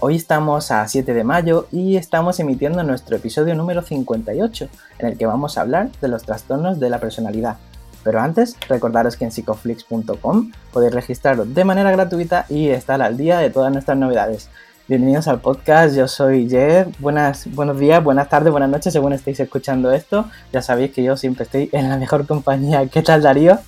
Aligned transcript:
Hoy 0.00 0.14
estamos 0.14 0.70
a 0.70 0.86
7 0.86 1.12
de 1.12 1.24
mayo 1.24 1.66
y 1.72 1.96
estamos 1.96 2.38
emitiendo 2.38 2.84
nuestro 2.84 3.16
episodio 3.16 3.56
número 3.56 3.82
58, 3.82 4.68
en 5.00 5.06
el 5.08 5.18
que 5.18 5.26
vamos 5.26 5.58
a 5.58 5.62
hablar 5.62 5.90
de 6.00 6.06
los 6.06 6.22
trastornos 6.22 6.78
de 6.78 6.88
la 6.88 7.00
personalidad. 7.00 7.56
Pero 8.04 8.20
antes, 8.20 8.54
recordaros 8.68 9.16
que 9.16 9.24
en 9.24 9.32
psicoflix.com 9.32 10.52
podéis 10.72 10.94
registraros 10.94 11.52
de 11.52 11.64
manera 11.64 11.90
gratuita 11.90 12.46
y 12.48 12.68
estar 12.68 13.02
al 13.02 13.16
día 13.16 13.38
de 13.40 13.50
todas 13.50 13.72
nuestras 13.72 13.98
novedades. 13.98 14.48
Bienvenidos 14.86 15.26
al 15.26 15.40
podcast, 15.40 15.96
yo 15.96 16.06
soy 16.06 16.48
Jer. 16.48 16.86
Buenas, 17.00 17.52
buenos 17.52 17.80
días, 17.80 18.02
buenas 18.02 18.28
tardes, 18.28 18.52
buenas 18.52 18.70
noches, 18.70 18.92
según 18.92 19.14
estéis 19.14 19.40
escuchando 19.40 19.90
esto. 19.90 20.26
Ya 20.52 20.62
sabéis 20.62 20.92
que 20.92 21.02
yo 21.02 21.16
siempre 21.16 21.42
estoy 21.42 21.70
en 21.72 21.88
la 21.88 21.96
mejor 21.96 22.24
compañía. 22.24 22.86
¿Qué 22.86 23.02
tal, 23.02 23.22
Darío? 23.22 23.58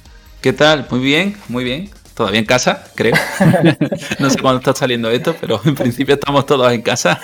¿Qué 0.40 0.52
tal? 0.52 0.86
Muy 0.90 1.00
bien, 1.00 1.34
muy 1.48 1.64
bien 1.64 1.90
todavía 2.20 2.40
en 2.40 2.44
casa, 2.44 2.84
creo. 2.94 3.14
no 4.18 4.28
sé 4.28 4.38
cuándo 4.38 4.58
está 4.58 4.74
saliendo 4.74 5.10
esto, 5.10 5.34
pero 5.40 5.58
en 5.64 5.74
principio 5.74 6.16
estamos 6.16 6.44
todos 6.44 6.70
en 6.70 6.82
casa. 6.82 7.18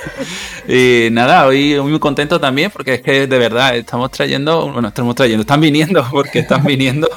Y 0.66 1.08
nada, 1.12 1.44
hoy 1.46 1.78
muy 1.82 1.98
contento 1.98 2.40
también 2.40 2.70
porque 2.70 2.94
es 2.94 3.02
que 3.02 3.26
de 3.26 3.38
verdad 3.38 3.76
estamos 3.76 4.10
trayendo, 4.10 4.72
bueno, 4.72 4.88
estamos 4.88 5.14
trayendo, 5.14 5.42
están 5.42 5.60
viniendo, 5.60 6.02
porque 6.10 6.38
están 6.38 6.64
viniendo 6.64 7.10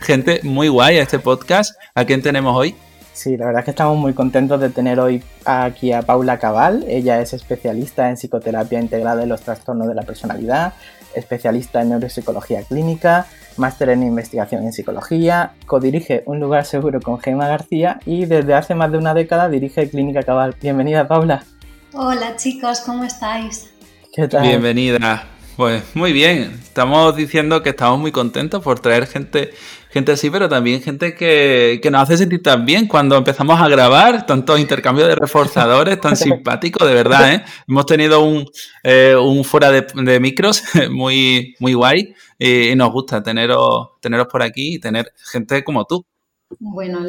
gente 0.00 0.40
muy 0.44 0.68
guay 0.68 0.96
a 0.96 1.02
este 1.02 1.18
podcast. 1.18 1.78
¿A 1.94 2.06
quién 2.06 2.22
tenemos 2.22 2.56
hoy? 2.56 2.74
Sí, 3.12 3.36
la 3.36 3.44
verdad 3.44 3.60
es 3.60 3.64
que 3.66 3.70
estamos 3.72 3.98
muy 3.98 4.14
contentos 4.14 4.58
de 4.58 4.70
tener 4.70 4.98
hoy 4.98 5.22
aquí 5.44 5.92
a 5.92 6.00
Paula 6.00 6.38
Cabal. 6.38 6.86
Ella 6.88 7.20
es 7.20 7.34
especialista 7.34 8.08
en 8.08 8.16
psicoterapia 8.16 8.80
integrada 8.80 9.24
en 9.24 9.28
los 9.28 9.42
trastornos 9.42 9.88
de 9.88 9.94
la 9.94 10.04
personalidad, 10.04 10.72
especialista 11.14 11.82
en 11.82 11.90
neuropsicología 11.90 12.62
clínica, 12.62 13.26
máster 13.58 13.90
en 13.90 14.02
investigación 14.02 14.64
en 14.64 14.72
psicología, 14.72 15.52
codirige 15.66 16.22
Un 16.26 16.40
lugar 16.40 16.64
seguro 16.64 17.00
con 17.00 17.20
Gemma 17.20 17.48
García 17.48 18.00
y 18.04 18.26
desde 18.26 18.54
hace 18.54 18.74
más 18.74 18.92
de 18.92 18.98
una 18.98 19.14
década 19.14 19.48
dirige 19.48 19.88
Clínica 19.88 20.22
Cabal. 20.22 20.54
Bienvenida, 20.60 21.08
Paula. 21.08 21.44
Hola 21.92 22.36
chicos, 22.36 22.80
¿cómo 22.80 23.04
estáis? 23.04 23.70
¿Qué 24.12 24.28
tal? 24.28 24.42
Bienvenida. 24.42 25.26
Pues 25.56 25.82
muy 25.94 26.12
bien, 26.12 26.58
estamos 26.62 27.16
diciendo 27.16 27.62
que 27.62 27.70
estamos 27.70 27.98
muy 27.98 28.12
contentos 28.12 28.62
por 28.62 28.80
traer 28.80 29.06
gente, 29.06 29.54
gente 29.90 30.12
así, 30.12 30.30
pero 30.30 30.48
también 30.48 30.82
gente 30.82 31.14
que, 31.14 31.80
nos 31.90 32.02
hace 32.02 32.18
sentir 32.18 32.42
tan 32.42 32.64
bien 32.66 32.86
cuando 32.86 33.16
empezamos 33.16 33.60
a 33.60 33.68
grabar, 33.68 34.26
tantos 34.26 34.60
intercambios 34.60 35.08
de 35.08 35.14
reforzadores 35.14 36.00
tan 36.00 36.16
simpáticos, 36.16 36.86
de 36.86 36.94
verdad, 36.94 37.32
¿eh? 37.32 37.44
Hemos 37.68 37.86
tenido 37.86 38.20
un, 38.20 38.46
eh, 38.82 39.14
un 39.16 39.44
fuera 39.44 39.70
de, 39.70 40.20
micros 40.20 40.62
muy, 40.90 41.54
muy 41.60 41.74
guay 41.74 42.14
y, 42.38 42.74
nos 42.76 42.92
gusta 42.92 43.22
teneros, 43.22 43.90
teneros 44.00 44.26
por 44.26 44.42
aquí 44.42 44.74
y 44.74 44.80
tener 44.80 45.12
gente 45.32 45.64
como 45.64 45.84
tú. 45.84 46.04
Bueno, 46.60 47.00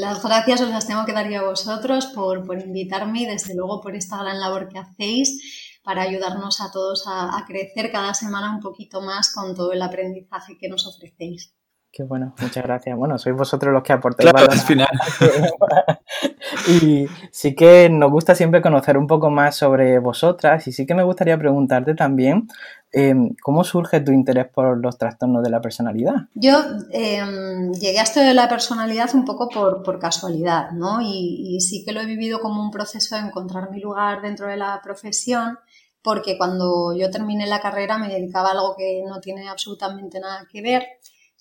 las 0.00 0.22
gracias 0.22 0.62
os 0.62 0.70
las 0.70 0.86
tengo 0.86 1.04
que 1.04 1.12
dar 1.12 1.30
yo 1.30 1.40
a 1.40 1.50
vosotros 1.50 2.06
por, 2.06 2.46
por 2.46 2.58
invitarme 2.58 3.22
y 3.22 3.26
desde 3.26 3.54
luego 3.54 3.82
por 3.82 3.94
esta 3.94 4.16
gran 4.16 4.40
labor 4.40 4.68
que 4.68 4.78
hacéis 4.78 5.74
para 5.84 6.02
ayudarnos 6.02 6.60
a 6.62 6.72
todos 6.72 7.04
a, 7.06 7.44
crecer 7.46 7.92
cada 7.92 8.14
semana 8.14 8.52
un 8.54 8.60
poquito 8.60 9.02
más 9.02 9.32
con 9.32 9.54
todo 9.54 9.72
el 9.72 9.82
aprendizaje 9.82 10.56
que 10.58 10.68
nos 10.68 10.86
ofrecéis. 10.86 11.54
Qué 11.96 12.02
bueno, 12.02 12.34
muchas 12.40 12.64
gracias. 12.64 12.96
Bueno, 12.96 13.20
sois 13.20 13.36
vosotros 13.36 13.72
los 13.72 13.84
que 13.84 13.92
aportáis 13.92 14.32
claro, 14.32 14.50
al 14.50 14.58
final. 14.58 14.88
y 16.66 17.06
sí 17.30 17.54
que 17.54 17.88
nos 17.88 18.10
gusta 18.10 18.34
siempre 18.34 18.60
conocer 18.60 18.98
un 18.98 19.06
poco 19.06 19.30
más 19.30 19.54
sobre 19.54 20.00
vosotras 20.00 20.66
y 20.66 20.72
sí 20.72 20.86
que 20.86 20.94
me 20.96 21.04
gustaría 21.04 21.38
preguntarte 21.38 21.94
también 21.94 22.48
em, 22.90 23.36
cómo 23.40 23.62
surge 23.62 24.00
tu 24.00 24.10
interés 24.10 24.48
por 24.48 24.76
los 24.82 24.98
trastornos 24.98 25.44
de 25.44 25.50
la 25.50 25.60
personalidad. 25.60 26.14
Yo 26.34 26.64
em, 26.90 27.72
llegué 27.74 28.00
a 28.00 28.02
esto 28.02 28.18
de 28.18 28.34
la 28.34 28.48
personalidad 28.48 29.14
un 29.14 29.24
poco 29.24 29.48
por, 29.48 30.00
casualidad, 30.00 30.72
¿no? 30.72 31.00
Y, 31.00 31.54
y 31.54 31.60
sí 31.60 31.84
que 31.84 31.92
lo 31.92 32.00
he 32.00 32.06
vivido 32.06 32.40
como 32.40 32.60
un 32.60 32.72
proceso 32.72 33.14
de 33.14 33.22
encontrar 33.22 33.70
mi 33.70 33.78
lugar 33.78 34.20
dentro 34.20 34.48
de 34.48 34.56
la 34.56 34.80
profesión 34.82 35.58
porque 36.02 36.36
cuando 36.36 36.92
yo 36.94 37.10
terminé 37.10 37.46
la 37.46 37.60
carrera 37.60 37.98
me 37.98 38.08
dedicaba 38.08 38.48
a 38.48 38.52
algo 38.52 38.74
que 38.76 39.02
no 39.06 39.20
tiene 39.20 39.48
absolutamente 39.48 40.18
nada 40.18 40.46
que 40.50 40.60
ver. 40.60 40.82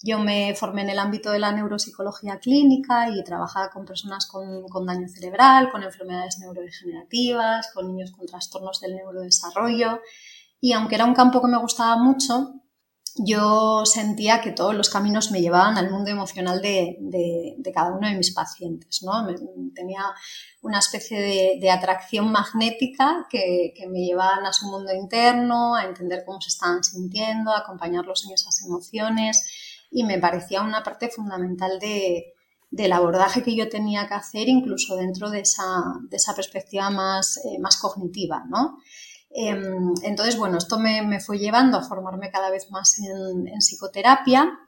Yo 0.06 0.19
me 0.19 0.53
formé 0.53 0.81
en 0.81 0.90
el 0.90 1.00
ámbito 1.00 1.31
de 1.31 1.40
la 1.40 1.53
neuropsicología 1.53 2.38
clínica 2.38 3.09
y 3.09 3.24
trabajaba 3.24 3.69
con 3.69 3.86
personas 3.86 4.28
con, 4.28 4.86
daño 4.86 5.08
cerebral, 5.08 5.72
con 5.72 5.81
enfermedades 5.81 6.40
neurodegenerativas, 6.40 7.72
con 7.74 7.88
niños 7.88 8.12
con 8.12 8.28
trastornos 8.28 8.81
del 8.81 8.96
neurodesarrollo. 8.96 10.02
Y 10.59 10.74
aunque 10.74 10.96
era 10.96 11.06
un 11.06 11.13
campo 11.13 11.42
que 11.42 11.47
me 11.47 11.58
gustaba 11.58 11.96
mucho, 11.96 12.53
yo 13.16 13.86
sentía 13.86 14.42
que 14.42 14.52
todos 14.52 14.75
los 14.75 14.90
caminos 14.90 15.31
me 15.31 15.40
llevaban 15.40 15.78
al 15.78 15.90
mundo 15.90 16.12
emocional 16.12 16.62
de, 16.62 17.56
cada 17.74 17.94
uno 17.94 18.09
de 18.09 18.18
mis 18.18 18.34
pacientes. 18.34 19.03
¿no? 19.03 19.25
tenía 19.74 20.03
una 20.62 20.80
especie 20.80 21.58
de, 21.62 21.72
atracción 21.72 22.30
magnética 22.30 23.25
que, 23.30 23.74
me 23.90 24.00
llevaban 24.00 24.46
a 24.46 24.52
su 24.52 24.66
mundo 24.66 24.94
interno, 24.94 25.75
a 25.75 25.86
entender 25.86 26.25
cómo 26.25 26.42
se 26.42 26.50
estaban 26.50 26.84
sintiendo, 26.84 27.52
a 27.52 27.59
acompañarlos 27.59 28.25
en 28.25 28.34
esas 28.34 28.62
emociones 28.63 29.72
y 29.94 30.04
me 30.04 30.20
parecía 30.20 30.62
una 30.64 30.84
parte 30.84 31.09
fundamental 31.09 31.80
del 31.80 32.92
abordaje 32.92 33.44
que 33.44 33.56
yo 33.56 33.70
tenía 33.70 34.08
que 34.08 34.16
hacer 34.16 34.50
incluso 34.50 34.96
dentro 34.96 35.30
de 35.30 35.42
esa, 35.42 36.36
perspectiva 36.36 36.90
más, 36.90 37.38
eh, 37.46 37.59
más 37.59 37.78
cognitiva. 37.78 38.44
¿no? 38.50 38.80
Em, 39.30 39.94
entonces, 40.04 40.38
bueno, 40.38 40.58
esto 40.58 40.80
me, 40.80 41.20
fue 41.20 41.38
llevando 41.38 41.78
a 41.78 41.84
formarme 41.84 42.31
cada 42.31 42.50
vez 42.50 42.70
más 42.72 43.00
en, 43.00 43.46
psicoterapia. 43.59 44.59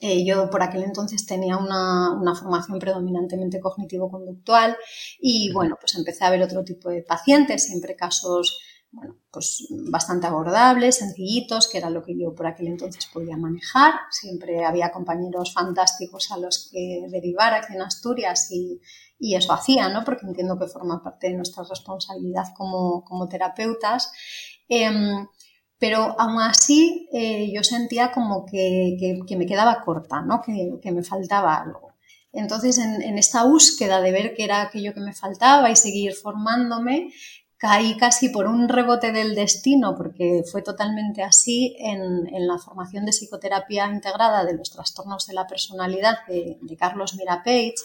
Eh, 0.00 0.24
yo 0.24 0.50
por 0.50 0.62
aquel 0.62 0.82
entonces 0.82 1.24
tenía 1.24 1.56
una, 1.56 2.34
formación 2.34 2.78
predominantemente 2.78 3.60
cognitivo-conductual 3.60 4.76
y 5.20 5.52
bueno, 5.52 5.76
pues 5.80 5.94
empecé 5.94 6.24
a 6.24 6.30
ver 6.30 6.42
otro 6.42 6.64
tipo 6.64 6.90
de 6.90 7.02
pacientes, 7.02 7.66
siempre 7.66 7.96
casos 7.96 8.60
bueno, 8.94 9.16
pues 9.30 9.66
bastante 9.90 10.26
abordables, 10.26 10.98
sencillitos, 10.98 11.68
que 11.68 11.78
era 11.78 11.90
lo 11.90 12.02
que 12.02 12.16
yo 12.16 12.34
por 12.34 12.46
aquel 12.46 12.68
entonces 12.68 13.06
podía 13.12 13.36
manejar. 13.36 13.94
Siempre 14.10 14.64
había 14.64 14.92
compañeros 14.92 15.52
fantásticos 15.52 16.30
a 16.30 16.38
los 16.38 16.70
que 16.70 17.06
derivar 17.10 17.54
aquí 17.54 17.74
en 17.74 17.82
Asturias 17.82 18.48
y, 18.50 18.80
y 19.18 19.34
eso 19.36 19.52
hacía, 19.52 19.88
¿no? 19.88 20.04
Porque 20.04 20.26
entiendo 20.26 20.58
que 20.58 20.66
forma 20.66 21.02
parte 21.02 21.28
de 21.28 21.34
nuestra 21.34 21.64
responsabilidad 21.64 22.44
como, 22.56 23.28
terapeutas. 23.28 24.12
Em, 24.68 25.26
pero 25.78 26.14
aún 26.18 26.40
así 26.40 27.08
eh, 27.12 27.50
yo 27.52 27.62
sentía 27.62 28.12
como 28.12 28.44
que, 28.46 28.96
me 29.36 29.46
quedaba 29.46 29.82
corta, 29.84 30.22
¿no? 30.22 30.42
que, 30.42 30.92
me 30.92 31.02
faltaba 31.02 31.56
algo. 31.56 31.94
Entonces, 32.32 32.78
en, 32.78 33.18
esta 33.18 33.44
búsqueda 33.44 34.00
de 34.00 34.12
ver 34.12 34.34
qué 34.34 34.44
era 34.44 34.62
aquello 34.62 34.92
que 34.92 35.00
me 35.00 35.14
faltaba 35.14 35.70
y 35.70 35.76
seguir 35.76 36.14
formándome, 36.14 37.12
caí 37.64 37.96
casi 37.96 38.28
por 38.28 38.46
un 38.46 38.68
rebote 38.68 39.10
del 39.10 39.34
destino, 39.34 39.96
porque 39.96 40.44
fue 40.52 40.60
totalmente 40.60 41.22
así 41.22 41.74
en, 41.78 42.26
la 42.46 42.58
formación 42.58 43.06
de 43.06 43.12
psicoterapia 43.12 43.86
integrada 43.86 44.44
de 44.44 44.54
los 44.54 44.70
trastornos 44.70 45.26
de 45.26 45.32
la 45.32 45.46
personalidad 45.46 46.18
de, 46.28 46.58
de 46.60 46.76
Carlos 46.76 47.14
Mirapage, 47.14 47.76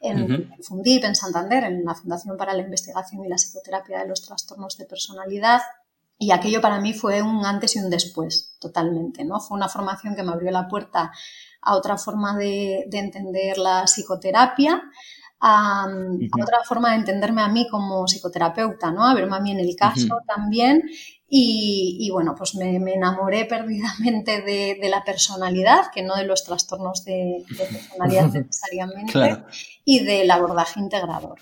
en 0.00 0.50
Fundip, 0.62 1.04
en 1.04 1.14
Santander, 1.14 1.64
en 1.64 1.84
la 1.84 1.94
Fundación 1.94 2.38
para 2.38 2.54
la 2.54 2.62
Investigación 2.62 3.22
y 3.22 3.28
la 3.28 3.36
Psicoterapia 3.36 3.98
de 3.98 4.08
los 4.08 4.22
Trastornos 4.22 4.78
de 4.78 4.86
Personalidad. 4.86 5.60
Y 6.16 6.30
aquello 6.30 6.62
para 6.62 6.80
mí 6.80 6.94
fue 6.94 7.20
un 7.20 7.44
antes 7.44 7.76
y 7.76 7.80
un 7.80 7.90
después, 7.90 8.56
totalmente. 8.58 9.26
¿no? 9.26 9.40
Fue 9.40 9.58
una 9.58 9.68
formación 9.68 10.16
que 10.16 10.22
me 10.22 10.32
abrió 10.32 10.50
la 10.50 10.68
puerta 10.68 11.12
a 11.60 11.76
otra 11.76 11.98
forma 11.98 12.34
de, 12.38 12.88
entender 12.92 13.58
la 13.58 13.84
psicoterapia, 13.84 14.82
a, 15.40 15.86
otra 16.40 16.58
forma 16.64 16.90
de 16.90 16.96
entenderme 16.96 17.42
a 17.42 17.48
mí 17.48 17.68
como 17.68 18.06
psicoterapeuta, 18.06 18.90
¿no? 18.90 19.06
a 19.06 19.14
verme 19.14 19.36
a 19.36 19.40
mí 19.40 19.52
en 19.52 19.60
el 19.60 19.76
caso 19.76 20.20
también 20.26 20.82
y, 21.30 22.08
bueno, 22.10 22.34
pues 22.36 22.54
me, 22.54 22.76
enamoré 22.76 23.44
perdidamente 23.44 24.40
de, 24.40 24.88
la 24.88 25.04
personalidad, 25.04 25.90
que 25.92 26.02
no 26.02 26.16
de 26.16 26.24
los 26.24 26.42
trastornos 26.44 27.04
de, 27.04 27.44
personalidad 27.56 28.32
necesariamente, 28.32 29.44
y 29.84 30.04
del 30.04 30.30
abordaje 30.30 30.80
integrador. 30.80 31.38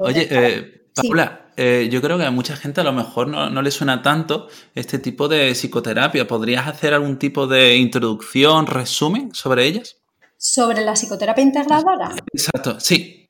Oye, 0.00 0.28
eh, 0.30 0.90
Paula, 0.94 1.46
eh, 1.56 1.88
yo 1.90 2.02
creo 2.02 2.18
que 2.18 2.24
a 2.24 2.30
mucha 2.30 2.56
gente 2.56 2.82
a 2.82 2.84
lo 2.84 2.92
mejor 2.92 3.28
no, 3.28 3.48
no, 3.48 3.62
le 3.62 3.70
suena 3.70 4.02
tanto 4.02 4.48
este 4.74 4.98
tipo 4.98 5.28
de 5.28 5.54
psicoterapia. 5.54 6.26
¿Podrías 6.26 6.66
hacer 6.66 6.92
algún 6.92 7.18
tipo 7.18 7.46
de 7.46 7.76
introducción, 7.76 8.66
resumen 8.66 9.34
sobre 9.34 9.64
ellas? 9.64 9.99
¿Sobre 10.42 10.82
la 10.82 10.94
psicoterapia 10.94 11.44
integradora? 11.44 12.16
Exacto, 12.32 12.80
sí. 12.80 13.28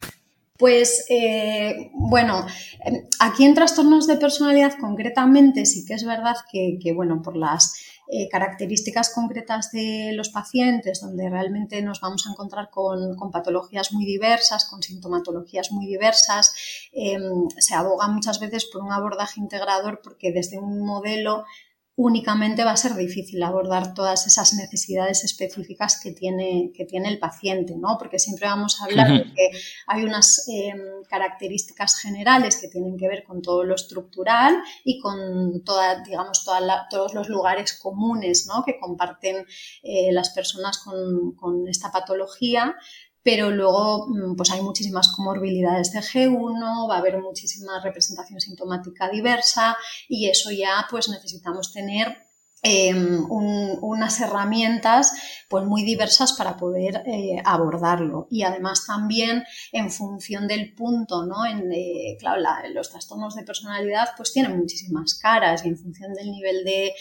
Pues 0.56 1.06
eh, 1.08 1.90
bueno, 1.92 2.46
em, 2.84 3.02
aquí 3.18 3.44
en 3.44 3.54
trastornos 3.54 4.06
de 4.06 4.16
personalidad 4.16 4.74
concretamente 4.78 5.66
sí 5.66 5.84
que 5.84 5.94
es 5.94 6.04
verdad 6.04 6.36
que, 6.52 6.92
bueno, 6.94 7.20
por 7.20 7.36
las 7.36 7.74
eh, 8.06 8.28
características 8.28 9.12
concretas 9.12 9.72
de 9.72 10.12
los 10.14 10.28
pacientes, 10.28 11.00
donde 11.00 11.28
realmente 11.28 11.82
nos 11.82 12.00
vamos 12.00 12.28
a 12.28 12.30
encontrar 12.30 12.70
con, 12.70 13.16
patologías 13.32 13.92
muy 13.92 14.04
diversas, 14.04 14.66
con 14.66 14.80
sintomatologías 14.80 15.72
muy 15.72 15.86
diversas, 15.86 16.54
em, 16.92 17.48
se 17.58 17.74
aboga 17.74 18.06
muchas 18.06 18.38
veces 18.38 18.66
por 18.66 18.82
un 18.82 18.92
abordaje 18.92 19.40
integrador 19.40 20.00
porque 20.00 20.30
desde 20.30 20.60
un 20.60 20.86
modelo 20.86 21.44
únicamente 22.02 22.64
va 22.64 22.70
a 22.70 22.76
ser 22.78 22.94
difícil 22.94 23.42
abordar 23.42 23.92
todas 23.92 24.26
esas 24.26 24.54
necesidades 24.54 25.22
específicas 25.22 26.00
que 26.02 26.12
tiene, 26.12 26.72
que 26.74 26.86
tiene 26.86 27.10
el 27.10 27.18
paciente, 27.18 27.74
¿no? 27.76 27.98
Porque 27.98 28.18
siempre 28.18 28.46
vamos 28.46 28.80
a 28.80 28.86
hablar 28.86 29.12
de 29.12 29.24
que 29.34 29.50
hay 29.86 30.04
unas 30.04 30.48
em, 30.48 30.80
características 31.10 32.00
generales 32.00 32.56
que 32.56 32.68
tienen 32.68 32.96
que 32.96 33.06
ver 33.06 33.22
con 33.22 33.42
todo 33.42 33.64
lo 33.64 33.74
estructural 33.74 34.62
y 34.82 34.98
con 34.98 35.62
toda, 35.62 36.02
digamos, 36.02 36.42
todos 36.88 37.12
los 37.12 37.28
lugares 37.28 37.78
comunes 37.78 38.46
¿no? 38.46 38.64
que 38.64 38.78
comparten 38.78 39.44
eh, 39.82 40.10
las 40.10 40.30
personas 40.30 40.78
con, 40.78 41.32
con 41.32 41.68
esta 41.68 41.92
patología, 41.92 42.76
pero 43.22 43.50
luego 43.50 44.06
mm, 44.08 44.36
pues 44.36 44.50
hay 44.50 44.62
muchísimas 44.62 45.08
comorbilidades 45.14 45.92
de 45.92 46.00
G1, 46.00 46.88
va 46.88 46.96
a 46.96 46.98
haber 46.98 47.18
muchísima 47.18 47.80
representación 47.82 48.40
sintomática 48.40 49.08
diversa 49.10 49.76
y 50.08 50.28
eso 50.28 50.50
ya 50.50 50.86
pues 50.90 51.08
necesitamos 51.08 51.72
tener 51.72 52.29
Em, 52.62 53.24
unas 53.30 54.20
herramientas 54.20 55.12
pues 55.48 55.64
muy 55.64 55.82
diversas 55.82 56.34
para 56.34 56.58
poder 56.58 57.02
eh, 57.06 57.40
abordarlo. 57.42 58.28
Y 58.30 58.42
además 58.42 58.84
también 58.86 59.44
en 59.72 59.90
función 59.90 60.46
del 60.46 60.74
punto 60.74 61.24
no 61.24 61.46
en 61.46 61.72
eh, 61.72 62.18
claro 62.18 62.42
los 62.74 62.90
trastornos 62.90 63.34
de 63.34 63.44
personalidad 63.44 64.10
pues 64.14 64.34
tienen 64.34 64.58
muchísimas 64.58 65.14
caras 65.14 65.64
y 65.64 65.68
en 65.68 65.78
función 65.78 66.12
del 66.12 66.30
nivel 66.30 66.62
de, 66.64 66.92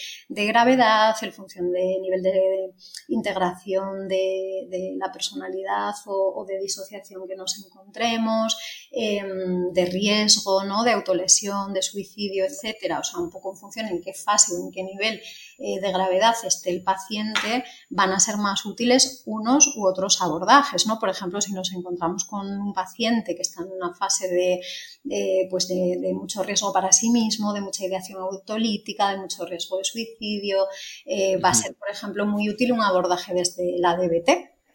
gravedad 0.48 1.16
en 1.22 1.34
función 1.34 1.72
del 1.72 2.02
nivel 2.02 2.24
de, 2.24 2.74
integración 3.10 4.08
de, 4.08 4.96
la 4.98 5.12
personalidad 5.12 5.94
o, 6.06 6.46
de 6.48 6.58
disociación 6.60 7.28
que 7.28 7.36
nos 7.36 7.66
encontremos 7.66 8.58
em, 8.92 9.72
de 9.72 9.86
riesgo 9.86 10.64
no 10.64 10.84
de 10.84 10.92
autolesión 10.92 11.74
de 11.74 11.82
suicidio 11.82 12.46
etcétera 12.46 13.00
o 13.00 13.04
sea 13.04 13.20
un 13.20 13.30
poco 13.30 13.52
en 13.52 13.58
función 13.58 13.88
en 13.88 14.02
qué 14.02 14.14
fase 14.14 14.54
o 14.54 14.66
en 14.66 14.72
qué 14.72 14.84
nivel 14.84 15.22
eh, 15.62 15.82
de 15.82 15.92
gravedad 15.92 16.36
esté 16.46 16.70
el 16.70 16.84
paciente, 16.84 17.66
van 17.90 18.12
a 18.14 18.20
ser 18.22 18.38
más 18.38 18.66
útiles 18.66 19.24
unos 19.26 19.76
u 19.76 19.86
otros 19.86 20.22
abordajes. 20.22 20.88
¿no? 20.88 21.00
Por 21.00 21.10
ejemplo, 21.10 21.42
si 21.42 21.52
nos 21.52 21.74
encontramos 21.74 22.24
con 22.24 22.48
un 22.48 22.74
paciente 22.74 23.36
que 23.36 23.42
está 23.42 23.64
en 23.64 23.72
una 23.74 23.94
fase 23.94 24.30
de, 24.30 25.48
pues 25.50 25.68
de, 25.68 26.14
mucho 26.14 26.44
riesgo 26.44 26.72
para 26.72 26.94
sí 26.94 27.10
mismo, 27.10 27.54
de 27.54 27.60
mucha 27.60 27.86
ideación 27.86 28.22
autolítica, 28.22 29.12
de 29.12 29.18
mucho 29.18 29.46
riesgo 29.46 29.78
de 29.78 29.84
suicidio, 29.84 30.66
eh, 31.06 31.36
va 31.38 31.50
a 31.50 31.54
ser, 31.54 31.76
por 31.76 31.90
ejemplo, 31.90 32.26
muy 32.26 32.50
útil 32.50 32.72
un 32.72 32.82
abordaje 32.82 33.34
desde 33.34 33.78
la 33.80 33.98
DBT, 33.98 34.30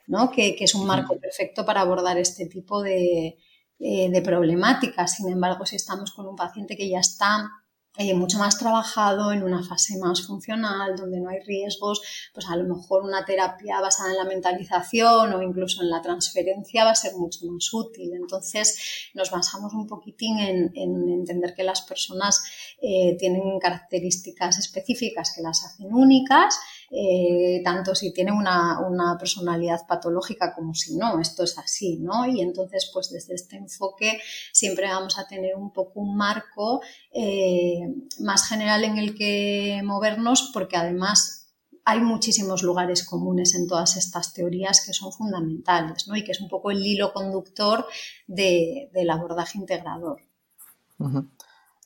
¿no? 0.08 0.30
que, 0.30 0.54
es 0.58 0.74
un 0.74 0.86
marco 0.86 1.18
perfecto 1.18 1.64
para 1.64 1.80
abordar 1.80 2.18
este 2.18 2.44
tipo 2.44 2.82
de, 2.82 3.38
eh, 3.86 4.08
de 4.08 4.22
problemáticas. 4.22 5.16
Sin 5.16 5.28
embargo, 5.28 5.66
si 5.66 5.76
estamos 5.76 6.10
con 6.12 6.26
un 6.26 6.36
paciente 6.36 6.74
que 6.74 6.88
ya 6.88 7.00
está 7.00 7.50
eh, 7.98 8.14
mucho 8.14 8.38
más 8.38 8.58
trabajado 8.58 9.30
en 9.30 9.42
una 9.42 9.62
fase 9.62 9.98
más 9.98 10.26
funcional, 10.26 10.96
donde 10.96 11.20
no 11.20 11.28
hay 11.28 11.40
riesgos, 11.40 12.00
pues 12.32 12.48
a 12.48 12.56
lo 12.56 12.64
mejor 12.64 13.04
una 13.04 13.26
terapia 13.26 13.82
basada 13.82 14.12
en 14.12 14.16
la 14.16 14.24
mentalización 14.24 15.34
o 15.34 15.42
incluso 15.42 15.82
en 15.82 15.90
la 15.90 16.00
transferencia 16.00 16.86
va 16.86 16.92
a 16.92 16.94
ser 16.94 17.14
mucho 17.14 17.40
más 17.44 17.68
útil. 17.74 18.14
Entonces 18.14 19.10
nos 19.12 19.30
basamos 19.30 19.74
un 19.74 19.86
poquitín 19.86 20.38
en, 20.38 20.72
entender 20.74 21.52
que 21.54 21.62
las 21.62 21.82
personas 21.82 22.42
eh, 22.80 23.18
tienen 23.18 23.60
características 23.60 24.58
específicas 24.58 25.34
que 25.36 25.42
las 25.42 25.62
hacen 25.62 25.92
únicas 25.92 26.58
eh, 26.96 27.60
tanto 27.64 27.92
si 27.96 28.12
tiene 28.12 28.30
una, 28.30 28.78
personalidad 29.18 29.84
patológica 29.84 30.54
como 30.54 30.74
si 30.74 30.96
no, 30.96 31.20
esto 31.20 31.42
es 31.42 31.58
así, 31.58 31.98
¿no? 31.98 32.24
Y 32.24 32.40
entonces, 32.40 32.88
pues 32.92 33.10
desde 33.10 33.34
este 33.34 33.56
enfoque 33.56 34.20
siempre 34.52 34.86
vamos 34.86 35.18
a 35.18 35.26
tener 35.26 35.56
un 35.56 35.72
poco 35.72 35.98
un 36.00 36.16
marco 36.16 36.82
eh, 37.10 37.80
más 38.20 38.48
general 38.48 38.84
en 38.84 38.98
el 38.98 39.16
que 39.16 39.80
movernos, 39.84 40.52
porque 40.54 40.76
además 40.76 41.52
hay 41.84 42.00
muchísimos 42.00 42.62
lugares 42.62 43.04
comunes 43.04 43.56
en 43.56 43.66
todas 43.66 43.96
estas 43.96 44.32
teorías 44.32 44.86
que 44.86 44.92
son 44.92 45.10
fundamentales, 45.12 46.06
¿no? 46.06 46.14
Y 46.14 46.22
que 46.22 46.30
es 46.30 46.40
un 46.40 46.48
poco 46.48 46.70
el 46.70 46.86
hilo 46.86 47.12
conductor 47.12 47.86
del 48.28 49.10
abordaje 49.10 49.58
integrador. 49.58 50.20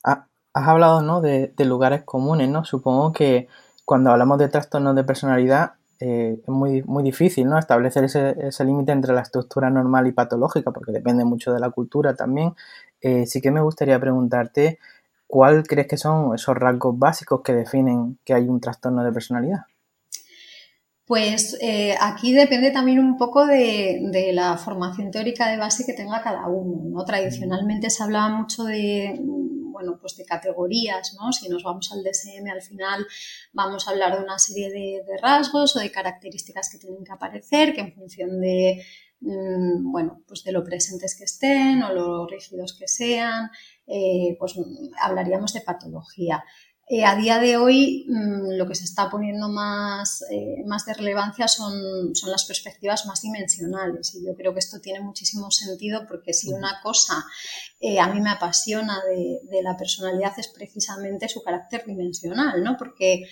Ah, 0.05 0.29
has 0.53 0.69
hablado, 0.69 1.01
¿no? 1.01 1.23
De, 1.23 1.55
de 1.57 1.65
lugares 1.65 2.03
comunes, 2.05 2.51
¿no? 2.51 2.67
Supongo 2.67 3.13
que 3.13 3.49
cuando 3.89 4.11
hablamos 4.11 4.37
de 4.37 4.49
trastornos 4.49 4.95
de 4.95 5.03
personalidad, 5.03 5.73
eh, 5.99 6.41
es 6.43 6.49
muy, 6.49 6.83
muy 6.83 7.03
difícil 7.03 7.49
¿no? 7.49 7.59
establecer 7.59 8.05
ese, 8.05 8.65
límite 8.67 8.93
entre 8.93 9.15
la 9.15 9.23
estructura 9.23 9.71
normal 9.71 10.07
y 10.07 10.13
patológica, 10.13 10.73
porque 10.73 10.93
depende 10.93 11.25
mucho 11.25 11.55
de 11.55 11.59
la 11.59 11.71
cultura 11.71 12.15
también. 12.15 12.53
Eh, 13.01 13.25
sí 13.25 13.41
que 13.41 13.51
me 13.51 13.63
gustaría 13.63 13.99
preguntarte, 13.99 14.79
¿cuál 15.27 15.67
crees 15.67 15.87
que 15.87 15.97
son 15.97 16.35
esos 16.35 16.55
rasgos 16.55 16.99
básicos 16.99 17.41
que 17.41 17.55
definen 17.55 18.19
que 18.27 18.35
hay 18.35 18.47
un 18.47 18.61
trastorno 18.61 19.03
de 19.03 19.11
personalidad? 19.11 19.61
Pues 21.07 21.57
eh, 21.63 21.95
aquí 21.99 22.35
depende 22.35 22.71
también 22.71 22.99
un 22.99 23.17
poco 23.17 23.47
de, 23.47 24.03
de, 24.13 24.35
la 24.35 24.59
formación 24.59 25.11
teórica 25.11 25.49
de 25.49 25.57
base 25.57 25.87
que 25.87 25.95
tenga 25.95 26.21
cada 26.21 26.47
uno. 26.47 26.91
¿no? 26.91 27.05
Tradicionalmente 27.07 27.89
se 27.89 28.03
hablaba 28.03 28.29
mucho 28.29 28.65
de 28.65 29.19
bueno, 29.79 29.97
pues 30.01 30.17
de 30.17 30.25
categorías, 30.25 31.15
¿no? 31.21 31.33
Si 31.33 31.49
nos 31.49 31.63
vamos 31.63 31.93
al 31.93 32.03
DSM, 32.03 32.49
al 32.51 32.63
final 32.63 33.07
vamos 33.53 33.87
a 33.87 33.93
hablar 33.93 34.17
de 34.17 34.25
una 34.25 34.37
serie 34.37 34.71
de, 34.71 35.03
rasgos 35.23 35.77
o 35.77 35.79
de 35.79 35.93
características 35.93 36.69
que 36.69 36.79
tienen 36.79 37.05
que 37.05 37.13
aparecer, 37.13 37.73
que 37.73 37.83
en 37.83 37.95
función 37.95 38.41
de, 38.41 38.85
mm, 39.21 39.93
bueno, 39.93 40.25
pues 40.27 40.43
de 40.43 40.51
lo 40.51 40.65
presentes 40.65 41.17
que 41.17 41.25
estén 41.25 41.81
o 41.85 41.93
lo 41.93 42.27
rígidos 42.27 42.77
que 42.77 42.89
sean, 42.89 43.51
eh, 43.87 44.35
pues 44.41 44.57
hablaríamos 45.01 45.53
de 45.53 45.61
patología. 45.61 46.43
Eh, 46.91 47.05
a 47.05 47.15
día 47.17 47.39
de 47.39 47.59
hoy 47.59 48.07
mm, 48.09 48.57
lo 48.57 48.67
que 48.67 48.75
se 48.75 48.85
está 48.85 49.11
poniendo 49.11 49.51
más, 49.51 50.25
eh, 50.31 50.63
más 50.65 50.87
de 50.87 50.95
relevancia 50.95 51.47
son, 51.47 52.15
son, 52.15 52.31
las 52.31 52.47
perspectivas 52.47 53.05
más 53.05 53.21
dimensionales 53.21 54.15
y 54.15 54.25
yo 54.25 54.35
creo 54.35 54.55
que 54.55 54.61
esto 54.61 54.81
tiene 54.81 55.01
muchísimo 55.01 55.51
sentido 55.51 56.07
porque 56.09 56.33
si 56.33 56.51
una 56.51 56.81
cosa 56.83 57.27
eh, 57.79 58.01
a 58.01 58.09
mí 58.09 58.23
me 58.23 58.31
apasiona 58.31 59.03
de, 59.05 59.41
de, 59.51 59.63
la 59.63 59.77
personalidad 59.77 60.33
es 60.39 60.49
precisamente 60.49 61.29
su 61.29 61.43
carácter 61.43 61.85
dimensional, 61.85 62.65
¿no? 62.65 62.79
porque 62.79 63.25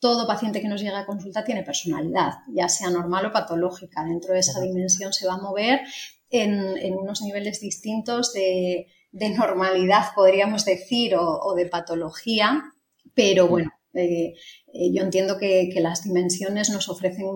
todo 0.00 0.26
paciente 0.26 0.60
que 0.60 0.68
nos 0.68 0.80
llega 0.80 0.98
a 0.98 1.06
consulta 1.06 1.44
tiene 1.44 1.62
personalidad, 1.62 2.32
ya 2.48 2.68
sea 2.68 2.90
normal 2.90 3.26
o 3.26 3.32
patológica. 3.32 4.02
Dentro 4.04 4.34
de 4.34 4.40
esa 4.40 4.60
dimensión 4.60 5.12
se 5.12 5.28
va 5.28 5.34
a 5.34 5.40
mover 5.40 5.80
en, 6.28 6.76
en 6.76 6.94
unos 6.94 7.22
niveles 7.22 7.60
distintos 7.60 8.32
de, 8.32 8.88
de 9.12 9.30
normalidad, 9.30 10.06
podríamos 10.14 10.64
decir, 10.64 11.14
o, 11.14 11.40
o 11.40 11.54
de 11.54 11.66
patología 11.66 12.72
pero 13.16 13.48
bueno, 13.48 13.72
eh, 13.94 14.34
eh, 14.74 14.92
yo 14.92 15.02
entiendo 15.02 15.38
que, 15.38 15.72
las 15.80 16.04
dimensiones 16.04 16.68
nos 16.68 16.88
ofrecen 16.90 17.26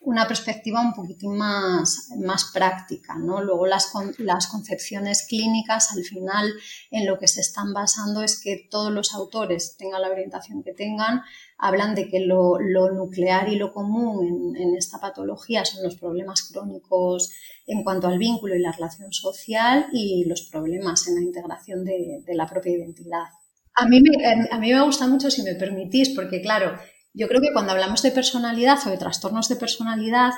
una 0.00 0.26
perspectiva 0.26 0.80
un 0.80 0.94
poquitín 0.94 1.36
más, 1.36 2.08
más 2.18 2.50
práctica. 2.52 3.14
¿no? 3.16 3.40
Luego 3.40 3.66
las, 3.66 3.92
las, 4.18 4.48
concepciones 4.48 5.26
clínicas, 5.28 5.92
al 5.92 6.02
final, 6.02 6.52
en 6.90 7.06
lo 7.06 7.20
que 7.20 7.28
se 7.28 7.40
están 7.40 7.72
basando 7.72 8.22
es 8.22 8.40
que 8.42 8.66
todos 8.68 8.90
los 8.90 9.14
autores, 9.14 9.76
tengan 9.78 10.02
la 10.02 10.10
orientación 10.10 10.64
que 10.64 10.72
tengan, 10.72 11.22
hablan 11.56 11.94
de 11.94 12.08
que 12.08 12.18
lo, 12.18 12.58
nuclear 12.92 13.48
y 13.48 13.56
lo 13.56 13.72
común 13.72 14.56
en, 14.56 14.74
esta 14.74 14.98
patología 14.98 15.64
son 15.64 15.84
los 15.84 15.94
problemas 15.94 16.42
crónicos 16.42 17.30
en 17.68 17.84
cuanto 17.84 18.08
al 18.08 18.18
vínculo 18.18 18.56
y 18.56 18.60
la 18.60 18.72
relación 18.72 19.12
social 19.12 19.86
y 19.92 20.24
los 20.24 20.42
problemas 20.42 21.06
en 21.06 21.14
la 21.14 21.20
integración 21.20 21.84
de 21.84 22.34
la 22.34 22.46
propia 22.46 22.72
identidad. 22.72 23.37
A 23.80 23.86
mí, 23.86 24.00
me, 24.00 24.24
a 24.50 24.58
mí 24.58 24.72
me 24.72 24.84
gusta 24.84 25.06
mucho, 25.06 25.30
si 25.30 25.42
me 25.42 25.54
permitís, 25.54 26.10
porque 26.10 26.40
claro, 26.40 26.78
yo 27.14 27.28
creo 27.28 27.40
que 27.40 27.52
cuando 27.52 27.72
hablamos 27.72 28.02
de 28.02 28.10
personalidad 28.10 28.78
o 28.86 28.90
de 28.90 28.98
trastornos 28.98 29.48
de 29.48 29.56
personalidad, 29.56 30.32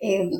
eh, 0.00 0.30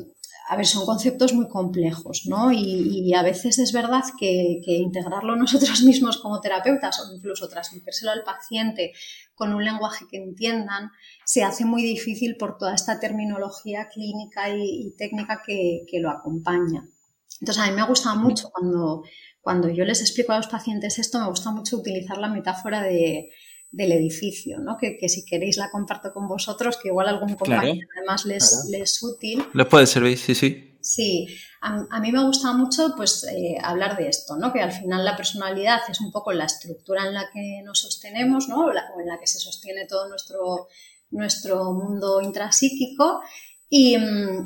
a 0.49 0.57
ver, 0.57 0.65
son 0.65 0.85
conceptos 0.85 1.33
muy 1.33 1.47
complejos, 1.47 2.23
¿no? 2.25 2.51
Y, 2.51 3.13
a 3.13 3.23
veces 3.23 3.57
es 3.57 3.71
verdad 3.71 4.03
que, 4.19 4.61
integrarlo 4.65 5.35
nosotros 5.37 5.81
mismos 5.83 6.17
como 6.17 6.41
terapeutas 6.41 6.99
o 6.99 7.15
incluso 7.15 7.47
transmitírselo 7.47 8.11
al 8.11 8.23
paciente 8.23 8.91
con 9.33 9.53
un 9.53 9.63
lenguaje 9.63 10.05
que 10.09 10.17
entiendan, 10.17 10.91
se 11.25 11.43
hace 11.43 11.63
muy 11.63 11.83
difícil 11.83 12.35
por 12.35 12.57
toda 12.57 12.75
esta 12.75 12.99
terminología 12.99 13.87
clínica 13.87 14.49
y, 14.53 14.93
técnica 14.97 15.41
que, 15.45 15.83
que, 15.87 15.99
lo 15.99 16.09
acompaña. 16.09 16.85
Entonces, 17.39 17.63
a 17.63 17.67
mí 17.67 17.75
me 17.75 17.87
gusta 17.87 18.13
mucho 18.15 18.49
cuando, 18.51 19.03
cuando 19.41 19.69
yo 19.69 19.83
les 19.85 20.01
explico 20.01 20.33
a 20.33 20.37
los 20.37 20.47
pacientes 20.47 20.99
esto, 20.99 21.19
me 21.19 21.27
gusta 21.27 21.51
mucho 21.51 21.77
utilizar 21.77 22.17
la 22.17 22.29
metáfora 22.29 22.81
de, 22.83 23.31
del 23.71 23.91
edificio, 23.93 24.59
¿no? 24.59 24.77
Que, 24.77 24.97
si 25.09 25.25
queréis 25.25 25.57
la 25.57 25.71
comparto 25.71 26.13
con 26.13 26.27
vosotros, 26.27 26.77
que 26.77 26.89
igual 26.89 27.07
algún 27.07 27.35
compañero 27.35 27.87
además 27.97 28.25
les, 28.25 28.69
es 28.71 29.03
útil. 29.03 29.43
Les 29.53 29.67
puede 29.67 29.87
servir, 29.87 30.17
sí, 30.17 30.35
sí. 30.35 30.67
Sí, 30.81 31.27
a, 31.61 31.99
mí 31.99 32.11
me 32.11 32.23
gusta 32.23 32.53
mucho 32.53 32.95
pues 32.97 33.23
eh, 33.25 33.55
hablar 33.61 33.95
de 33.95 34.09
esto, 34.09 34.35
¿no? 34.35 34.51
Que 34.51 34.61
al 34.61 34.71
final 34.71 35.05
la 35.05 35.15
personalidad 35.15 35.79
es 35.87 36.01
un 36.01 36.11
poco 36.11 36.33
la 36.33 36.45
estructura 36.45 37.05
en 37.05 37.13
la 37.13 37.29
que 37.31 37.61
nos 37.63 37.81
sostenemos, 37.81 38.47
¿no? 38.47 38.65
o 38.65 38.71
en 38.99 39.07
la 39.07 39.19
que 39.19 39.27
se 39.27 39.39
sostiene 39.39 39.85
todo 39.85 40.09
nuestro, 40.09 40.67
nuestro 41.11 41.71
mundo 41.73 42.19
intrapsíquico 42.21 43.21
y, 43.69 43.95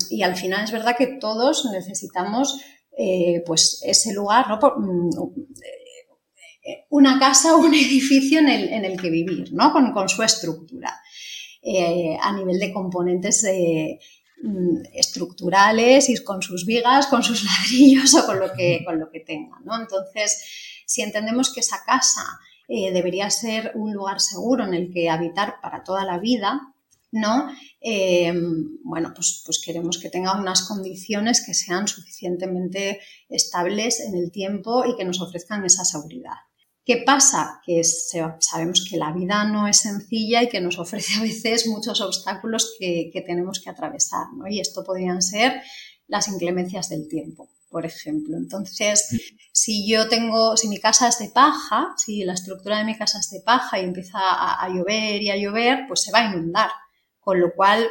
y, 0.10 0.24
al 0.24 0.36
final 0.36 0.66
es 0.66 0.72
verdad 0.72 0.98
que 0.98 1.18
todos 1.20 1.66
necesitamos 1.72 2.60
eh, 2.98 3.44
pues 3.46 3.82
ese 3.84 4.14
lugar, 4.14 4.48
¿no? 4.50 4.60
Mm, 4.78 5.10
eh, 6.64 6.86
una 6.90 7.20
casa 7.20 7.56
o 7.56 7.60
un 7.66 7.74
edificio 7.74 8.40
en 8.40 8.50
el, 8.50 8.70
en 8.70 8.86
el, 8.86 9.00
que 9.00 9.10
vivir, 9.10 9.54
¿no? 9.54 9.72
Con, 9.72 9.92
con 9.92 10.10
su 10.10 10.24
estructura. 10.24 11.02
a 12.22 12.32
nivel 12.34 12.60
de 12.60 12.72
componentes 12.72 13.44
Mm, 14.44 14.84
estructurales 14.94 16.10
y 16.10 16.24
con 16.24 16.42
sus 16.42 16.66
vigas, 16.66 17.08
con 17.08 17.24
sus 17.24 17.44
ladrillos 17.46 18.14
o 18.16 18.25
con 18.25 18.40
lo 18.40 18.54
que, 18.54 18.84
con 18.86 19.00
lo 19.00 19.10
que 19.10 19.22
tengan. 19.22 19.64
¿no? 19.64 19.80
Entonces, 19.80 20.44
si 20.86 21.02
entendemos 21.02 21.54
que 21.54 21.62
esa 21.62 21.84
casa 21.86 22.24
eh, 22.68 22.92
debería 22.92 23.30
ser 23.30 23.72
un 23.75 23.94
lugar 23.94 24.20
seguro 24.20 24.66
en 24.66 24.74
el 24.74 24.92
que 24.92 25.10
habitar 25.10 25.56
para 25.62 25.84
toda 25.84 26.06
la 26.06 26.20
vida, 26.20 26.75
¿no? 27.16 27.50
Eh, 27.80 28.34
bueno, 28.84 29.14
pues, 29.16 29.42
pues, 29.46 29.62
queremos 29.64 29.98
que 30.00 30.10
tenga 30.10 30.38
unas 30.38 30.68
condiciones 30.68 31.44
que 31.46 31.54
sean 31.54 31.88
suficientemente 31.88 33.00
estables 33.30 34.02
en 34.02 34.16
el 34.16 34.32
tiempo 34.32 34.84
y 34.86 34.96
que 34.98 35.06
nos 35.06 35.22
ofrezcan 35.22 35.64
esa 35.66 35.86
seguridad. 35.86 36.36
¿Qué 36.86 37.04
pasa? 37.06 37.62
Que 37.66 37.82
sabemos 37.84 38.86
que 38.88 38.98
la 38.98 39.12
vida 39.12 39.44
no 39.46 39.68
es 39.68 39.78
sencilla 39.78 40.44
y 40.44 40.50
que 40.50 40.62
nos 40.62 40.78
ofrece 40.80 41.16
a 41.16 41.22
veces 41.22 41.68
muchos 41.68 42.02
obstáculos 42.02 42.76
que, 42.78 43.12
tenemos 43.26 43.60
que 43.60 43.70
atravesar, 43.70 44.28
¿no? 44.36 44.48
Y 44.48 44.60
esto 44.60 44.84
podrían 44.84 45.22
ser 45.22 45.62
las 46.08 46.28
inclemencias 46.28 46.90
del 46.90 47.08
tiempo, 47.08 47.50
por 47.70 47.86
ejemplo. 47.86 48.38
Entonces, 48.38 49.34
si 49.54 49.90
yo 49.90 50.10
tengo, 50.10 50.58
si 50.58 50.68
mi 50.68 50.80
casa 50.80 51.08
es 51.08 51.18
de 51.18 51.30
paja, 51.30 51.96
si 51.98 52.24
la 52.24 52.34
estructura 52.34 52.78
de 52.78 52.84
mi 52.84 52.96
casa 52.96 53.20
es 53.20 53.32
de 53.32 53.40
paja 53.40 53.80
y 53.80 53.86
empieza 53.86 54.20
a, 54.20 54.70
llover 54.70 55.24
y 55.24 55.32
a 55.32 55.38
llover, 55.38 55.86
pues 55.88 56.02
se 56.02 56.12
va 56.12 56.20
a 56.20 56.32
inundar, 56.32 56.70
con 57.25 57.41
lo 57.41 57.53
cual 57.53 57.89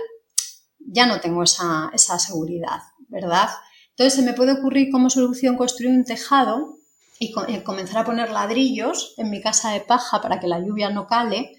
ya 0.78 1.06
no 1.06 1.20
tengo 1.20 1.42
esa, 1.42 1.90
esa 1.92 2.18
seguridad, 2.18 2.80
¿verdad? 3.08 3.50
Entonces, 3.90 4.14
se 4.14 4.22
me 4.22 4.32
puede 4.32 4.52
ocurrir 4.52 4.90
como 4.90 5.10
solución 5.10 5.56
construir 5.56 5.90
un 5.90 6.04
tejado 6.04 6.78
y 7.18 7.34
eh, 7.48 7.62
comenzar 7.62 7.98
a 7.98 8.04
poner 8.04 8.30
ladrillos 8.30 9.14
en 9.18 9.30
mi 9.30 9.40
casa 9.40 9.72
de 9.72 9.80
paja 9.80 10.22
para 10.22 10.40
que 10.40 10.46
la 10.46 10.60
lluvia 10.60 10.90
no 10.90 11.06
cale. 11.06 11.56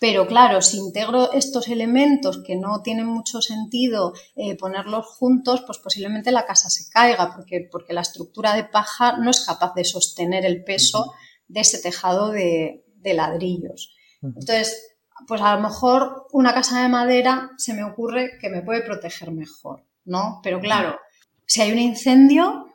Pero 0.00 0.28
claro, 0.28 0.62
si 0.62 0.78
integro 0.78 1.32
estos 1.32 1.66
elementos 1.68 2.42
que 2.46 2.54
no 2.54 2.82
tienen 2.82 3.06
mucho 3.06 3.42
sentido 3.42 4.12
eh, 4.36 4.56
ponerlos 4.56 5.06
juntos, 5.06 5.62
pues 5.66 5.78
posiblemente 5.78 6.30
la 6.30 6.46
casa 6.46 6.70
se 6.70 6.88
caiga, 6.88 7.34
porque, 7.34 7.68
porque 7.70 7.94
la 7.94 8.02
estructura 8.02 8.54
de 8.54 8.64
paja 8.64 9.16
no 9.16 9.30
es 9.30 9.44
capaz 9.44 9.74
de 9.74 9.84
sostener 9.84 10.44
el 10.44 10.62
peso 10.62 11.14
de 11.48 11.60
ese 11.60 11.78
tejado 11.78 12.30
de, 12.30 12.84
ladrillos. 13.02 13.96
Entonces, 14.22 14.97
pues 15.26 15.40
a 15.40 15.56
lo 15.56 15.62
mejor 15.62 16.26
una 16.32 16.54
casa 16.54 16.82
de 16.82 16.88
madera 16.88 17.50
se 17.56 17.74
me 17.74 17.84
ocurre 17.84 18.38
que 18.40 18.48
me 18.48 18.62
puede 18.62 18.82
proteger 18.82 19.32
mejor, 19.32 19.84
¿no? 20.04 20.40
Pero 20.42 20.60
claro, 20.60 20.98
si 21.46 21.62
hay 21.62 21.72
un 21.72 21.78
incendio, 21.78 22.66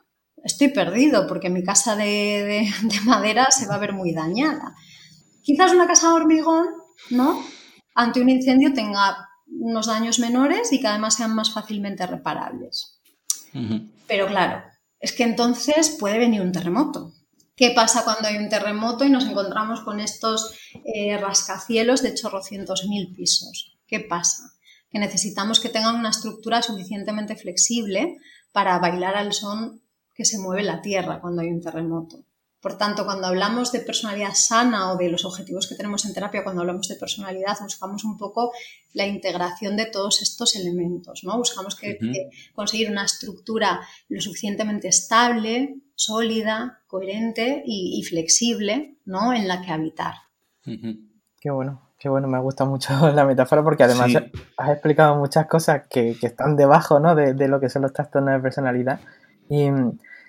estoy 0.43 0.69
perdido 0.69 1.27
porque 1.27 1.49
mi 1.49 1.63
casa 1.63 1.95
de, 1.95 2.67
madera 3.05 3.47
se 3.49 3.67
va 3.67 3.75
a 3.75 3.79
ver 3.79 3.93
muy 3.93 4.13
dañada. 4.13 4.75
Quizás 5.41 5.73
una 5.73 5.87
casa 5.87 6.09
de 6.09 6.13
hormigón, 6.13 6.67
¿no? 7.09 7.43
Ante 7.95 8.21
un 8.21 8.29
incendio 8.29 8.73
tenga 8.73 9.29
unos 9.47 9.87
daños 9.87 10.19
menores 10.19 10.71
y 10.71 10.79
que 10.79 10.87
además 10.87 11.15
sean 11.15 11.35
más 11.35 11.53
fácilmente 11.53 12.07
reparables. 12.07 12.99
Pero 14.07 14.25
claro, 14.25 14.63
es 14.99 15.11
que 15.11 15.23
entonces 15.23 15.95
puede 15.99 16.17
venir 16.17 16.41
un 16.41 16.51
terremoto. 16.51 17.13
¿Qué 17.55 17.71
pasa 17.71 18.03
cuando 18.03 18.27
hay 18.27 18.37
un 18.37 18.49
terremoto 18.49 19.05
y 19.05 19.09
nos 19.09 19.25
encontramos 19.25 19.81
con 19.81 19.99
estos 19.99 20.57
eh, 20.85 21.17
rascacielos 21.17 22.01
de 22.01 22.15
chorrocientos 22.15 22.85
mil 22.87 23.13
pisos? 23.13 23.77
¿Qué 23.85 23.99
pasa? 23.99 24.43
Que 24.89 24.97
necesitamos 24.97 25.59
que 25.59 25.69
tengan 25.69 25.95
una 25.95 26.09
estructura 26.09 26.63
suficientemente 26.63 27.35
flexible 27.35 28.17
para 28.51 28.79
bailar 28.79 29.15
al 29.15 29.33
son 29.33 29.83
que 30.15 30.25
se 30.25 30.39
mueve 30.39 30.63
la 30.63 30.81
Tierra 30.81 31.21
cuando 31.21 31.41
hay 31.41 31.49
un 31.49 31.61
terremoto. 31.61 32.25
Por 32.63 32.77
tanto, 32.77 33.03
cuando 33.03 33.27
hablamos 33.27 33.73
de 33.73 33.81
personalidad 33.81 34.33
sana 34.35 34.93
o 34.93 34.97
de 34.97 35.09
los 35.09 35.25
objetivos 35.25 35.67
que 35.67 35.75
tenemos 35.75 36.05
en 36.05 36.13
terapia, 36.13 36.45
cuando 36.45 36.61
hablamos 36.61 36.87
de 36.87 36.95
personalidad, 36.95 37.57
buscamos 37.61 38.05
un 38.05 38.17
poco 38.17 38.53
la 38.93 39.05
integración 39.05 39.75
de 39.75 39.87
todos 39.87 40.21
estos 40.21 40.55
elementos, 40.55 41.25
¿no? 41.25 41.37
Buscamos 41.37 41.75
que, 41.75 41.99
conseguir 42.55 42.89
una 42.89 43.03
estructura 43.03 43.81
lo 44.07 44.21
suficientemente 44.21 44.87
estable, 44.87 45.75
sólida, 45.95 46.79
coherente 46.87 47.63
y, 47.65 48.01
flexible, 48.03 48.95
¿no? 49.03 49.33
En 49.33 49.49
la 49.49 49.61
que 49.61 49.71
habitar. 49.73 50.13
Qué 50.63 51.51
bueno, 51.51 51.91
qué 51.99 52.07
bueno, 52.07 52.29
me 52.29 52.39
gusta 52.39 52.63
mucho 52.63 52.93
la 53.13 53.25
metáfora 53.25 53.61
porque 53.61 53.83
además 53.83 54.13
has 54.55 54.69
explicado 54.69 55.17
muchas 55.17 55.47
cosas 55.47 55.85
que, 55.89 56.11
están 56.21 56.55
debajo, 56.55 57.01
¿no? 57.01 57.13
De, 57.13 57.33
de 57.33 57.49
lo 57.49 57.59
que 57.59 57.67
son 57.67 57.81
los 57.81 57.91
trastornos 57.91 58.35
de 58.35 58.39
personalidad 58.39 59.01
y 59.49 59.67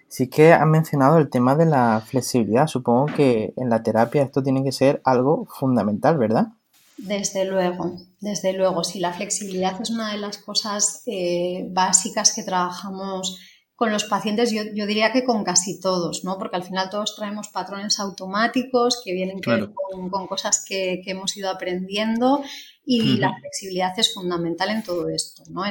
sí 0.09 0.29
que 0.29 0.53
has 0.53 0.67
mencionado 0.67 1.19
el 1.19 1.31
tema 1.31 1.57
de 1.57 1.67
la 1.67 2.03
flexibilidad. 2.05 2.67
Supongo 2.67 3.07
que 3.07 3.53
en 3.57 3.71
la 3.71 3.83
terapia 3.83 4.23
esto 4.23 4.43
tiene 4.43 4.63
que 4.63 4.73
ser 4.73 5.01
algo 5.05 5.47
fundamental, 5.47 6.19
¿verdad? 6.19 6.49
Desde 6.97 7.45
luego, 7.45 7.97
desde 8.21 8.53
luego. 8.53 8.85
Sí, 8.85 9.01
la 9.01 9.13
flexibilidad 9.13 9.81
es 9.81 9.91
una 9.91 10.13
de 10.13 10.19
las 10.19 10.39
cosas 10.39 11.03
eh, 11.07 11.67
básicas 11.71 12.33
que 12.33 12.45
trabajamos 12.45 13.41
con 13.77 13.91
los 13.91 14.05
pacientes, 14.05 14.53
yo, 14.53 14.87
diría 14.87 15.13
que 15.13 15.25
con 15.25 15.43
casi 15.43 15.81
todos, 15.81 16.23
¿no? 16.23 16.39
Porque 16.39 16.57
al 16.57 16.63
final 16.63 16.91
todos 16.91 17.17
traemos 17.17 17.49
patrones 17.49 17.99
automáticos 17.99 19.03
que 19.05 19.13
vienen 19.13 19.41
con, 19.43 20.27
cosas 20.29 20.65
que, 20.65 21.03
hemos 21.07 21.37
ido 21.37 21.51
aprendiendo 21.51 22.41
y 22.87 23.17
la 23.17 23.35
flexibilidad 23.37 23.99
es 23.99 24.15
fundamental 24.15 24.71
en 24.71 24.85
todo 24.85 25.09
esto, 25.09 25.43
¿no? 25.51 25.63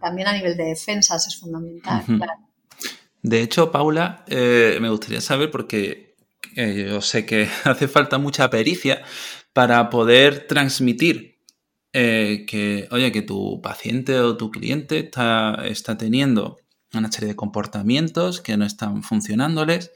también 0.00 0.28
a 0.28 0.32
nivel 0.32 0.56
de 0.56 0.64
defensas 0.64 1.26
es 1.26 1.38
fundamental, 1.38 2.02
claro. 2.06 2.32
De 3.24 3.40
hecho, 3.40 3.72
Paula, 3.72 4.22
eh, 4.28 4.76
me 4.82 4.90
gustaría 4.90 5.22
saber, 5.22 5.50
porque 5.50 6.14
eh, 6.56 6.88
yo 6.90 7.00
sé 7.00 7.24
que 7.24 7.48
hace 7.64 7.88
falta 7.88 8.18
mucha 8.18 8.50
pericia 8.50 9.02
para 9.54 9.88
poder 9.88 10.46
transmitir 10.46 11.40
eh, 11.94 12.44
que, 12.46 12.86
oye, 12.90 13.10
que 13.12 13.22
tu 13.22 13.62
paciente 13.62 14.20
o 14.20 14.36
tu 14.36 14.50
cliente 14.50 14.98
está, 14.98 15.62
está 15.64 15.96
teniendo 15.96 16.58
una 16.92 17.10
serie 17.10 17.28
de 17.28 17.36
comportamientos 17.36 18.42
que 18.42 18.58
no 18.58 18.66
están 18.66 19.02
funcionándoles 19.02 19.92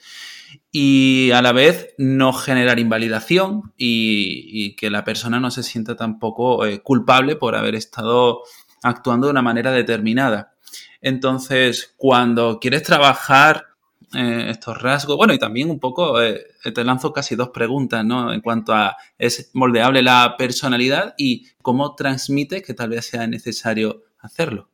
y 0.73 1.31
a 1.33 1.43
la 1.43 1.53
vez 1.53 1.95
no 1.99 2.33
generar 2.33 2.79
invalidación 2.79 3.75
y, 3.77 4.75
que 4.77 4.89
la 4.89 5.05
persona 5.05 5.39
no 5.39 5.51
se 5.51 5.63
sienta 5.63 5.97
tampoco 5.97 6.61
culpable 6.83 7.37
por 7.37 7.57
haber 7.57 7.75
estado 7.75 8.41
actuando 8.83 9.27
de 9.27 9.33
una 9.33 9.43
manera 9.43 9.71
determinada. 9.71 10.55
Entonces, 11.01 11.95
cuando 11.97 12.59
quieres 12.61 12.83
trabajar 12.83 13.67
eh, 14.15 14.47
estos 14.51 14.81
rasgos, 14.81 15.17
bueno, 15.17 15.35
y 15.35 15.39
también 15.39 15.71
un 15.71 15.79
poco, 15.79 16.21
eh, 16.23 16.47
te 16.75 16.85
lanzo 16.85 17.13
casi 17.13 17.37
dos 17.37 17.51
preguntas, 17.51 18.05
¿no? 18.05 18.33
En 18.33 18.41
cuanto 18.41 18.73
a, 18.73 18.97
¿es 19.19 19.51
moldeable 19.55 20.03
la 20.03 20.35
personalidad 20.39 21.15
y 21.19 21.47
cómo 21.63 21.95
transmite 21.95 22.63
que 22.63 22.75
tal 22.75 22.91
vez 22.91 23.07
sea 23.07 23.27
necesario 23.27 24.05
hacerlo? 24.21 24.71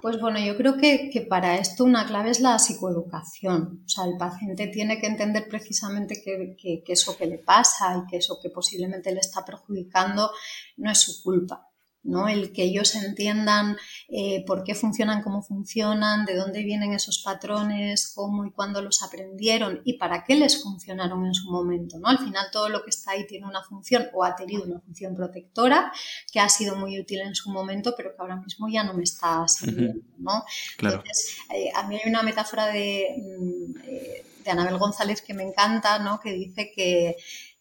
Pues 0.00 0.20
bueno, 0.20 0.38
yo 0.38 0.56
creo 0.56 0.76
que, 0.76 1.26
para 1.28 1.58
esto 1.58 1.84
una 1.84 2.06
clave 2.06 2.30
es 2.30 2.40
la 2.40 2.58
psicoeducación. 2.58 3.82
O 3.84 3.88
sea, 3.88 4.04
el 4.04 4.16
paciente 4.16 4.68
tiene 4.68 5.00
que 5.00 5.08
entender 5.08 5.48
precisamente 5.48 6.22
que, 6.22 6.82
eso 6.86 7.16
que 7.16 7.26
le 7.26 7.38
pasa 7.38 7.96
y 7.96 8.08
que 8.08 8.18
eso 8.18 8.38
que 8.40 8.50
posiblemente 8.50 9.12
le 9.12 9.20
está 9.20 9.44
perjudicando 9.44 10.30
no 10.76 10.90
es 10.90 10.98
su 10.98 11.22
culpa. 11.22 11.67
¿No? 12.02 12.28
El 12.28 12.52
que 12.52 12.62
ellos 12.62 12.94
entiendan 12.94 13.76
eh, 14.08 14.44
por 14.46 14.64
qué 14.64 14.74
funcionan, 14.74 15.22
cómo 15.22 15.42
funcionan, 15.42 16.24
de 16.24 16.36
dónde 16.36 16.62
vienen 16.62 16.92
esos 16.92 17.22
patrones, 17.22 18.12
cómo 18.14 18.46
y 18.46 18.50
cuándo 18.50 18.80
los 18.82 19.02
aprendieron 19.02 19.82
y 19.84 19.98
para 19.98 20.24
qué 20.24 20.34
les 20.34 20.62
funcionaron 20.62 21.26
en 21.26 21.34
su 21.34 21.50
momento, 21.50 21.98
¿no? 21.98 22.08
Al 22.08 22.18
final 22.18 22.46
todo 22.52 22.68
lo 22.68 22.82
que 22.82 22.90
está 22.90 23.12
ahí 23.12 23.26
tiene 23.26 23.46
una 23.46 23.62
función 23.62 24.06
o 24.14 24.24
ha 24.24 24.34
tenido 24.36 24.64
una 24.64 24.80
función 24.80 25.14
protectora 25.14 25.92
que 26.32 26.40
ha 26.40 26.48
sido 26.48 26.76
muy 26.76 26.98
útil 26.98 27.20
en 27.20 27.34
su 27.34 27.50
momento, 27.50 27.94
pero 27.96 28.14
que 28.14 28.22
ahora 28.22 28.36
mismo 28.36 28.68
ya 28.68 28.84
no 28.84 28.94
me 28.94 29.02
está 29.02 29.46
sirviendo, 29.48 30.02
¿no? 30.18 30.44
Entonces, 30.78 31.36
eh, 31.54 31.70
a 31.74 31.86
mí 31.86 31.96
hay 31.96 32.08
una 32.08 32.22
metáfora 32.22 32.66
de, 32.66 33.16
mm, 33.18 33.78
eh, 33.84 34.24
de 34.44 34.50
Anabel 34.50 34.78
González 34.78 35.20
que 35.22 35.34
me 35.34 35.42
encanta, 35.42 35.98
¿no? 35.98 36.20
Que 36.20 36.32
dice 36.32 36.72
que, 36.74 37.16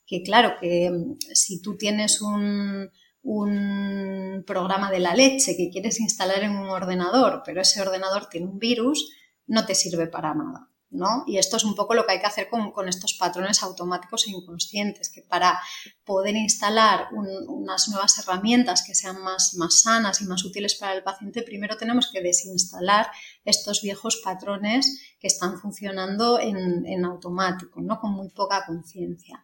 que 0.06 0.24
claro, 0.24 0.56
que 0.60 0.90
mm, 0.90 1.18
si 1.34 1.62
tú 1.62 1.76
tienes 1.76 2.22
un 2.22 2.90
un 3.24 4.44
programa 4.46 4.92
de 4.92 5.00
la 5.00 5.16
leche 5.16 5.58
que 5.58 5.70
quieres 5.70 6.00
instalar 6.00 6.44
en 6.44 6.52
un 6.52 6.70
ordenador, 6.70 7.42
pero 7.46 7.62
ese 7.62 7.82
ordenador 7.82 8.28
tiene 8.28 8.48
un 8.48 8.60
virus, 8.60 9.12
no 9.48 9.66
te 9.66 9.76
sirve 9.76 10.08
para 10.08 10.34
nada. 10.34 10.70
¿no? 10.90 11.24
Y 11.28 11.38
esto 11.38 11.58
es 11.58 11.66
un 11.66 11.76
poco 11.76 11.94
lo 11.94 12.06
que 12.06 12.14
hay 12.14 12.20
que 12.20 12.28
hacer 12.28 12.48
con, 12.50 12.88
estos 12.88 13.14
patrones 13.14 13.62
automáticos 13.62 14.28
e 14.28 14.32
inconscientes, 14.32 15.10
que 15.10 15.22
para 15.22 15.60
poder 16.06 16.36
instalar 16.36 17.10
unas 17.12 17.90
nuevas 17.90 18.18
herramientas 18.20 18.84
que 18.86 18.96
sean 18.96 19.22
más, 19.22 19.56
más 19.56 19.82
sanas 19.82 20.22
y 20.22 20.26
más 20.26 20.44
útiles 20.46 20.76
para 20.76 20.94
el 20.94 21.04
paciente, 21.04 21.44
primero 21.44 21.78
tenemos 21.78 22.10
que 22.12 22.22
desinstalar 22.22 23.08
estos 23.44 23.82
viejos 23.82 24.22
patrones 24.24 25.02
que 25.20 25.28
están 25.28 25.60
funcionando 25.60 26.40
en, 26.40 26.86
en 26.86 27.06
automático, 27.06 27.82
¿no? 27.82 28.00
Con 28.00 28.14
muy 28.14 28.30
poca 28.30 28.66
conciencia. 28.66 29.44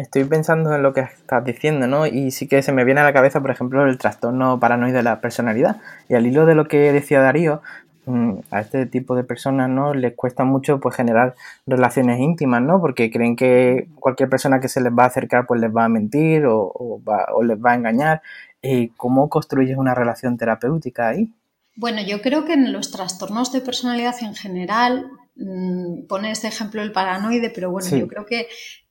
Estoy 0.00 0.24
pensando 0.24 0.74
en 0.74 0.82
lo 0.82 0.94
que 0.94 1.00
estás 1.00 1.44
diciendo, 1.44 1.86
¿no? 1.86 2.06
Y 2.06 2.30
sí 2.30 2.48
que 2.48 2.62
se 2.62 2.72
me 2.72 2.84
viene 2.84 3.02
a 3.02 3.04
la 3.04 3.12
cabeza, 3.12 3.42
por 3.42 3.50
ejemplo, 3.50 3.84
el 3.84 3.98
trastorno 3.98 4.58
paranoide 4.58 4.96
de 4.96 5.02
la 5.02 5.20
personalidad. 5.20 5.76
Y 6.08 6.14
al 6.14 6.26
hilo 6.26 6.46
de 6.46 6.54
lo 6.54 6.68
que 6.68 6.90
decía 6.90 7.20
Darío, 7.20 7.60
mm, 8.06 8.38
a 8.50 8.60
este 8.60 8.86
tipo 8.86 9.14
de 9.14 9.24
personas 9.24 9.68
no 9.68 9.92
les 9.92 10.14
cuesta 10.14 10.44
mucho 10.44 10.80
pues 10.80 10.96
generar 10.96 11.34
relaciones 11.66 12.18
íntimas 12.18 12.62
no 12.62 12.80
porque 12.80 13.10
creen 13.10 13.36
que 13.36 13.88
cualquier 13.96 14.30
persona 14.30 14.58
que 14.58 14.68
se 14.68 14.80
les 14.80 14.90
va 14.90 15.04
a 15.04 15.08
acercar 15.08 15.46
pues 15.46 15.60
les 15.60 15.70
va 15.70 15.84
a 15.84 15.88
mentir 15.90 16.46
o, 16.46 17.02
les 17.42 17.58
va 17.58 17.72
a 17.72 17.74
engañar. 17.74 18.22
¿Y 18.62 18.88
cómo 18.96 19.28
construyes 19.28 19.76
una 19.76 19.94
relación 19.94 20.38
terapéutica 20.38 21.08
ahí 21.08 21.32
bueno 21.76 22.02
yo 22.02 22.20
creo 22.20 22.44
que 22.44 22.52
en 22.52 22.72
los 22.72 22.90
trastornos 22.90 23.52
de 23.52 23.62
personalidad 23.62 24.14
en 24.20 24.34
general 24.34 25.10
mm, 25.36 26.06
pone 26.08 26.30
este 26.30 26.48
ejemplo 26.48 26.82
el 26.82 26.92
paranoide 26.92 27.48
pero 27.48 27.70
bueno 27.70 27.88
yo 27.88 28.06
creo 28.06 28.26
que 28.26 28.48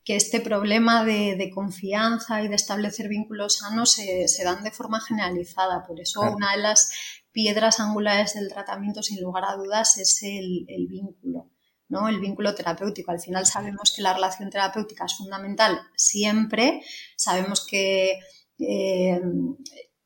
que 0.09 0.15
este 0.15 0.41
problema 0.41 1.05
de, 1.05 1.51
confianza 1.53 2.41
y 2.41 2.47
de 2.47 2.55
establecer 2.55 3.07
vínculos 3.07 3.57
sanos 3.59 3.91
se, 3.91 4.43
dan 4.43 4.63
de 4.63 4.71
forma 4.71 4.99
generalizada. 4.99 5.85
Por 5.85 5.99
eso 5.99 6.21
una 6.21 6.55
de 6.55 6.63
las 6.63 6.91
piedras 7.31 7.79
angulares 7.79 8.33
del 8.33 8.49
tratamiento, 8.49 9.03
sin 9.03 9.21
lugar 9.21 9.43
a 9.45 9.55
dudas, 9.55 9.99
es 9.99 10.23
el, 10.23 10.65
vínculo. 10.89 11.51
¿no? 11.89 12.09
El 12.09 12.19
vínculo 12.19 12.55
terapéutico. 12.55 13.11
Al 13.11 13.19
final 13.19 13.45
sabemos 13.45 13.93
que 13.95 14.01
la 14.01 14.15
relación 14.15 14.49
terapéutica 14.49 15.05
es 15.05 15.15
fundamental 15.15 15.79
siempre. 15.95 16.81
Sabemos 17.15 17.67
que 17.67 18.17
eh, 18.57 19.21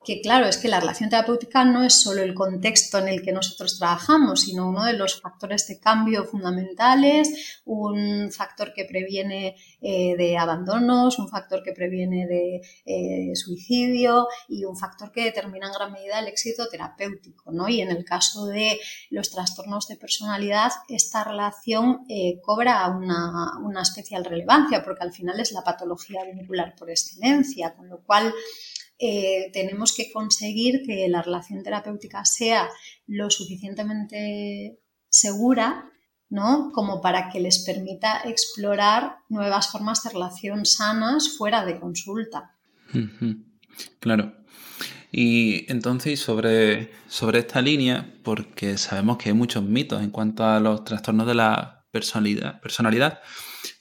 que 0.06 0.22
claro, 0.22 0.48
es 0.48 0.58
que 0.58 0.68
la 0.68 0.80
relación 0.80 1.10
terapéutica 1.10 1.64
no 1.64 1.84
es 1.84 2.02
solo 2.02 2.22
el 2.22 2.34
contexto 2.34 2.98
en 2.98 3.08
el 3.08 3.22
que 3.22 3.32
nosotros 3.32 3.78
trabajamos, 3.78 4.42
sino 4.42 4.68
uno 4.68 4.84
de 4.86 4.94
los 4.94 5.22
factores 5.22 5.68
de 5.68 5.80
cambio 5.80 6.26
fundamentales, 6.26 7.62
un 7.66 8.32
factor 8.32 8.74
que 8.74 8.86
previene 8.86 9.56
eh, 9.82 10.16
de 10.18 10.38
abandonos, 10.38 11.20
un 11.20 11.30
factor 11.30 11.64
que 11.64 11.72
previene 11.72 12.28
de 12.28 12.62
eh, 12.86 13.36
suicidio 13.36 14.28
y 14.48 14.66
un 14.66 14.78
factor 14.78 15.12
que 15.12 15.24
determina 15.24 15.68
en 15.68 15.74
gran 15.74 15.92
medida 15.92 16.20
el 16.20 16.28
éxito 16.28 16.68
terapéutico. 16.68 17.52
¿no? 17.52 17.70
Y 17.70 17.82
en 17.82 17.90
el 17.90 18.04
caso 18.04 18.46
de 18.48 18.80
los 19.10 19.32
trastornos 19.32 19.88
de 19.88 19.96
personalidad, 19.96 20.72
esta 20.90 21.24
relación 21.24 22.06
eh, 22.10 22.40
cobra 22.42 22.88
una, 22.90 23.58
una 23.60 23.82
especial 23.82 24.26
relevancia 24.26 24.84
porque 24.84 25.04
al 25.04 25.14
final 25.14 25.40
es 25.40 25.52
la 25.52 25.64
patología 25.64 26.24
vincular 26.26 26.76
por 26.76 26.90
excelencia, 26.90 27.74
con 27.74 27.88
lo 27.88 28.00
cual 28.02 28.34
eh, 29.06 29.50
tenemos 29.52 29.94
que 29.94 30.12
conseguir 30.14 30.84
que 30.86 31.10
la 31.10 31.22
relación 31.22 31.62
terapéutica 31.62 32.24
sea 32.24 32.70
lo 33.06 33.30
suficientemente 33.30 34.80
segura 35.10 35.92
¿no? 36.30 36.72
como 36.72 37.02
para 37.02 37.30
que 37.30 37.42
les 37.42 37.60
permita 37.60 38.22
explorar 38.24 39.18
nuevas 39.28 39.70
formas 39.70 40.04
de 40.04 40.12
relación 40.12 40.66
sanas 40.66 41.36
fuera 41.38 41.66
de 41.66 41.82
consulta. 41.82 42.58
Claro. 44.00 44.34
Y 45.12 45.70
entonces 45.70 46.22
sobre, 46.22 46.92
sobre 47.10 47.40
esta 47.40 47.62
línea, 47.62 48.16
porque 48.24 48.78
sabemos 48.78 49.18
que 49.18 49.30
hay 49.30 49.36
muchos 49.36 49.64
mitos 49.64 50.02
en 50.02 50.12
cuanto 50.12 50.46
a 50.46 50.62
los 50.62 50.86
trastornos 50.86 51.28
de 51.28 51.36
la 51.36 51.86
personalidad, 51.92 52.62
personalidad 52.62 53.20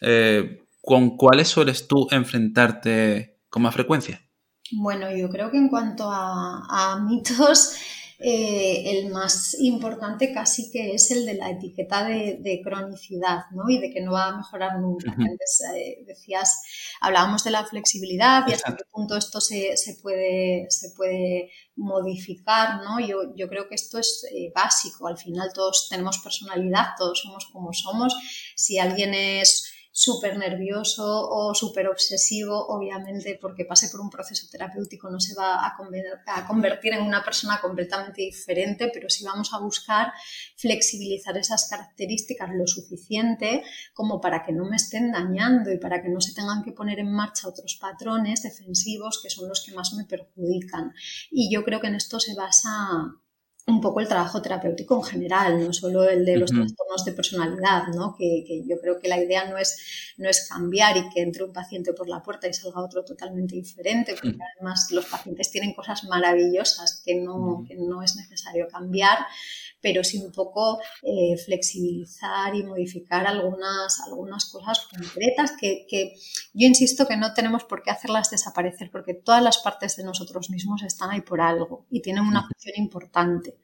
eh, 0.01 0.65
¿con 0.83 1.17
cuáles 1.17 1.47
sueles 1.47 1.87
tú 1.87 2.09
enfrentarte 2.11 3.41
con 3.49 3.63
más 3.63 3.73
frecuencia? 3.73 4.21
Bueno, 4.73 5.15
yo 5.15 5.29
creo 5.29 5.51
que 5.51 5.59
en 5.59 5.69
cuanto 5.69 6.09
a, 6.11 6.99
mitos, 7.07 7.75
eh, 8.19 8.91
el 8.91 9.11
más 9.11 9.57
importante 9.59 10.33
casi 10.33 10.71
que 10.71 10.95
es 10.95 11.11
el 11.11 11.27
de 11.27 11.35
la 11.35 11.51
etiqueta 11.51 12.05
de, 12.05 12.61
cronicidad, 12.65 13.43
¿no? 13.51 13.69
Y 13.69 13.79
de 13.79 13.91
que 13.91 14.01
no 14.01 14.13
va 14.13 14.29
a 14.29 14.37
mejorar 14.37 14.79
nunca. 14.81 15.13
Antes 15.13 15.63
eh, 15.77 16.05
decías, 16.07 16.63
hablábamos 17.01 17.45
de 17.45 17.51
la 17.51 17.67
flexibilidad 17.67 18.45
y 18.49 18.53
hasta 18.53 18.77
qué 18.77 18.85
punto 18.91 19.17
esto 19.17 19.41
se, 19.41 19.75
puede, 20.03 20.67
se 20.71 20.91
puede 20.97 21.51
modificar, 21.77 22.83
¿no? 22.83 22.99
Yo, 23.01 23.35
yo 23.37 23.49
creo 23.49 23.69
que 23.69 23.75
esto 23.75 23.99
es 23.99 24.25
eh, 24.33 24.53
básico. 24.55 25.07
Al 25.07 25.19
final 25.19 25.51
todos 25.53 25.89
tenemos 25.91 26.19
personalidad, 26.19 26.95
todos 26.97 27.21
somos 27.21 27.47
como 27.53 27.73
somos. 27.75 28.17
Si 28.57 28.79
alguien 28.79 29.13
es 29.13 29.62
súper 29.95 30.39
nervioso 30.39 31.05
o 31.05 31.55
súper 31.55 31.87
obsesivo, 31.87 32.67
obviamente 32.69 33.39
porque 33.39 33.67
pase 33.67 33.91
por 33.91 34.01
un 34.01 34.09
proceso 34.09 34.49
terapéutico 34.51 35.11
no 35.11 35.21
se 35.21 35.35
va 35.35 35.67
a, 35.67 35.77
convertir 36.47 36.95
en 36.95 37.03
una 37.03 37.23
persona 37.23 37.61
completamente 37.61 38.23
diferente, 38.23 38.91
pero 38.93 39.11
sí 39.11 39.23
vamos 39.23 39.53
a 39.53 39.59
buscar 39.59 40.13
flexibilizar 40.57 41.37
esas 41.37 41.69
características 41.69 42.49
lo 42.55 42.67
suficiente 42.67 43.63
como 43.93 44.19
para 44.19 44.43
que 44.43 44.53
no 44.53 44.65
me 44.65 44.77
estén 44.77 45.13
dañando 45.13 45.71
y 45.71 45.77
para 45.77 46.03
que 46.03 46.09
no 46.09 46.23
se 46.23 46.33
tengan 46.33 46.63
que 46.63 46.73
poner 46.73 46.99
en 46.99 47.13
marcha 47.13 47.49
otros 47.49 47.77
patrones 47.79 48.43
defensivos 48.43 49.21
que 49.23 49.29
son 49.29 49.47
los 49.47 49.63
que 49.63 49.75
más 49.75 49.93
me 49.93 50.05
perjudican. 50.05 50.95
Y 51.31 51.53
yo 51.53 51.65
creo 51.65 51.83
que 51.83 51.89
en 51.89 51.97
esto 51.97 52.19
se 52.19 52.35
basa 52.35 53.22
un 53.67 53.81
poco 53.81 54.01
el 54.01 54.09
trabajo 54.09 54.43
terapéutico 54.43 54.97
en 54.97 55.03
general, 55.05 55.65
no 55.65 55.73
solo 55.73 56.09
el 56.09 56.25
de 56.25 56.37
los 56.37 56.51
trastornos 56.51 57.05
de 57.05 57.13
personalidad, 57.13 57.87
¿no? 57.95 58.15
Que, 58.19 58.65
yo 58.67 58.81
creo 58.81 58.99
que 58.99 59.09
la 59.09 59.23
idea 59.23 59.49
no 59.49 59.57
es, 59.57 60.15
no 60.17 60.29
es 60.29 60.49
cambiar 60.49 60.97
y 60.97 61.09
que 61.11 61.23
entre 61.23 61.45
un 61.45 61.53
paciente 61.53 61.93
por 61.93 62.09
la 62.09 62.23
puerta 62.23 62.49
y 62.49 62.53
salga 62.53 62.83
otro 62.83 63.05
totalmente 63.05 63.55
diferente, 63.55 64.15
porque 64.21 64.37
además 64.57 64.91
los 64.91 65.07
pacientes 65.07 65.51
tienen 65.51 65.75
cosas 65.75 66.05
maravillosas 66.05 67.03
que 67.05 67.15
no, 67.15 67.65
que 67.67 67.77
no 67.77 68.03
es 68.03 68.17
necesario 68.17 68.67
cambiar, 68.69 69.19
pero 69.83 70.05
sí 70.05 70.19
un 70.19 70.33
poco 70.33 70.81
eh, 71.03 71.37
flexibilizar 71.37 72.55
y 72.55 72.63
modificar 72.63 73.27
algunas, 73.27 74.01
algunas 74.07 74.47
cosas 74.47 74.87
concretas 74.87 75.53
que, 75.61 75.87
que, 75.89 76.15
yo 76.55 76.67
insisto 76.67 77.07
que 77.07 77.17
no 77.17 77.35
tenemos 77.35 77.65
por 77.65 77.83
qué 77.83 77.91
hacerlas 77.91 78.31
desaparecer 78.31 78.91
porque 78.91 79.15
todas 79.15 79.43
las 79.43 79.59
partes 79.59 79.97
de 79.97 80.05
nosotros 80.05 80.49
mismos 80.51 80.83
están 80.83 81.11
ahí 81.11 81.21
por 81.21 81.41
algo 81.41 81.85
y 81.91 82.01
tienen 82.01 82.25
una 82.25 82.47
función 82.47 82.75
importante. 82.77 83.57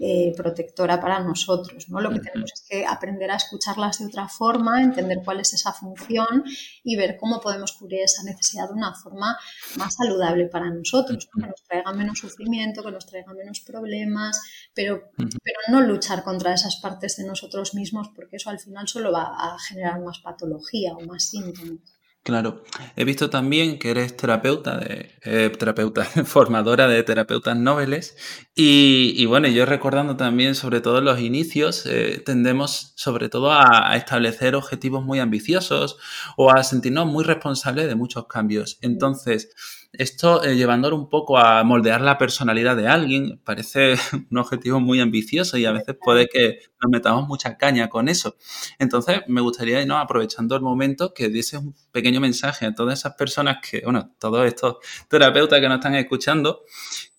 Eh, 0.00 0.32
protectora 0.36 1.00
para 1.00 1.20
nosotros. 1.20 1.88
¿no? 1.88 2.00
Lo 2.00 2.10
que 2.10 2.18
tenemos 2.18 2.50
es 2.52 2.66
que 2.68 2.84
aprender 2.84 3.30
a 3.30 3.36
escucharlas 3.36 4.00
de 4.00 4.06
otra 4.06 4.26
forma, 4.26 4.82
entender 4.82 5.20
cuál 5.24 5.38
es 5.38 5.54
esa 5.54 5.72
función 5.72 6.42
y 6.82 6.96
ver 6.96 7.16
cómo 7.16 7.40
podemos 7.40 7.72
cubrir 7.74 8.00
esa 8.00 8.24
necesidad 8.24 8.66
de 8.66 8.74
una 8.74 8.92
forma 8.92 9.38
más 9.76 9.94
saludable 9.94 10.46
para 10.46 10.68
nosotros, 10.68 11.28
que 11.32 11.46
nos 11.46 11.62
traiga 11.62 11.92
menos 11.92 12.18
sufrimiento, 12.18 12.82
que 12.82 12.90
nos 12.90 13.06
traiga 13.06 13.32
menos 13.34 13.60
problemas, 13.60 14.42
pero, 14.74 15.10
pero 15.16 15.60
no 15.68 15.80
luchar 15.80 16.24
contra 16.24 16.54
esas 16.54 16.74
partes 16.76 17.16
de 17.16 17.24
nosotros 17.24 17.74
mismos 17.74 18.08
porque 18.16 18.36
eso 18.36 18.50
al 18.50 18.58
final 18.58 18.88
solo 18.88 19.12
va 19.12 19.32
a 19.38 19.56
generar 19.60 20.00
más 20.00 20.18
patología 20.18 20.94
o 20.96 21.06
más 21.06 21.22
síntomas. 21.30 21.78
Claro, 22.24 22.64
he 22.96 23.04
visto 23.04 23.28
también 23.28 23.78
que 23.78 23.90
eres 23.90 24.16
terapeuta, 24.16 24.78
de, 24.78 25.14
eh, 25.24 25.50
terapeuta, 25.58 26.04
formadora 26.24 26.88
de 26.88 27.02
terapeutas 27.02 27.54
noveles 27.54 28.16
y, 28.54 29.26
bueno, 29.26 29.46
yo 29.48 29.66
recordando 29.66 30.16
también 30.16 30.54
sobre 30.54 30.80
todo 30.80 31.02
los 31.02 31.20
inicios, 31.20 31.84
eh, 31.84 32.22
tendemos 32.24 32.94
sobre 32.96 33.28
todo 33.28 33.52
a, 33.52 33.94
establecer 33.94 34.54
objetivos 34.54 35.04
muy 35.04 35.18
ambiciosos 35.18 35.98
o 36.38 36.50
a 36.50 36.64
sentirnos 36.64 37.06
muy 37.06 37.24
responsables 37.24 37.88
de 37.88 37.94
muchos 37.94 38.26
cambios. 38.26 38.78
Entonces, 38.80 39.50
esto, 39.98 40.44
eh, 40.44 40.56
llevándolo 40.56 40.96
un 40.96 41.08
poco 41.08 41.38
a 41.38 41.62
moldear 41.64 42.00
la 42.00 42.18
personalidad 42.18 42.76
de 42.76 42.88
alguien, 42.88 43.40
parece 43.44 43.94
un 44.30 44.38
objetivo 44.38 44.80
muy 44.80 45.00
ambicioso 45.00 45.56
y 45.56 45.64
a 45.64 45.72
veces 45.72 45.96
puede 46.00 46.28
que 46.28 46.60
nos 46.82 46.90
metamos 46.90 47.26
mucha 47.26 47.56
caña 47.56 47.88
con 47.88 48.08
eso. 48.08 48.36
Entonces, 48.78 49.22
me 49.28 49.40
gustaría, 49.40 49.84
aprovechando 50.00 50.56
el 50.56 50.62
momento, 50.62 51.14
que 51.14 51.28
diese 51.28 51.58
un 51.58 51.74
pequeño 51.92 52.20
mensaje 52.20 52.66
a 52.66 52.74
todas 52.74 52.98
esas 52.98 53.14
personas 53.14 53.58
que, 53.68 53.80
bueno, 53.84 54.14
todos 54.18 54.46
estos 54.46 54.76
terapeutas 55.08 55.60
que 55.60 55.68
nos 55.68 55.78
están 55.78 55.94
escuchando, 55.94 56.64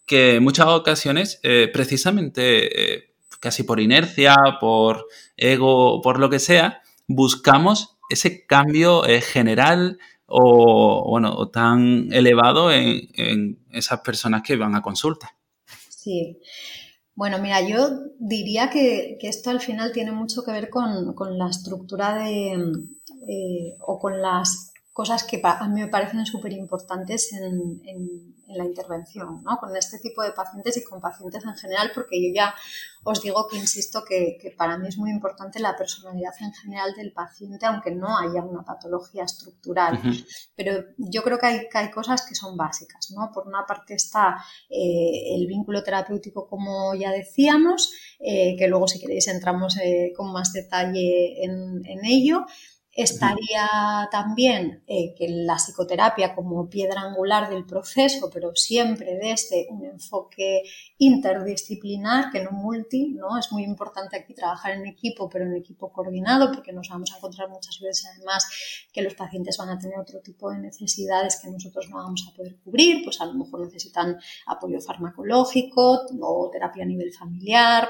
que 0.05 0.35
en 0.35 0.43
muchas 0.43 0.67
ocasiones, 0.67 1.39
eh, 1.43 1.69
precisamente, 1.71 2.95
eh, 2.95 3.13
casi 3.39 3.63
por 3.63 3.79
inercia, 3.79 4.35
por 4.59 5.07
ego, 5.37 6.01
por 6.01 6.19
lo 6.19 6.29
que 6.29 6.39
sea, 6.39 6.81
buscamos 7.07 7.97
ese 8.09 8.45
cambio 8.45 9.03
general, 9.33 9.97
o, 10.27 11.09
bueno, 11.09 11.49
tan 11.49 12.11
elevado 12.11 12.71
en, 12.71 13.59
esas 13.71 14.01
personas 14.01 14.41
que 14.41 14.55
van 14.55 14.75
a 14.75 14.81
consulta. 14.81 15.35
Sí. 15.89 16.39
Bueno, 17.13 17.39
mira, 17.39 17.61
yo 17.61 17.89
diría 18.19 18.69
que, 18.69 19.17
esto 19.21 19.49
al 19.49 19.61
final 19.61 19.91
tiene 19.91 20.11
mucho 20.11 20.43
que 20.43 20.51
ver 20.51 20.69
con, 20.69 21.15
la 21.37 21.49
estructura 21.49 22.15
de, 22.15 22.53
eh, 23.27 23.77
o 23.79 23.99
con 23.99 24.21
las 24.21 24.73
cosas 24.91 25.23
que 25.23 25.41
a 25.43 25.67
mí 25.67 25.81
me 25.81 25.87
parecen 25.87 26.25
súper 26.25 26.53
importantes 26.53 27.33
en, 27.33 28.34
la 28.47 28.65
intervención, 28.65 29.43
¿no? 29.43 29.57
Con 29.57 29.75
este 29.75 29.99
tipo 29.99 30.21
de 30.23 30.31
pacientes 30.31 30.77
y 30.77 30.83
con 30.83 31.01
pacientes 31.01 31.43
en 31.43 31.55
general, 31.55 31.91
porque 31.93 32.21
yo 32.21 32.33
ya 32.33 32.55
os 33.03 33.21
digo 33.21 33.47
que 33.47 33.57
insisto 33.57 34.03
que, 34.03 34.37
para 34.57 34.77
mí 34.77 34.87
es 34.87 34.97
muy 34.97 35.11
importante 35.11 35.59
la 35.59 35.75
personalidad 35.77 36.33
en 36.41 36.53
general 36.53 36.93
del 36.95 37.11
paciente, 37.11 37.65
aunque 37.65 37.91
no 37.91 38.17
haya 38.17 38.41
una 38.41 38.63
patología 38.63 39.23
estructural. 39.23 40.01
Pero 40.55 40.85
yo 40.97 41.23
creo 41.23 41.37
que 41.37 41.45
hay, 41.45 41.67
hay, 41.73 41.91
cosas 41.91 42.25
que 42.27 42.33
son 42.33 42.57
básicas, 42.57 43.11
¿no? 43.11 43.31
Por 43.31 43.47
una 43.47 43.65
parte 43.67 43.93
está 43.93 44.43
eh, 44.69 45.35
el 45.35 45.45
vínculo 45.47 45.83
terapéutico, 45.83 46.47
como 46.47 46.95
ya 46.95 47.11
decíamos, 47.11 47.93
eh, 48.19 48.55
que 48.57 48.67
luego 48.67 48.87
si 48.87 48.99
queréis 48.99 49.27
entramos 49.27 49.77
eh, 49.77 50.11
con 50.15 50.31
más 50.33 50.51
detalle 50.51 51.43
en, 51.43 51.85
en 51.85 52.05
ello. 52.05 52.45
Estaría 52.97 54.07
también 54.09 54.81
eh, 54.87 55.13
que 55.17 55.27
la 55.27 55.55
psicoterapia 55.57 56.33
como 56.33 56.69
piedra 56.69 57.01
angular 57.01 57.49
del 57.49 57.65
proceso, 57.65 58.29
pero 58.33 58.55
siempre 58.55 59.17
desde 59.21 59.67
un 59.69 59.83
enfoque 59.83 60.63
interdisciplinar, 60.97 62.31
que 62.31 62.41
no 62.41 62.51
multi, 62.51 63.09
¿no? 63.09 63.37
Es 63.37 63.51
muy 63.51 63.65
importante 63.65 64.15
aquí 64.15 64.33
trabajar 64.33 64.71
en 64.71 64.85
equipo, 64.85 65.29
pero 65.29 65.43
en 65.43 65.57
equipo 65.57 65.91
coordinado, 65.91 66.53
porque 66.53 66.71
nos 66.71 66.87
vamos 66.87 67.11
a 67.11 67.17
encontrar 67.17 67.49
muchas 67.49 67.81
veces 67.81 68.09
además 68.15 68.47
que 68.93 69.01
los 69.01 69.13
pacientes 69.13 69.57
van 69.57 69.71
a 69.71 69.77
tener 69.77 69.99
otro 69.99 70.21
tipo 70.21 70.49
de 70.51 70.59
necesidades 70.59 71.41
que 71.41 71.49
nosotros 71.49 71.89
no 71.89 71.97
vamos 71.97 72.25
a 72.31 72.33
poder 72.33 72.55
cubrir, 72.63 73.03
pues 73.03 73.19
a 73.19 73.25
lo 73.25 73.33
mejor 73.33 73.59
necesitan 73.59 74.17
apoyo 74.45 74.79
farmacológico 74.79 76.05
o 76.21 76.49
terapia 76.49 76.83
a 76.83 76.87
nivel 76.87 77.11
familiar, 77.11 77.89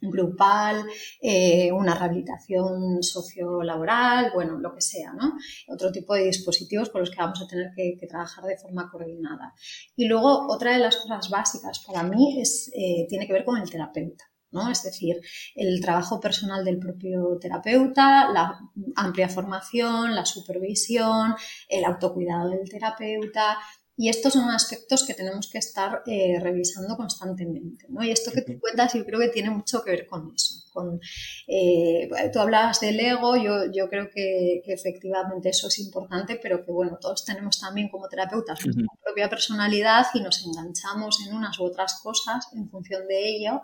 grupal, 0.00 0.84
eh, 1.20 1.70
una 1.72 1.94
rehabilitación 1.94 3.02
sociolaboral, 3.02 4.30
bueno, 4.34 4.58
lo 4.58 4.74
que 4.74 4.80
sea, 4.80 5.12
¿no? 5.12 5.34
Otro 5.68 5.92
tipo 5.92 6.14
de 6.14 6.24
dispositivos 6.24 6.90
con 6.90 7.00
los 7.00 7.10
que 7.10 7.20
vamos 7.20 7.40
a 7.42 7.46
tener 7.46 7.70
que, 7.74 7.98
trabajar 8.08 8.44
de 8.44 8.56
forma 8.56 8.90
coordinada. 8.90 9.54
Y 9.94 10.06
luego, 10.06 10.48
otra 10.48 10.72
de 10.72 10.78
las 10.78 10.96
cosas 10.96 11.28
básicas 11.30 11.84
para 11.86 12.02
mí 12.02 12.40
es, 12.40 12.70
eh, 12.74 13.06
tiene 13.08 13.26
que 13.26 13.32
ver 13.32 13.44
con 13.44 13.60
el 13.60 13.70
terapeuta. 13.70 14.24
¿no? 14.52 14.70
Es 14.70 14.82
decir, 14.82 15.20
el 15.54 15.80
trabajo 15.80 16.20
personal 16.20 16.64
del 16.64 16.78
propio 16.78 17.38
terapeuta, 17.40 18.32
la 18.32 18.58
amplia 18.96 19.28
formación, 19.28 20.14
la 20.14 20.24
supervisión, 20.24 21.34
el 21.68 21.84
autocuidado 21.84 22.50
del 22.50 22.68
terapeuta, 22.68 23.58
y 24.00 24.08
estos 24.08 24.32
son 24.32 24.48
aspectos 24.48 25.04
que 25.04 25.12
tenemos 25.12 25.46
que 25.50 25.58
estar 25.58 26.02
eh, 26.06 26.40
revisando 26.40 26.96
constantemente. 26.96 27.84
¿no? 27.90 28.02
Y 28.02 28.10
esto 28.10 28.32
que 28.32 28.40
tú 28.40 28.58
cuentas 28.58 28.94
yo 28.94 29.04
creo 29.04 29.20
que 29.20 29.28
tiene 29.28 29.50
mucho 29.50 29.84
que 29.84 29.90
ver 29.90 30.06
con 30.06 30.32
eso. 30.34 30.54
Con, 30.72 30.98
eh, 31.46 32.08
tú 32.32 32.38
hablabas 32.38 32.80
del 32.80 32.98
ego, 32.98 33.36
yo, 33.36 33.70
yo 33.70 33.90
creo 33.90 34.08
que, 34.08 34.62
efectivamente 34.64 35.50
eso 35.50 35.68
es 35.68 35.80
importante, 35.80 36.40
pero 36.42 36.64
que 36.64 36.72
bueno, 36.72 36.96
todos 36.98 37.26
tenemos 37.26 37.60
también 37.60 37.90
como 37.90 38.08
terapeutas 38.08 38.64
nuestra 38.64 38.86
propia 39.04 39.28
personalidad 39.28 40.06
y 40.14 40.20
nos 40.20 40.46
enganchamos 40.46 41.18
en 41.26 41.34
unas 41.34 41.58
u 41.58 41.64
otras 41.64 42.00
cosas 42.02 42.48
en 42.54 42.70
función 42.70 43.06
de 43.06 43.36
ello 43.36 43.60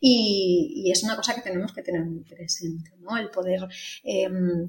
y, 0.00 0.84
y 0.84 0.92
es 0.92 1.02
una 1.02 1.16
cosa 1.16 1.34
que 1.34 1.40
tenemos 1.40 1.72
que 1.72 1.80
tener 1.80 2.04
muy 2.04 2.24
presente, 2.24 2.90
¿no? 3.00 3.16
El 3.16 3.30
poder... 3.30 3.66
Em, 4.02 4.68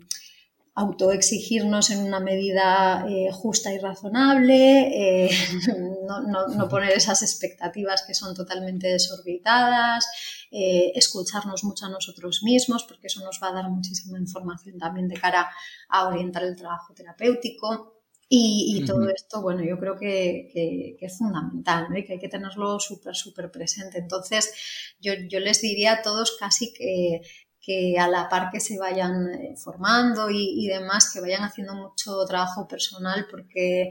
autoexigirnos 0.79 1.89
en 1.89 1.99
una 2.05 2.21
medida 2.21 3.05
eh, 3.09 3.29
justa 3.33 3.73
y 3.73 3.79
razonable, 3.79 5.25
eh, 5.25 5.29
no, 6.55 6.69
poner 6.69 6.91
esas 6.91 7.21
expectativas 7.21 8.03
que 8.07 8.13
son 8.13 8.33
totalmente 8.33 8.87
desorbitadas, 8.87 10.07
eh, 10.51 10.93
escucharnos 10.95 11.65
mucho 11.65 11.85
a 11.85 11.89
nosotros 11.89 12.43
mismos, 12.43 12.85
porque 12.85 13.07
eso 13.07 13.21
nos 13.25 13.41
va 13.43 13.49
a 13.49 13.53
dar 13.53 13.69
muchísima 13.69 14.17
información 14.17 14.77
también 14.77 15.09
de 15.09 15.19
cara 15.19 15.49
a 15.89 16.07
orientar 16.07 16.43
el 16.43 16.55
trabajo 16.55 16.93
terapéutico. 16.93 17.95
Y, 18.31 18.85
todo 18.85 19.09
esto, 19.09 19.41
bueno, 19.41 19.63
yo 19.63 19.79
creo 19.79 19.97
que, 19.97 20.95
es 21.01 21.17
fundamental 21.17 21.87
¿no? 21.89 21.97
y 21.97 22.05
que 22.05 22.13
hay 22.13 22.19
que 22.19 22.29
tenerlo 22.29 22.79
súper, 22.79 23.15
súper 23.15 23.49
presente. 23.49 23.97
Entonces, 23.97 24.53
yo, 25.01 25.13
yo 25.27 25.39
les 25.39 25.61
diría 25.61 25.93
a 25.93 26.01
todos 26.03 26.37
casi 26.39 26.71
que, 26.71 27.21
que 27.62 27.98
a 28.00 28.08
la 28.08 28.30
par 28.30 28.50
que 28.52 28.60
se 28.60 28.78
vayan 28.78 29.34
eh, 29.34 29.56
formando 29.58 30.30
y, 30.30 30.67
demás, 30.67 31.12
que 31.12 31.22
vayan 31.22 31.43
haciendo 31.43 31.76
mucho 31.76 32.26
trabajo 32.26 32.67
personal 32.67 33.28
porque 33.30 33.89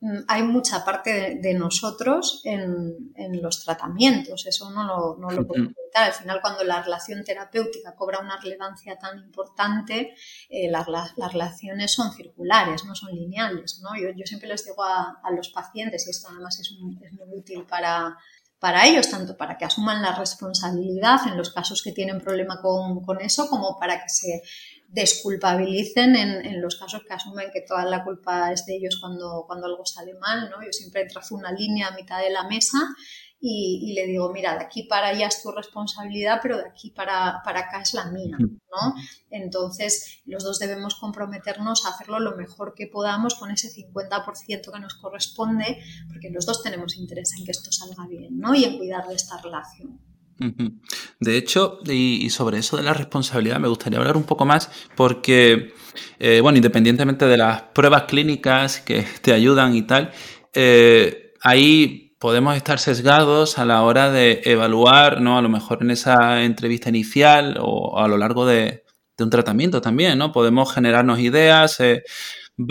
mm, 0.00 0.18
hay 0.28 0.42
mucha 0.42 0.84
parte 0.84 1.38
de, 1.40 1.54
nosotros 1.54 2.42
en, 2.44 3.42
los 3.42 3.64
tratamientos, 3.64 4.46
eso 4.46 4.70
no 4.70 4.84
lo, 4.84 5.16
no 5.18 5.30
lo 5.30 5.46
puedo 5.46 5.64
comentar. 5.64 6.04
Al 6.04 6.12
final, 6.12 6.40
cuando 6.40 6.64
la 6.64 6.82
relación 6.82 7.24
terapéutica 7.24 7.94
cobra 7.96 8.20
una 8.20 8.38
relevancia 8.38 8.96
tan 8.98 9.18
importante, 9.18 10.14
eh, 10.48 10.70
las, 10.70 10.86
relaciones 11.16 11.92
son 11.92 12.12
circulares, 12.12 12.84
no 12.84 12.94
son 12.94 13.14
lineales. 13.14 13.80
¿no? 13.82 13.90
Yo, 13.96 14.26
siempre 14.26 14.48
les 14.48 14.64
digo 14.64 14.84
a, 14.84 15.18
los 15.34 15.48
pacientes, 15.48 16.06
y 16.06 16.10
esto 16.10 16.28
además 16.30 16.60
es 16.60 16.72
muy 16.72 16.98
útil 17.32 17.64
para 17.64 18.16
para 18.58 18.86
ellos, 18.86 19.08
tanto 19.10 19.36
para 19.36 19.56
que 19.56 19.64
asuman 19.64 20.02
la 20.02 20.14
responsabilidad 20.14 21.20
en 21.26 21.36
los 21.36 21.52
casos 21.52 21.82
que 21.82 21.92
tienen 21.92 22.20
problema 22.20 22.60
con, 22.60 23.20
eso, 23.20 23.48
como 23.48 23.78
para 23.78 24.02
que 24.02 24.08
se 24.08 24.42
desculpabilicen 24.88 26.16
en, 26.16 26.60
los 26.60 26.76
casos 26.76 27.02
que 27.06 27.14
asumen 27.14 27.50
que 27.52 27.60
toda 27.60 27.84
la 27.84 28.02
culpa 28.02 28.52
es 28.52 28.66
de 28.66 28.76
ellos 28.76 28.98
cuando, 29.00 29.44
cuando 29.46 29.66
algo 29.66 29.86
sale 29.86 30.14
mal. 30.14 30.50
¿no? 30.50 30.64
Yo 30.64 30.72
siempre 30.72 31.06
trazo 31.06 31.34
una 31.34 31.52
línea 31.52 31.88
a 31.88 31.94
mitad 31.94 32.20
de 32.20 32.30
la 32.30 32.44
mesa 32.44 32.78
y, 33.40 33.92
le 33.94 34.06
digo, 34.06 34.32
mira, 34.32 34.58
de 34.58 34.64
aquí 34.64 34.82
para 34.84 35.08
allá 35.08 35.28
es 35.28 35.42
tu 35.42 35.52
responsabilidad, 35.52 36.40
pero 36.42 36.56
de 36.56 36.68
aquí 36.68 36.90
para, 36.90 37.40
para 37.44 37.60
acá 37.60 37.82
es 37.82 37.94
la 37.94 38.06
mía, 38.06 38.36
¿no? 38.38 38.94
Entonces, 39.30 40.20
los 40.26 40.42
dos 40.42 40.58
debemos 40.58 40.96
comprometernos 40.96 41.86
a 41.86 41.90
hacerlo 41.90 42.18
lo 42.18 42.36
mejor 42.36 42.74
que 42.74 42.88
podamos 42.88 43.36
con 43.36 43.50
ese 43.52 43.68
50% 43.68 44.72
que 44.72 44.80
nos 44.80 44.94
corresponde, 44.94 45.78
porque 46.08 46.30
los 46.30 46.46
dos 46.46 46.62
tenemos 46.62 46.96
interés 46.96 47.34
en 47.38 47.44
que 47.44 47.52
esto 47.52 47.70
salga 47.70 48.06
bien, 48.08 48.38
¿no? 48.38 48.54
Y 48.54 48.64
en 48.64 48.76
cuidar 48.76 49.06
de 49.06 49.14
esta 49.14 49.40
relación. 49.40 50.00
De 51.20 51.36
hecho, 51.36 51.80
y, 51.84 52.30
sobre 52.30 52.58
eso 52.58 52.76
de 52.76 52.84
la 52.84 52.94
responsabilidad, 52.94 53.58
me 53.58 53.66
gustaría 53.66 53.98
hablar 53.98 54.16
un 54.16 54.22
poco 54.22 54.44
más 54.44 54.70
porque, 54.94 55.74
eh, 56.20 56.40
bueno, 56.40 56.58
independientemente 56.58 57.26
de 57.26 57.36
las 57.36 57.62
pruebas 57.62 58.04
clínicas 58.04 58.80
que 58.80 59.04
te 59.20 59.32
ayudan 59.32 59.74
y 59.74 59.82
tal, 59.82 60.12
eh, 60.54 61.34
hay 61.40 62.07
podemos 62.18 62.56
estar 62.56 62.78
sesgados 62.78 63.58
a 63.58 63.64
la 63.64 63.82
hora 63.82 64.10
de 64.10 64.42
evaluar, 64.44 65.20
¿no? 65.20 65.38
A 65.38 65.42
lo 65.42 65.48
mejor 65.48 65.82
en 65.82 65.90
esa 65.90 66.42
entrevista 66.42 66.88
inicial 66.88 67.58
o 67.60 67.98
a 67.98 68.08
lo 68.08 68.18
largo 68.18 68.46
de, 68.46 68.84
un 69.18 69.30
tratamiento 69.30 69.80
también, 69.80 70.18
¿no? 70.18 70.30
Podemos 70.32 70.72
generarnos 70.72 71.18
ideas. 71.18 71.80
Eh, 71.80 72.04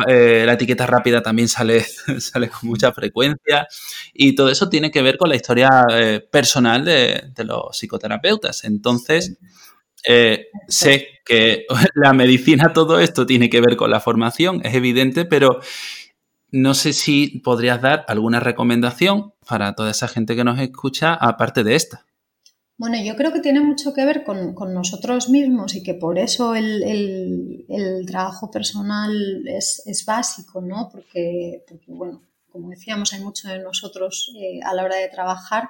eh, 0.07 0.43
la 0.45 0.53
etiqueta 0.53 0.86
rápida 0.86 1.21
también 1.21 1.47
sale, 1.47 1.81
sale 2.19 2.49
con 2.49 2.69
mucha 2.69 2.91
frecuencia 2.91 3.67
y 4.13 4.36
todo 4.36 4.49
eso 4.49 4.69
tiene 4.69 4.91
que 4.91 5.01
ver 5.01 5.17
con 5.17 5.29
la 5.29 5.36
historia 5.36 5.69
eh, 5.91 6.25
personal 6.29 6.83
de, 6.83 7.31
de, 7.33 7.43
los 7.43 7.77
psicoterapeutas. 7.77 8.63
Entonces, 8.65 9.38
sé 10.67 11.07
que 11.25 11.65
la 11.95 12.13
medicina, 12.13 12.71
todo 12.73 12.99
esto 12.99 13.25
tiene 13.25 13.49
que 13.49 13.62
ver 13.62 13.75
con 13.75 13.91
la 13.91 13.99
formación, 13.99 14.62
es 14.63 14.73
evidente, 14.73 15.25
pero 15.25 15.60
no 16.51 16.73
sé 16.73 16.93
si 16.93 17.39
podrías 17.39 17.81
dar 17.81 18.05
alguna 18.07 18.39
recomendación 18.39 19.33
para 19.47 19.73
toda 19.75 19.91
esa 19.91 20.07
gente 20.07 20.36
que 20.36 20.43
nos 20.43 20.60
escucha, 20.60 21.13
aparte 21.13 21.63
de 21.63 21.75
esta. 21.75 22.05
Bueno, 22.79 22.97
yo 23.03 23.15
creo 23.15 23.33
que 23.33 23.39
tiene 23.39 23.60
mucho 23.60 23.93
que 23.93 24.05
ver 24.05 24.23
con, 24.23 24.53
nosotros 24.73 25.29
mismos 25.29 25.75
y 25.75 25.81
que 25.81 25.95
por 25.95 26.19
eso 26.19 26.53
el, 26.53 27.65
trabajo 28.05 28.51
personal 28.51 29.47
es, 29.47 30.03
básico, 30.05 30.62
¿no? 30.62 30.88
Porque, 30.91 31.63
porque, 31.67 31.91
bueno, 31.91 32.21
como 32.57 32.71
decíamos, 32.71 33.13
hay 33.13 33.21
mucho 33.21 33.47
de 33.47 33.59
nosotros 33.59 34.33
eh, 34.35 34.59
a 34.63 34.73
la 34.73 34.83
hora 34.83 34.95
de 34.95 35.07
trabajar. 35.09 35.69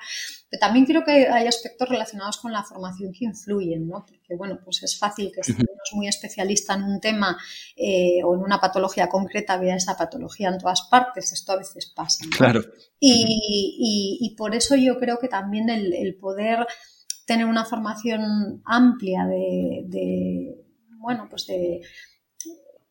Pero 0.49 0.59
también 0.59 0.85
creo 0.85 1.03
que 1.03 1.27
hay 1.27 1.45
aspectos 1.45 1.89
relacionados 1.89 2.37
con 2.37 2.53
la 2.53 2.63
formación 2.63 3.11
que 3.11 3.25
influyen, 3.25 3.87
¿no? 3.87 4.05
Porque, 4.07 4.35
bueno, 4.37 4.57
pues 4.63 4.81
es 4.83 4.97
fácil 4.97 5.31
que 5.33 5.43
si 5.43 5.51
uno 5.51 5.63
es 5.63 5.93
muy 5.93 6.07
especialista 6.07 6.75
en 6.75 6.83
un 6.83 7.01
tema 7.01 7.37
eh, 7.75 8.23
o 8.23 8.35
en 8.35 8.41
una 8.41 8.59
patología 8.59 9.09
concreta, 9.09 9.57
vea 9.57 9.75
esa 9.75 9.97
patología 9.97 10.47
en 10.47 10.57
todas 10.57 10.83
partes. 10.83 11.33
Esto 11.33 11.51
a 11.51 11.57
veces 11.57 11.91
pasa. 11.93 12.25
Claro. 12.37 12.63
Y, 12.99 14.33
por 14.37 14.55
eso 14.55 14.75
yo 14.75 14.97
creo 14.99 15.19
que 15.19 15.27
también 15.27 15.69
el, 15.69 16.15
poder 16.15 16.65
tener 17.25 17.45
una 17.45 17.65
formación 17.65 18.61
amplia 18.65 19.25
de 19.25 20.63
bueno, 21.07 21.27
pues 21.29 21.47
de 21.47 21.81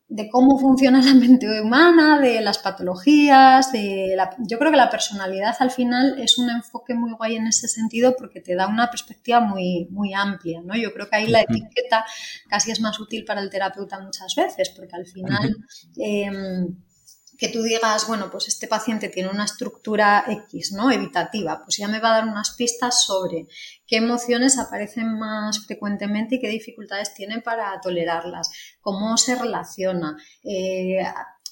de 0.08 0.28
cómo 0.28 0.58
funciona 0.58 1.02
la 1.02 1.14
mente 1.14 1.60
humana, 1.60 2.20
de 2.20 2.40
las 2.40 2.58
patologías, 2.58 3.72
de 3.72 4.14
la... 4.16 4.30
yo 4.38 4.58
creo 4.58 4.70
que 4.70 4.76
la 4.76 4.88
personalidad 4.88 5.56
al 5.58 5.72
final 5.72 6.20
es 6.20 6.38
un 6.38 6.48
enfoque 6.48 6.94
muy 6.94 7.12
guay 7.12 7.36
en 7.36 7.48
ese 7.48 7.66
sentido 7.66 8.14
porque 8.16 8.40
te 8.40 8.54
da 8.54 8.68
una 8.68 8.88
perspectiva 8.88 9.40
muy, 9.40 9.88
muy 9.90 10.14
amplia, 10.14 10.60
¿no? 10.62 10.76
Yo 10.76 10.92
creo 10.92 11.08
que 11.08 11.16
ahí 11.16 11.26
la 11.26 11.40
etiqueta 11.40 12.04
casi 12.48 12.70
es 12.70 12.80
más 12.80 13.00
útil 13.00 13.24
para 13.24 13.40
el 13.40 13.50
terapeuta 13.50 13.98
muchas 13.98 14.34
veces 14.36 14.70
porque 14.70 14.94
al 14.94 15.06
final 15.06 15.56
que 17.38 17.48
tú 17.48 17.62
digas, 17.62 18.06
bueno, 18.06 18.30
pues 18.30 18.48
este 18.48 18.66
paciente 18.66 19.08
tiene 19.08 19.30
una 19.30 19.44
estructura 19.44 20.24
X, 20.26 20.72
¿no? 20.72 20.90
Evitativa, 20.90 21.62
pues 21.62 21.76
ya 21.76 21.88
me 21.88 22.00
va 22.00 22.10
a 22.10 22.20
dar 22.20 22.28
unas 22.28 22.54
pistas 22.56 23.04
sobre 23.04 23.46
qué 23.86 23.96
emociones 23.96 24.58
aparecen 24.58 25.18
más 25.18 25.64
frecuentemente 25.66 26.36
y 26.36 26.40
qué 26.40 26.48
dificultades 26.48 27.14
tiene 27.14 27.40
para 27.40 27.80
tolerarlas, 27.80 28.50
cómo 28.80 29.16
se 29.16 29.34
relaciona. 29.34 30.16
Eh, 30.42 31.04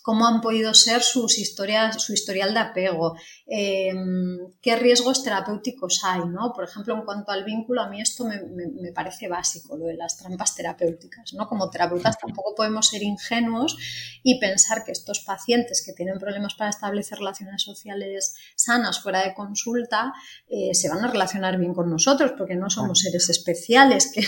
cómo 0.05 0.27
han 0.27 0.43
podido 0.43 0.75
ser 0.75 1.01
sus 1.01 1.39
historias, 1.39 2.03
su 2.03 2.13
historial 2.13 2.53
de 2.53 2.61
apego, 2.61 3.17
em, 3.47 4.37
qué 4.61 4.77
riesgos 4.77 5.25
terapéuticos 5.25 6.05
hay, 6.05 6.21
¿no? 6.27 6.53
Por 6.53 6.65
ejemplo, 6.65 6.95
en 6.95 7.07
cuanto 7.07 7.33
al 7.33 7.43
vínculo, 7.43 7.81
a 7.81 7.89
mí 7.89 8.03
esto 8.03 8.27
me, 8.27 8.93
parece 8.93 9.29
básico, 9.29 9.79
lo 9.79 9.87
de 9.87 9.97
las 9.97 10.19
trampas 10.19 10.55
terapéuticas, 10.55 11.33
¿no? 11.33 11.49
Como 11.49 11.71
terapeutas 11.71 12.19
tampoco 12.19 12.55
podemos 12.55 12.89
ser 12.89 13.03
ingenuos 13.03 13.79
y 14.23 14.39
pensar 14.39 14.85
que 14.85 14.93
estos 14.93 15.21
pacientes 15.21 15.83
que 15.83 15.95
tienen 15.95 16.19
problemas 16.19 16.55
para 16.55 16.69
establecer 16.69 17.17
relaciones 17.17 17.63
sociales 17.63 18.37
sanas 18.57 19.01
fuera 19.01 19.25
de 19.25 19.33
consulta 19.33 20.13
eh, 20.49 20.75
se 20.75 20.91
van 20.91 21.03
a 21.03 21.11
relacionar 21.11 21.57
bien 21.57 21.73
con 21.73 21.89
nosotros, 21.89 22.33
porque 22.37 22.57
no 22.57 22.69
somos 22.69 23.01
seres 23.01 23.31
especiales 23.31 24.13
que, 24.13 24.23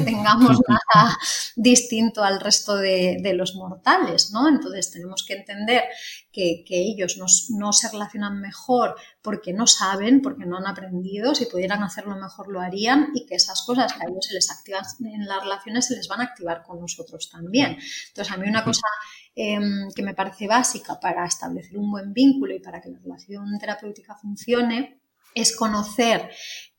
tengamos 0.00 0.58
nada 0.68 1.16
distinto 1.56 2.22
al 2.22 2.38
resto 2.38 2.76
de, 2.76 3.16
de 3.22 3.32
los 3.32 3.54
mortales, 3.54 4.30
¿no? 4.32 4.46
Entonces, 4.46 4.89
tenemos 4.90 5.24
que 5.26 5.34
entender 5.34 5.84
que, 6.32 6.64
ellos 6.68 7.18
no, 7.18 7.72
se 7.72 7.90
relacionan 7.90 8.40
mejor 8.40 8.96
porque 9.22 9.52
no 9.52 9.66
saben, 9.66 10.22
porque 10.22 10.46
no 10.46 10.58
han 10.58 10.66
aprendido, 10.66 11.34
si 11.34 11.46
pudieran 11.46 11.82
hacerlo 11.82 12.16
mejor 12.16 12.48
lo 12.48 12.60
harían 12.60 13.10
y 13.14 13.26
que 13.26 13.34
esas 13.34 13.62
cosas 13.66 13.92
que 13.92 14.04
a 14.04 14.08
ellos 14.08 14.26
se 14.26 14.34
les 14.34 14.50
activan 14.50 14.84
en 15.04 15.26
las 15.26 15.42
relaciones 15.42 15.86
se 15.86 15.96
les 15.96 16.08
van 16.08 16.20
a 16.20 16.24
activar 16.24 16.62
con 16.62 16.80
nosotros 16.80 17.30
también. 17.30 17.78
Entonces, 18.08 18.32
a 18.32 18.36
mí 18.36 18.48
una 18.48 18.64
cosa 18.64 18.86
em, 19.34 19.88
que 19.94 20.02
me 20.02 20.14
parece 20.14 20.46
básica 20.46 20.98
para 21.00 21.26
establecer 21.26 21.76
un 21.76 21.90
buen 21.90 22.12
vínculo 22.12 22.54
y 22.54 22.60
para 22.60 22.80
que 22.80 22.90
la 22.90 22.98
relación 22.98 23.58
terapéutica 23.58 24.14
funcione 24.16 24.99
es 25.34 25.56
conocer 25.56 26.30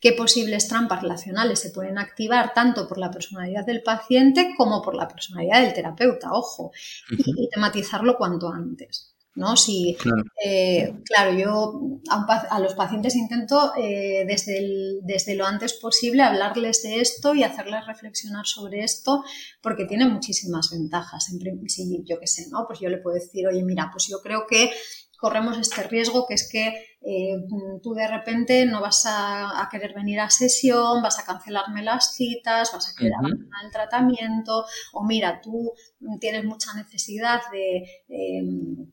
qué 0.02 0.14
posibles 0.14 0.68
trampas 0.68 1.04
relacionales 1.04 1.60
se 1.60 1.70
pueden 1.70 2.00
activar 2.00 2.54
tanto 2.54 2.88
por 2.88 2.98
la 2.98 3.12
personalidad 3.12 3.66
del 3.66 3.84
paciente 3.84 4.54
como 4.58 4.82
por 4.82 4.96
la 4.96 5.08
personalidad 5.08 5.62
del 5.62 5.74
terapeuta, 5.74 6.34
ojo, 6.34 6.72
y, 7.12 7.48
tematizarlo 7.50 8.18
cuanto 8.18 8.50
antes. 8.50 9.14
¿no? 9.34 9.56
Si, 9.56 9.96
claro. 9.98 10.24
Eh, 10.44 10.94
yo 11.38 11.80
a, 12.10 12.60
los 12.60 12.74
pacientes 12.74 13.16
intento 13.16 13.74
eh, 13.78 14.26
desde, 14.28 15.00
desde 15.04 15.36
lo 15.36 15.46
antes 15.46 15.74
posible 15.74 16.24
hablarles 16.24 16.84
de 16.84 17.00
esto 17.00 17.34
y 17.34 17.44
hacerles 17.44 17.86
reflexionar 17.86 18.46
sobre 18.46 18.84
esto 18.84 19.24
porque 19.62 19.86
tiene 19.86 20.06
muchísimas 20.06 20.72
ventajas. 20.72 21.32
si 21.68 22.04
yo 22.04 22.20
qué 22.20 22.28
sé, 22.28 22.48
¿no? 22.50 22.66
Pues 22.68 22.80
yo 22.80 22.90
le 22.90 22.98
puedo 22.98 23.16
decir, 23.16 23.48
oye, 23.48 23.64
mira, 23.64 23.90
pues 23.92 24.08
yo 24.08 24.20
creo 24.22 24.46
que 24.48 24.72
corremos 25.18 25.58
este 25.60 25.84
riesgo 25.84 26.26
que 26.28 26.34
es 26.34 26.50
que 26.50 26.91
eh, 27.04 27.36
tú 27.82 27.94
de 27.94 28.08
repente 28.08 28.66
no 28.66 28.80
vas 28.80 29.04
a, 29.08 29.68
querer 29.72 29.94
venir 29.94 30.20
a 30.20 30.30
sesión, 30.30 31.02
vas 31.02 31.18
a 31.20 31.26
cancelarme 31.26 31.84
las 31.84 32.14
citas, 32.14 32.72
vas 32.72 32.90
a 32.90 32.96
querer 32.96 33.14
abandonar 33.18 33.66
el 33.66 33.72
tratamiento 33.72 34.66
o 34.94 35.04
mira, 35.04 35.42
tú 35.42 35.74
tienes 36.20 36.46
mucha 36.46 36.74
necesidad 36.74 37.42
de... 37.52 38.04
Em, 38.08 38.92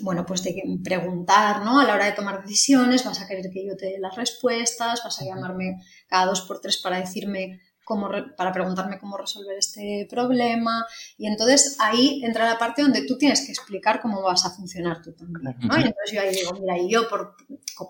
bueno, 0.00 0.26
pues 0.26 0.42
de 0.42 0.60
preguntar, 0.82 1.62
¿no? 1.64 1.78
A 1.78 1.84
la 1.84 1.94
hora 1.94 2.06
de 2.06 2.12
tomar 2.12 2.42
decisiones, 2.42 3.04
vas 3.04 3.20
a 3.20 3.28
querer 3.28 3.48
que 3.52 3.64
yo 3.64 3.76
te 3.76 3.86
dé 3.86 3.98
las 4.00 4.16
respuestas, 4.16 5.02
vas 5.04 5.20
a 5.20 5.24
llamarme 5.24 5.76
cada 6.08 6.26
dos 6.26 6.40
por 6.40 6.60
tres 6.60 6.78
para 6.78 6.98
decirme 6.98 7.60
para 8.36 8.52
preguntarme 8.52 8.98
cómo 8.98 9.16
resolver 9.16 9.56
este 9.58 10.06
problema. 10.08 10.86
Y 11.18 11.26
entonces 11.26 11.76
ahí 11.80 12.22
entra 12.24 12.46
la 12.46 12.58
parte 12.58 12.82
donde 12.82 13.06
tú 13.06 13.16
tienes 13.18 13.44
que 13.44 13.52
explicar 13.52 14.00
cómo 14.00 14.22
vas 14.22 14.44
a 14.44 14.50
funcionar 14.50 15.02
tú 15.02 15.12
también. 15.12 15.56
¿no? 15.60 15.76
Y 15.76 15.82
entonces 15.82 16.12
yo 16.12 16.20
ahí 16.20 16.34
digo, 16.34 16.52
mira, 16.60 16.78
y 16.78 16.90
yo, 16.90 17.08
por, 17.08 17.36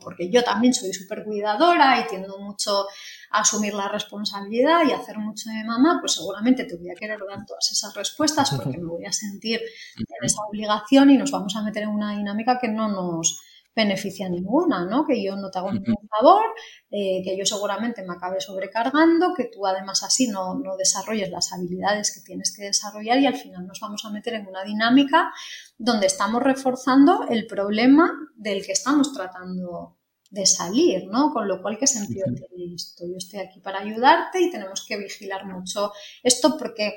porque 0.00 0.30
yo 0.30 0.42
también 0.42 0.74
soy 0.74 0.92
súper 0.92 1.24
cuidadora 1.24 2.00
y 2.00 2.06
tiendo 2.08 2.38
mucho 2.38 2.86
a 3.30 3.40
asumir 3.40 3.74
la 3.74 3.88
responsabilidad 3.88 4.80
y 4.88 4.92
hacer 4.92 5.18
mucho 5.18 5.50
de 5.50 5.64
mamá, 5.64 5.98
pues 6.00 6.12
seguramente 6.12 6.64
te 6.64 6.76
voy 6.76 6.90
a 6.90 6.94
querer 6.94 7.20
dar 7.28 7.44
todas 7.46 7.70
esas 7.72 7.94
respuestas 7.94 8.50
porque 8.50 8.78
me 8.78 8.88
voy 8.88 9.04
a 9.04 9.12
sentir 9.12 9.60
en 9.96 10.24
esa 10.24 10.42
obligación 10.48 11.10
y 11.10 11.18
nos 11.18 11.30
vamos 11.30 11.54
a 11.56 11.62
meter 11.62 11.84
en 11.84 11.90
una 11.90 12.16
dinámica 12.16 12.58
que 12.60 12.68
no 12.68 12.88
nos 12.88 13.40
beneficia 13.74 14.28
ninguna, 14.28 14.84
¿no? 14.84 15.06
Que 15.06 15.22
yo 15.22 15.36
no 15.36 15.50
te 15.50 15.58
hago 15.58 15.72
ningún 15.72 16.08
favor, 16.08 16.44
eh, 16.90 17.22
que 17.24 17.36
yo 17.36 17.44
seguramente 17.44 18.04
me 18.04 18.14
acabe 18.14 18.40
sobrecargando, 18.40 19.34
que 19.34 19.44
tú 19.44 19.66
además 19.66 20.02
así 20.02 20.28
no, 20.28 20.54
no, 20.54 20.76
desarrolles 20.76 21.30
las 21.30 21.52
habilidades 21.52 22.14
que 22.14 22.20
tienes 22.20 22.54
que 22.56 22.64
desarrollar 22.64 23.18
y 23.18 23.26
al 23.26 23.36
final 23.36 23.66
nos 23.66 23.80
vamos 23.80 24.04
a 24.04 24.10
meter 24.10 24.34
en 24.34 24.46
una 24.46 24.62
dinámica 24.62 25.32
donde 25.76 26.06
estamos 26.06 26.42
reforzando 26.42 27.26
el 27.28 27.46
problema 27.46 28.12
del 28.36 28.64
que 28.64 28.72
estamos 28.72 29.12
tratando 29.12 29.98
de 30.30 30.46
salir, 30.46 31.06
¿no? 31.06 31.32
Con 31.32 31.46
lo 31.48 31.62
cual, 31.62 31.78
¿qué 31.78 31.86
sentido 31.86 32.26
tiene 32.34 32.74
esto? 32.74 33.04
Yo 33.06 33.16
estoy 33.16 33.40
aquí 33.40 33.60
para 33.60 33.80
ayudarte 33.80 34.40
y 34.40 34.50
tenemos 34.50 34.84
que 34.86 34.96
vigilar 34.96 35.46
mucho 35.46 35.92
esto 36.22 36.56
porque 36.58 36.96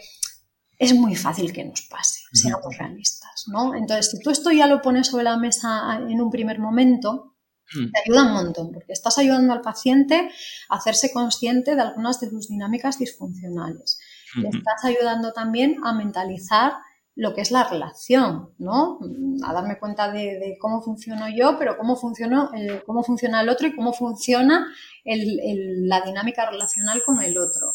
es 0.80 0.94
muy 0.94 1.16
fácil 1.16 1.52
que 1.54 1.66
nos 1.66 1.82
pase, 1.84 2.22
seamos 2.34 2.78
realistas, 2.78 3.46
¿no? 3.48 3.74
Entonces, 3.74 4.12
si 4.12 4.20
tú 4.20 4.30
esto 4.30 4.52
ya 4.52 4.68
lo 4.68 4.82
pones 4.82 5.08
sobre 5.08 5.24
la 5.24 5.38
mesa 5.38 5.98
en 5.98 6.22
un 6.22 6.30
primer 6.30 6.60
momento, 6.60 7.36
hmm. 7.74 7.92
te 7.92 8.00
ayuda 8.06 8.28
un 8.28 8.34
montón, 8.34 8.72
porque 8.72 8.94
estás 8.94 9.18
ayudando 9.18 9.54
al 9.54 9.62
paciente 9.62 10.30
a 10.70 10.76
hacerse 10.76 11.12
consciente 11.12 11.76
de 11.76 11.82
algunas 11.82 12.20
de 12.20 12.30
sus 12.30 12.48
dinámicas 12.48 13.00
disfuncionales. 13.00 14.00
Le 14.36 14.50
estás 14.50 14.84
ayudando 14.84 15.32
también 15.32 15.78
a 15.84 15.94
mentalizar 15.94 16.74
lo 17.16 17.34
que 17.34 17.42
es 17.42 17.50
la 17.50 17.68
relación, 17.68 18.54
¿no? 18.60 19.00
A 19.44 19.52
darme 19.52 19.80
cuenta 19.80 20.12
de, 20.12 20.58
cómo 20.62 20.84
funciono 20.84 21.26
yo, 21.36 21.58
pero 21.58 21.76
cómo, 21.76 21.96
funciono, 21.96 22.52
cómo 22.86 23.04
funciona 23.04 23.42
el 23.42 23.50
otro 23.50 23.68
y 23.68 23.76
cómo 23.76 23.94
funciona 23.94 24.68
la 25.04 26.02
dinámica 26.02 26.48
relacional 26.48 27.02
con 27.04 27.24
el 27.24 27.40
otro. 27.40 27.74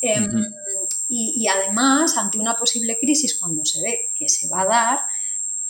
Em, 0.00 0.44
y, 1.08 1.46
además, 1.48 2.16
ante 2.16 2.38
una 2.38 2.56
posible 2.56 2.96
crisis, 2.98 3.38
cuando 3.38 3.64
se 3.64 3.82
ve 3.82 4.10
que 4.16 4.28
se 4.28 4.48
va 4.48 4.62
a 4.62 4.66
dar, 4.66 5.00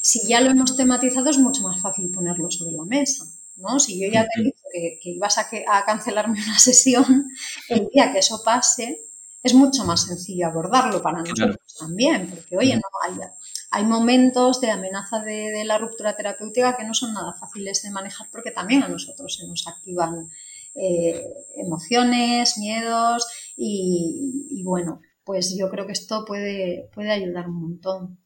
si 0.01 0.27
ya 0.27 0.41
lo 0.41 0.51
hemos 0.51 0.77
tematizado, 0.77 1.31
es 1.31 1.39
mucho 1.39 1.63
más 1.63 1.81
fácil 1.81 2.11
ponerlo 2.11 2.51
sobre 2.51 2.77
la 2.77 2.85
mesa. 2.85 3.25
¿no? 3.57 3.79
Si 3.81 4.01
yo 4.01 4.09
ya 4.11 4.23
te 4.25 4.43
digo 4.43 4.57
que, 4.73 4.99
que 5.03 5.11
ibas 5.11 5.39
a, 5.39 5.49
a, 5.69 5.85
cancelarme 5.85 6.43
una 6.43 6.59
sesión, 6.59 7.29
el 7.69 7.89
día 7.93 8.13
que 8.13 8.19
eso 8.21 8.43
pase, 8.45 9.11
es 9.43 9.55
mucho 9.55 9.85
más 9.85 10.07
sencillo 10.07 10.47
abordarlo 10.47 11.03
para 11.03 11.21
nosotros 11.21 11.57
también, 11.79 12.29
porque 12.29 12.57
oye, 12.57 12.77
no, 12.77 12.83
hay, 13.03 13.19
hay 13.71 13.85
momentos 13.85 14.61
de 14.61 14.71
amenaza 14.71 15.21
de, 15.21 15.65
la 15.65 15.79
ruptura 15.79 16.17
terapéutica 16.17 16.77
que 16.77 16.85
no 16.85 16.93
son 16.93 17.15
nada 17.15 17.33
fáciles 17.33 17.83
de 17.83 17.91
manejar 17.91 18.29
porque 18.31 18.51
también 18.51 18.83
a 18.83 18.89
nosotros 18.89 19.35
se 19.37 19.47
nos 19.47 19.67
activan 19.67 20.31
eh, 20.75 21.25
emociones, 21.57 22.59
miedos 22.59 23.27
y, 23.57 24.63
bueno, 24.65 25.01
pues 25.25 25.57
yo 25.59 25.69
creo 25.71 25.87
que 25.87 25.93
esto 25.93 26.25
puede, 26.27 26.89
puede 26.95 27.11
ayudar 27.11 27.49
un 27.49 27.61
montón. 27.61 28.19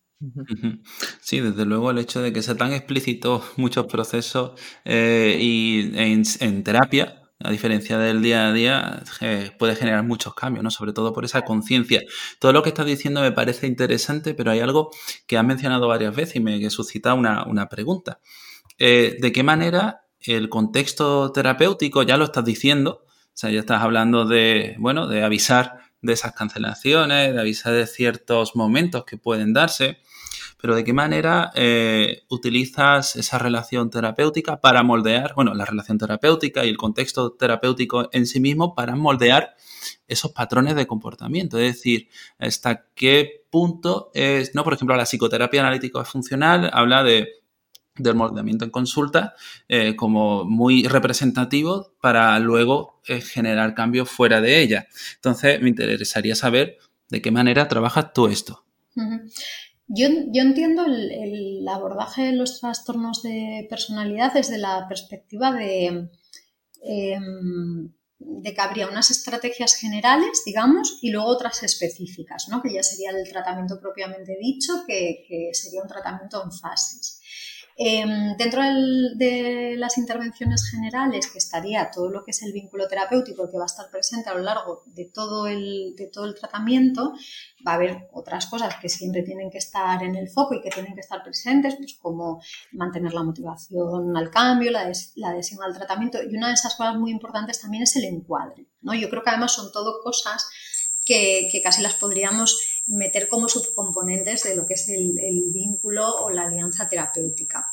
Sí, 1.21 1.41
desde 1.41 1.67
luego 1.67 1.91
el 1.91 1.99
hecho 1.99 2.23
de 2.23 2.33
que 2.33 2.43
sea 2.43 2.57
tan 2.57 2.73
explícito 2.73 3.43
muchos 3.57 3.87
procesos 3.87 4.59
eh, 4.85 5.37
y 5.39 5.93
en, 5.97 6.63
terapia, 6.65 7.23
a 7.41 7.51
diferencia 7.51 7.99
del 7.99 8.23
día 8.23 8.49
a 8.49 8.53
día, 8.53 9.03
eh, 9.21 9.51
puede 9.59 9.77
generar 9.77 10.03
muchos 10.05 10.35
cambios, 10.35 10.65
¿no? 10.65 10.71
Sobre 10.71 10.93
todo 10.93 11.13
por 11.13 11.25
esa 11.25 11.43
conciencia. 11.43 12.01
Todo 12.39 12.53
lo 12.53 12.63
que 12.63 12.71
estás 12.71 12.87
diciendo 12.87 13.21
me 13.21 13.33
parece 13.33 13.67
interesante, 13.67 14.35
pero 14.35 14.51
hay 14.51 14.61
algo 14.61 14.91
que 15.27 15.37
has 15.37 15.45
mencionado 15.45 15.89
varias 15.89 16.17
veces 16.17 16.37
y 16.37 16.41
me 16.41 16.71
suscita 16.71 17.13
una, 17.15 17.45
una 17.47 17.69
pregunta. 17.69 18.21
¿De 18.79 19.31
qué 19.33 19.43
manera 19.43 20.05
el 20.27 20.49
contexto 20.49 21.33
terapéutico, 21.33 22.03
ya 22.03 22.17
lo 22.17 22.25
estás 22.25 22.45
diciendo, 22.45 23.05
o 23.35 23.37
sea, 23.37 23.51
ya 23.51 23.59
estás 23.59 23.83
hablando 23.83 24.27
de, 24.27 24.77
bueno, 24.79 25.09
de 25.09 25.25
avisar 25.25 25.81
de 26.03 26.13
esas 26.13 26.35
cancelaciones, 26.35 27.35
de 27.35 27.41
avisar 27.41 27.73
de 27.73 27.89
ciertos 27.89 28.55
momentos 28.55 29.05
que 29.05 29.17
pueden 29.17 29.53
darse, 29.53 29.99
pero 30.61 30.77
de 30.77 30.85
qué 30.85 30.93
manera 30.93 31.51
eh, 31.57 32.23
utilizas 32.29 33.17
esa 33.17 33.39
relación 33.39 33.91
terapéutica 33.91 34.61
para 34.61 34.85
moldear, 34.85 35.35
bueno, 35.35 35.53
la 35.53 35.65
relación 35.65 35.99
terapéutica 35.99 36.65
y 36.65 36.69
el 36.69 36.77
contexto 36.77 37.33
terapéutico 37.33 38.09
en 38.13 38.27
sí 38.27 38.39
mismo 38.39 38.77
para 38.77 38.95
moldear 38.95 39.57
esos 40.07 40.31
patrones 40.31 40.77
de 40.77 40.87
comportamiento, 40.87 41.59
es 41.59 41.75
decir, 41.75 42.09
hasta 42.39 42.87
qué 42.95 43.47
punto 43.51 44.13
es, 44.15 44.55
no, 44.55 44.63
por 44.63 44.75
ejemplo, 44.75 44.95
la 44.97 45.07
psicoterapia 45.07 45.61
analítica 45.61 46.05
funcional 46.05 46.71
habla 46.73 47.03
de 47.03 47.44
del 47.97 48.15
moldeamiento 48.15 48.65
en 48.65 48.71
consulta 48.71 49.35
eh, 49.69 49.95
como 49.95 50.45
muy 50.45 50.85
representativo 50.85 51.93
para 52.01 52.39
luego 52.41 53.01
eh, 53.07 53.21
generar 53.21 53.75
cambios 53.75 54.11
fuera 54.11 54.41
de 54.41 54.61
ella. 54.61 54.89
Entonces, 55.17 55.61
me 55.61 55.69
interesaría 55.69 56.35
saber 56.35 56.79
de 57.09 57.23
qué 57.23 57.31
manera 57.31 57.69
trabajas 57.69 58.13
tú 58.13 58.27
esto. 58.27 58.65
yo, 59.87 60.07
entiendo 60.07 60.85
el, 60.87 61.67
abordaje 61.69 62.23
de 62.23 62.33
los 62.33 62.61
trastornos 62.61 63.23
de 63.23 63.67
personalidad 63.71 64.33
desde 64.35 64.59
la 64.59 64.87
perspectiva 64.89 65.53
de, 65.53 66.09
em, 66.83 67.93
de 68.19 68.55
que 68.55 68.61
habría 68.61 68.89
unas 68.89 69.11
estrategias 69.11 69.77
generales, 69.77 70.43
digamos, 70.45 70.99
y 71.01 71.11
luego 71.11 71.29
otras 71.29 71.63
específicas, 71.63 72.49
¿no? 72.49 72.61
que 72.61 72.73
ya 72.73 72.83
sería 72.83 73.11
el 73.11 73.29
tratamiento 73.29 73.79
propiamente 73.81 74.37
dicho, 74.41 74.85
que, 74.87 75.25
que 75.29 75.51
sería 75.53 75.83
un 75.83 75.89
tratamiento 75.89 76.43
en 76.43 76.51
fases. 76.51 77.21
Em, 77.77 78.37
dentro 78.37 78.63
de 79.17 79.75
las 79.77 79.99
intervenciones 79.99 80.71
generales, 80.71 81.27
que 81.27 81.39
estaría 81.39 81.91
todo 81.91 82.09
lo 82.09 82.25
que 82.25 82.31
es 82.31 82.41
el 82.43 82.53
vínculo 82.53 82.87
terapéutico 82.87 83.51
que 83.51 83.57
va 83.57 83.65
a 83.65 83.67
estar 83.67 83.91
presente 83.91 84.31
a 84.31 84.35
lo 84.35 84.43
largo 84.43 84.85
de 84.87 85.07
todo 85.07 85.49
el, 85.49 85.95
de 85.97 86.07
todo 86.07 86.27
el 86.27 86.37
tratamiento, 86.37 87.15
va 87.67 87.73
a 87.73 87.75
haber 87.75 88.09
otras 88.13 88.47
cosas 88.47 88.77
que 88.81 88.89
siempre 88.89 89.23
tienen 89.23 89.51
que 89.51 89.59
estar 89.59 90.01
en 90.05 90.15
el 90.15 90.29
foco 90.29 90.55
y 90.55 90.61
que 90.61 90.71
tienen 90.71 90.95
que 90.95 91.01
estar 91.01 91.23
presentes, 91.25 91.75
pues 91.75 91.99
como 92.01 92.41
mantener 92.73 93.13
la 93.13 93.25
motivación 93.25 94.17
al 94.17 94.31
cambio, 94.31 94.71
la, 94.71 94.81
adhesión 94.83 95.63
al 95.65 95.75
tratamiento. 95.75 96.19
Y 96.23 96.37
una 96.37 96.49
de 96.49 96.55
esas 96.55 96.77
cosas 96.77 96.97
muy 96.97 97.11
importantes 97.11 97.61
también 97.61 97.83
es 97.83 97.97
el 97.97 98.05
encuadre. 98.05 98.69
¿no? 98.83 98.95
Yo 98.95 99.11
creo 99.11 99.25
que 99.25 99.31
además 99.31 99.53
son 99.53 99.73
todo 99.73 100.01
cosas 100.01 100.47
que, 101.05 101.61
casi 101.63 101.83
las 101.83 101.95
podríamos 101.95 102.74
meter 102.87 103.29
como 103.29 103.49
subcomponentes 103.49 104.45
de 104.45 104.57
lo 104.57 104.67
que 104.67 104.75
es 104.75 104.89
el, 104.89 105.51
vínculo 105.53 106.25
o 106.25 106.31
la 106.31 106.43
alianza 106.43 106.89
terapéutica. 106.89 107.69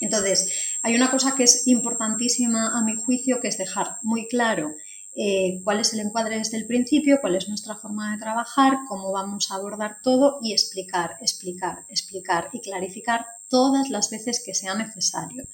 Entonces, 0.00 0.52
hay 0.82 0.94
una 0.96 1.10
cosa 1.10 1.34
que 1.34 1.44
es 1.44 1.66
importantísima 1.66 2.76
a 2.76 2.84
mi 2.84 2.94
juicio, 2.94 3.40
que 3.40 3.48
es 3.48 3.56
dejar 3.56 3.98
muy 4.02 4.26
claro 4.28 4.74
eh, 5.16 5.60
cuál 5.62 5.80
es 5.80 5.92
el 5.94 6.00
encuadre 6.00 6.38
desde 6.38 6.56
el 6.56 6.66
principio, 6.66 7.20
cuál 7.20 7.36
es 7.36 7.48
nuestra 7.48 7.76
forma 7.76 8.12
de 8.12 8.18
trabajar, 8.18 8.80
cómo 8.88 9.12
vamos 9.12 9.50
a 9.50 9.54
abordar 9.54 9.98
todo 10.02 10.40
y 10.42 10.52
explicar, 10.52 11.16
explicar, 11.20 11.84
explicar 11.88 12.50
y 12.52 12.60
clarificar 12.60 13.24
todas 13.48 13.90
las 13.90 14.10
veces 14.10 14.42
que 14.44 14.54
sea 14.54 14.74
necesario. 14.74 15.46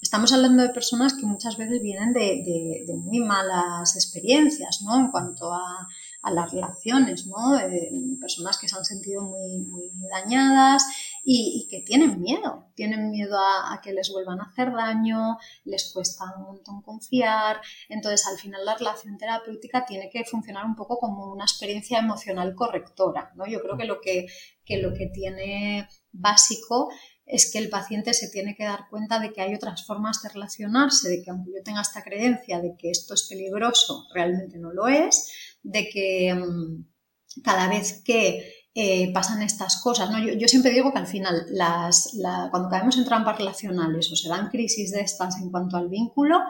Estamos 0.00 0.32
hablando 0.32 0.62
de 0.62 0.70
personas 0.70 1.14
que 1.14 1.26
muchas 1.26 1.58
veces 1.58 1.80
vienen 1.82 2.12
de, 2.12 2.84
muy 2.96 3.20
malas 3.20 3.94
experiencias 3.94 4.80
¿no? 4.82 4.98
en 4.98 5.10
cuanto 5.10 5.52
a, 5.52 5.86
las 6.30 6.52
relaciones, 6.52 7.26
¿no? 7.26 7.58
personas 8.20 8.56
que 8.58 8.68
se 8.68 8.76
han 8.76 8.84
sentido 8.84 9.22
muy, 9.22 9.90
dañadas 10.10 10.84
y, 11.24 11.66
que 11.68 11.80
tienen 11.80 12.20
miedo, 12.20 12.66
tienen 12.74 13.10
miedo 13.10 13.36
a, 13.38 13.80
que 13.82 13.92
les 13.92 14.10
vuelvan 14.10 14.40
a 14.40 14.44
hacer 14.44 14.72
daño, 14.72 15.38
les 15.64 15.90
cuesta 15.92 16.24
un 16.36 16.44
montón 16.44 16.82
confiar. 16.82 17.60
Entonces, 17.88 18.26
al 18.26 18.38
final, 18.38 18.64
la 18.64 18.76
relación 18.76 19.18
terapéutica 19.18 19.84
tiene 19.84 20.10
que 20.10 20.24
funcionar 20.24 20.64
un 20.64 20.76
poco 20.76 20.98
como 20.98 21.32
una 21.32 21.44
experiencia 21.44 21.98
emocional 21.98 22.54
correctora. 22.54 23.32
¿no? 23.34 23.46
Yo 23.46 23.60
creo 23.60 23.76
que 23.76 23.84
lo 23.84 24.00
que, 24.00 24.26
que, 24.64 24.78
lo 24.78 24.94
que 24.94 25.06
tiene 25.06 25.88
básico 26.12 26.90
es 27.24 27.50
que 27.50 27.58
el 27.58 27.70
paciente 27.70 28.14
se 28.14 28.28
tiene 28.28 28.54
que 28.54 28.64
dar 28.64 28.88
cuenta 28.90 29.18
de 29.18 29.32
que 29.32 29.40
hay 29.40 29.54
otras 29.54 29.86
formas 29.86 30.22
de 30.22 30.28
relacionarse, 30.28 31.08
de 31.08 31.22
que 31.22 31.30
aunque 31.30 31.52
yo 31.52 31.62
tenga 31.62 31.80
esta 31.80 32.02
creencia 32.02 32.60
de 32.60 32.76
que 32.76 32.90
esto 32.90 33.14
es 33.14 33.22
peligroso, 33.28 34.06
realmente 34.12 34.58
no 34.58 34.72
lo 34.72 34.88
es, 34.88 35.51
de 35.62 35.88
que 35.88 36.34
mm, 36.34 37.42
cada 37.42 37.68
vez 37.68 38.02
que 38.04 38.66
eh, 38.74 39.12
pasan 39.12 39.42
estas 39.42 39.80
cosas, 39.82 40.10
¿no? 40.10 40.18
yo, 40.18 40.48
siempre 40.48 40.72
digo 40.72 40.92
que 40.92 40.98
al 40.98 41.06
final 41.06 41.46
las, 41.50 42.16
cuando 42.50 42.70
caemos 42.70 42.96
en 42.96 43.04
trampas 43.04 43.36
relacionales 43.38 44.10
o 44.10 44.16
se 44.16 44.28
dan 44.28 44.48
crisis 44.48 44.92
de 44.92 45.02
estas 45.02 45.38
en 45.38 45.50
cuanto 45.50 45.76
al 45.76 45.88
vínculo, 45.88 46.40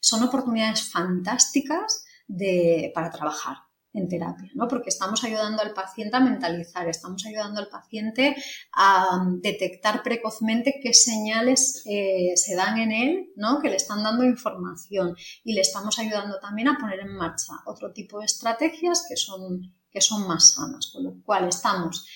son 0.00 0.22
oportunidades 0.22 0.82
fantásticas 0.82 2.04
de, 2.28 2.92
para 2.94 3.10
trabajar 3.10 3.56
en 3.94 4.08
terapia, 4.08 4.50
¿no? 4.54 4.68
Porque 4.68 4.88
estamos 4.88 5.22
ayudando 5.24 5.62
al 5.62 5.74
paciente 5.74 6.16
a 6.16 6.20
mentalizar, 6.20 6.88
estamos 6.88 7.24
ayudando 7.26 7.60
al 7.60 7.68
paciente 7.68 8.34
a 8.72 9.18
um, 9.18 9.40
detectar 9.40 10.02
precozmente 10.02 10.80
qué 10.82 10.94
señales 10.94 11.82
eh, 11.86 12.32
se 12.36 12.54
dan 12.54 12.78
en 12.78 12.92
él, 12.92 13.32
¿no? 13.36 13.60
Que 13.60 13.68
le 13.68 13.76
están 13.76 14.02
dando 14.02 14.24
información 14.24 15.14
y 15.44 15.52
le 15.52 15.60
estamos 15.60 15.98
ayudando 15.98 16.38
también 16.40 16.68
a 16.68 16.78
poner 16.78 17.00
en 17.00 17.14
marcha 17.14 17.52
otro 17.66 17.92
tipo 17.92 18.18
de 18.20 18.26
estrategias 18.26 19.04
que 19.08 19.16
son, 19.16 19.74
que 19.90 20.00
son 20.00 20.26
más 20.26 20.54
sanas, 20.54 20.90
con 20.92 21.04
lo 21.04 21.22
cual 21.22 21.48
estamos 21.48 22.06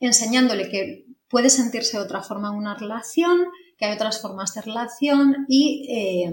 enseñándole 0.00 0.68
que 0.68 1.06
puede 1.28 1.48
sentirse 1.48 1.96
de 1.96 2.02
otra 2.02 2.22
forma 2.22 2.48
en 2.48 2.56
una 2.56 2.74
relación, 2.74 3.38
que 3.78 3.86
hay 3.86 3.94
otras 3.94 4.20
formas 4.20 4.54
de 4.54 4.62
relación 4.62 5.46
y 5.48 5.86
eh, 5.88 6.32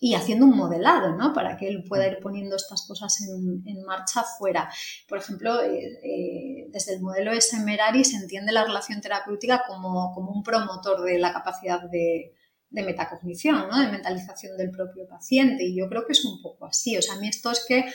y 0.00 0.14
haciendo 0.14 0.46
un 0.46 0.56
modelado, 0.56 1.16
¿no? 1.16 1.32
Para 1.32 1.56
que 1.56 1.68
él 1.68 1.82
pueda 1.82 2.06
ir 2.06 2.18
poniendo 2.20 2.56
estas 2.56 2.86
cosas 2.86 3.16
en, 3.20 3.82
marcha 3.84 4.22
fuera. 4.22 4.70
Por 5.08 5.18
ejemplo, 5.18 5.60
eh, 5.62 5.98
eh, 6.02 6.66
desde 6.70 6.94
el 6.94 7.00
modelo 7.00 7.32
SMERARI 7.38 8.04
se 8.04 8.16
entiende 8.16 8.52
la 8.52 8.64
relación 8.64 9.00
terapéutica 9.00 9.64
como, 9.66 10.14
un 10.16 10.42
promotor 10.42 11.02
de 11.02 11.18
la 11.18 11.32
capacidad 11.32 11.82
de, 11.90 12.34
metacognición, 12.70 13.66
¿no? 13.68 13.80
De 13.80 13.90
mentalización 13.90 14.56
del 14.56 14.70
propio 14.70 15.08
paciente. 15.08 15.64
Y 15.64 15.76
yo 15.76 15.88
creo 15.88 16.06
que 16.06 16.12
es 16.12 16.24
un 16.24 16.40
poco 16.42 16.66
así. 16.66 16.96
O 16.96 17.02
sea, 17.02 17.14
a 17.14 17.18
mí 17.18 17.28
esto 17.28 17.50
es 17.50 17.64
que 17.66 17.86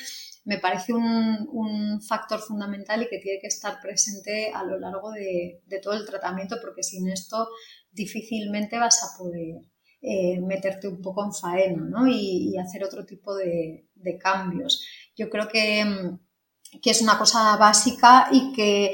me 0.46 0.58
parece 0.58 0.94
un, 0.94 2.02
factor 2.02 2.42
fundamental 2.42 3.02
y 3.04 3.08
que 3.08 3.20
tiene 3.20 3.40
que 3.40 3.48
estar 3.48 3.80
presente 3.80 4.52
a 4.54 4.64
lo 4.64 4.78
largo 4.78 5.12
de, 5.12 5.62
de 5.68 5.80
todo 5.80 5.94
el 5.94 6.06
tratamiento, 6.06 6.58
porque 6.60 6.84
sin 6.84 7.08
esto 7.08 7.48
difícilmente 7.92 8.78
vas 8.78 9.04
a 9.04 9.18
poder 9.18 9.62
eh, 10.06 10.42
meterte 10.42 10.90
un 10.90 11.02
poco 11.02 11.24
en 11.24 11.32
faena 11.32 11.82
¿no? 11.82 12.06
y, 12.10 12.58
hacer 12.58 12.84
otro 12.84 13.06
tipo 13.06 13.34
de, 13.36 13.88
cambios. 14.22 14.86
Yo 15.16 15.30
creo 15.30 15.48
que, 15.48 15.86
mm, 15.86 16.20
que, 16.82 16.90
es 16.90 17.02
una 17.02 17.18
cosa 17.18 17.56
básica 17.56 18.28
y 18.30 18.52
que 18.52 18.94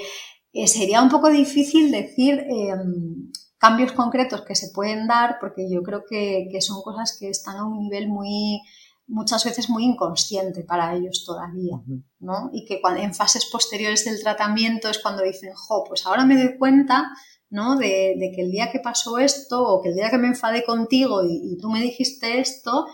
eh, 0.54 0.68
sería 0.68 1.02
un 1.02 1.10
poco 1.10 1.30
difícil 1.30 1.90
decir 1.90 2.46
em, 2.48 3.32
cambios 3.58 3.94
concretos 3.94 4.44
que 4.44 4.54
se 4.54 4.70
pueden 4.70 5.08
dar 5.08 5.38
porque 5.40 5.68
yo 5.68 5.82
creo 5.82 6.04
que, 6.08 6.48
son 6.62 6.84
cosas 6.84 7.18
que 7.20 7.30
están 7.30 7.58
a 7.58 7.66
un 7.66 7.80
nivel 7.80 8.08
muy 8.08 8.62
muchas 9.08 9.44
veces 9.44 9.68
muy 9.68 9.86
inconsciente 9.86 10.64
para 10.64 10.94
ellos 10.94 11.24
todavía, 11.26 11.82
¿no? 12.20 12.52
Y 12.54 12.66
que 12.66 12.80
cuando, 12.80 13.02
en 13.02 13.16
fases 13.16 13.48
posteriores 13.52 14.06
del 14.06 14.22
tratamiento 14.22 14.90
es 14.90 15.00
cuando 15.00 15.24
dicen, 15.24 15.52
jo, 15.56 15.84
pues 15.88 16.06
ahora 16.06 16.24
me 16.26 16.38
doy 16.38 16.56
cuenta 16.60 17.10
¿no? 17.50 17.78
De, 17.78 18.32
que 18.36 18.42
el 18.42 18.52
día 18.52 18.72
que 18.72 18.80
pasó 18.80 19.18
esto 19.18 19.62
o 19.64 19.82
que 19.82 19.90
el 19.90 19.96
día 19.96 20.10
que 20.10 20.18
me 20.18 20.28
enfadé 20.28 20.64
contigo 20.64 21.22
y, 21.24 21.58
tú 21.60 21.70
me 21.70 21.82
dijiste 21.82 22.40
esto, 22.40 22.88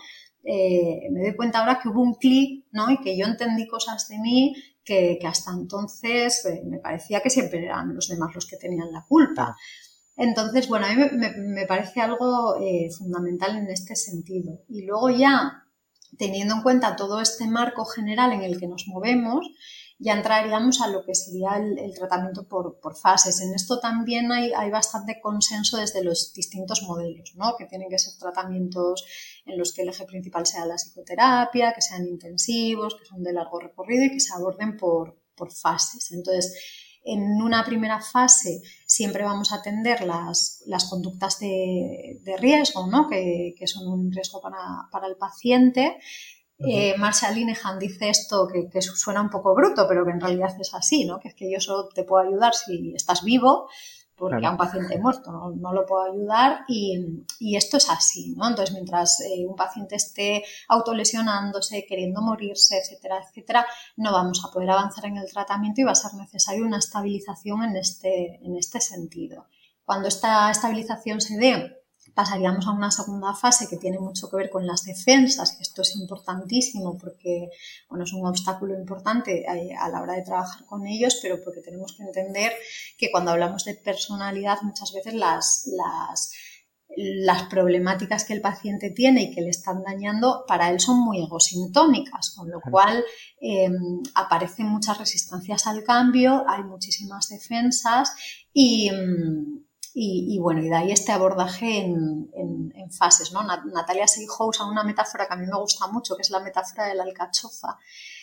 eh, 0.44 1.08
me 1.10 1.22
doy 1.22 1.36
cuenta 1.36 1.60
ahora 1.60 1.80
que 1.82 1.88
hubo 1.88 2.02
un 2.02 2.14
clic, 2.14 2.66
¿no? 2.72 2.90
Y 2.90 2.98
que 2.98 3.16
yo 3.16 3.26
entendí 3.26 3.66
cosas 3.66 4.08
de 4.08 4.18
mí 4.18 4.54
que, 4.84 5.18
hasta 5.26 5.52
entonces 5.52 6.44
eh, 6.46 6.62
me 6.64 6.78
parecía 6.78 7.20
que 7.20 7.30
siempre 7.30 7.64
eran 7.64 7.94
los 7.94 8.08
demás 8.08 8.34
los 8.34 8.46
que 8.46 8.56
tenían 8.56 8.92
la 8.92 9.04
culpa. 9.06 9.56
Entonces, 10.16 10.68
bueno, 10.68 10.86
a 10.86 10.94
mí 10.94 11.02
me, 11.12 11.66
parece 11.66 12.00
algo 12.00 12.56
eh, 12.60 12.88
fundamental 12.96 13.58
en 13.58 13.68
este 13.68 13.94
sentido. 13.96 14.62
Y 14.68 14.86
luego 14.86 15.10
ya, 15.10 15.65
teniendo 16.18 16.54
en 16.54 16.62
cuenta 16.62 16.96
todo 16.96 17.20
este 17.20 17.46
marco 17.46 17.84
general 17.84 18.32
en 18.32 18.42
el 18.42 18.58
que 18.58 18.68
nos 18.68 18.86
movemos, 18.86 19.46
ya 19.98 20.12
entraríamos 20.12 20.82
a 20.82 20.88
lo 20.88 21.04
que 21.04 21.14
sería 21.14 21.56
el, 21.56 21.94
tratamiento 21.94 22.46
por, 22.46 22.78
fases. 22.96 23.40
En 23.40 23.54
esto 23.54 23.80
también 23.80 24.30
hay, 24.30 24.70
bastante 24.70 25.20
consenso 25.22 25.78
desde 25.78 26.04
los 26.04 26.32
distintos 26.34 26.82
modelos, 26.82 27.32
¿no? 27.36 27.56
que 27.56 27.64
tienen 27.64 27.88
que 27.88 27.98
ser 27.98 28.12
tratamientos 28.18 29.06
en 29.46 29.58
los 29.58 29.72
que 29.72 29.82
el 29.82 29.88
eje 29.88 30.04
principal 30.04 30.46
sea 30.46 30.66
la 30.66 30.76
psicoterapia, 30.76 31.72
que 31.72 31.80
sean 31.80 32.06
intensivos, 32.06 32.94
que 32.94 33.06
son 33.06 33.22
de 33.22 33.32
largo 33.32 33.58
recorrido 33.58 34.04
y 34.04 34.10
que 34.10 34.20
se 34.20 34.34
aborden 34.34 34.76
por, 34.76 35.16
fases. 35.50 36.12
Entonces, 36.12 36.85
en 37.06 37.40
una 37.40 37.64
primera 37.64 38.00
fase 38.00 38.60
siempre 38.84 39.24
vamos 39.24 39.52
a 39.52 39.56
atender 39.56 40.04
las, 40.04 40.64
conductas 40.90 41.38
de, 41.38 42.20
riesgo, 42.38 42.86
¿no? 42.88 43.06
que, 43.08 43.54
son 43.66 43.88
un 43.88 44.12
riesgo 44.12 44.40
para, 44.40 44.88
para 44.90 45.06
el 45.06 45.16
paciente 45.16 45.98
eh, 46.58 46.96
Marshall 46.96 47.34
Linehan 47.34 47.78
dice 47.78 48.08
esto 48.08 48.48
que, 48.48 48.80
suena 48.80 49.20
un 49.20 49.28
poco 49.28 49.54
bruto, 49.54 49.86
pero 49.88 50.04
que 50.04 50.12
en 50.12 50.20
realidad 50.20 50.54
es 50.58 50.72
así, 50.74 51.04
¿no? 51.04 51.20
Que 51.20 51.28
es 51.28 51.34
que 51.34 51.50
yo 51.52 51.60
solo 51.60 51.88
te 51.88 52.04
puedo 52.04 52.26
ayudar 52.26 52.54
si 52.54 52.94
estás 52.94 53.22
vivo, 53.22 53.68
porque 54.16 54.46
a 54.46 54.50
un 54.50 54.56
paciente 54.56 54.98
muerto 54.98 55.30
no, 55.30 55.72
lo 55.72 55.84
puedo 55.84 56.10
ayudar 56.10 56.64
y, 56.68 57.20
esto 57.54 57.76
es 57.76 57.90
así, 57.90 58.34
¿no? 58.36 58.48
Entonces, 58.48 58.74
mientras 58.74 59.20
eh, 59.20 59.46
un 59.46 59.56
paciente 59.56 59.96
esté 59.96 60.42
autolesionándose, 60.68 61.84
queriendo 61.86 62.22
morirse, 62.22 62.78
etcétera, 62.78 63.22
etcétera, 63.22 63.66
no 63.96 64.12
vamos 64.12 64.42
a 64.44 64.50
poder 64.50 64.70
avanzar 64.70 65.06
en 65.06 65.18
el 65.18 65.30
tratamiento 65.30 65.80
y 65.80 65.84
va 65.84 65.92
a 65.92 65.94
ser 65.94 66.14
necesaria 66.14 66.64
una 66.64 66.78
estabilización 66.78 67.62
en 67.64 67.76
este, 67.76 68.40
en 68.42 68.56
este 68.56 68.80
sentido. 68.80 69.46
Cuando 69.84 70.08
esta 70.08 70.50
estabilización 70.50 71.20
se 71.20 71.36
dé, 71.36 71.75
pasaríamos 72.16 72.66
a 72.66 72.72
una 72.72 72.90
segunda 72.90 73.34
fase 73.34 73.68
que 73.68 73.76
tiene 73.76 73.98
mucho 73.98 74.30
que 74.30 74.38
ver 74.38 74.48
con 74.48 74.66
las 74.66 74.84
defensas, 74.84 75.52
que 75.52 75.62
esto 75.62 75.82
es 75.82 75.94
importantísimo 75.96 76.96
porque 76.96 77.50
bueno, 77.90 78.04
es 78.04 78.12
un 78.14 78.26
obstáculo 78.26 78.74
importante 78.74 79.42
eh, 79.42 79.74
a 79.78 79.88
la 79.90 80.00
hora 80.00 80.14
de 80.14 80.22
trabajar 80.22 80.64
con 80.64 80.86
ellos, 80.86 81.18
pero 81.20 81.44
porque 81.44 81.60
tenemos 81.60 81.94
que 81.94 82.04
entender 82.04 82.52
que 82.96 83.10
cuando 83.10 83.32
hablamos 83.32 83.66
de 83.66 83.74
personalidad 83.74 84.62
muchas 84.62 84.94
veces 84.94 85.12
las, 85.12 85.70
las, 85.76 86.32
las 86.96 87.42
problemáticas 87.50 88.24
que 88.24 88.32
el 88.32 88.40
paciente 88.40 88.90
tiene 88.92 89.24
y 89.24 89.34
que 89.34 89.42
le 89.42 89.50
están 89.50 89.82
dañando 89.82 90.44
para 90.48 90.70
él 90.70 90.80
son 90.80 90.98
muy 90.98 91.22
egosintónicas, 91.22 92.30
con 92.30 92.50
lo 92.50 92.62
cual 92.62 93.04
em, 93.42 94.02
aparecen 94.14 94.68
muchas 94.68 94.96
resistencias 94.96 95.66
al 95.66 95.84
cambio, 95.84 96.46
hay 96.48 96.62
muchísimas 96.62 97.28
defensas 97.28 98.14
y... 98.54 98.90
Em, 99.98 100.26
y, 100.28 100.38
bueno, 100.38 100.62
y 100.62 100.68
de 100.68 100.76
ahí 100.76 100.92
este 100.92 101.12
abordaje 101.12 101.78
en, 101.78 102.26
fases. 102.90 103.32
¿no? 103.32 103.42
Natalia 103.42 104.06
Seyhouse 104.06 104.56
usa 104.56 104.66
una 104.66 104.84
metáfora 104.84 105.26
que 105.26 105.34
a 105.34 105.36
mí 105.36 105.44
me 105.46 105.58
gusta 105.58 105.88
mucho, 105.88 106.14
que 106.14 106.22
es 106.22 106.30
la 106.30 106.38
metáfora 106.38 106.86
de 106.86 106.94
la 106.94 107.02
alcachofa. 107.02 107.78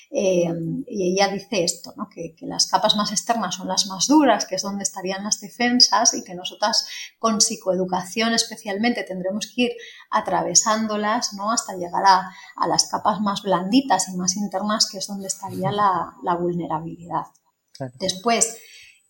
Eh, 0.09 0.47
y 0.87 1.11
ella 1.11 1.27
dice 1.27 1.65
esto, 1.65 1.93
¿no? 1.97 2.07
que, 2.07 2.33
las 2.41 2.67
capas 2.67 2.95
más 2.95 3.11
externas 3.11 3.55
son 3.55 3.67
las 3.67 3.87
más 3.87 4.07
duras, 4.07 4.45
que 4.45 4.55
es 4.55 4.61
donde 4.61 4.83
estarían 4.83 5.23
las 5.23 5.41
defensas 5.41 6.13
y 6.13 6.23
que 6.23 6.33
nosotras 6.33 6.87
con 7.19 7.41
psicoeducación 7.41 8.33
especialmente 8.33 9.03
tendremos 9.03 9.51
que 9.53 9.63
ir 9.63 9.71
atravesándolas 10.11 11.33
¿no? 11.33 11.51
hasta 11.51 11.75
llegar 11.75 12.03
a, 12.05 12.31
las 12.67 12.85
capas 12.85 13.19
más 13.19 13.41
blanditas 13.41 14.07
y 14.07 14.15
más 14.15 14.37
internas, 14.37 14.87
que 14.89 14.99
es 14.99 15.07
donde 15.07 15.27
estaría 15.27 15.71
la, 15.71 16.35
vulnerabilidad. 16.39 17.25
Después, 17.95 18.59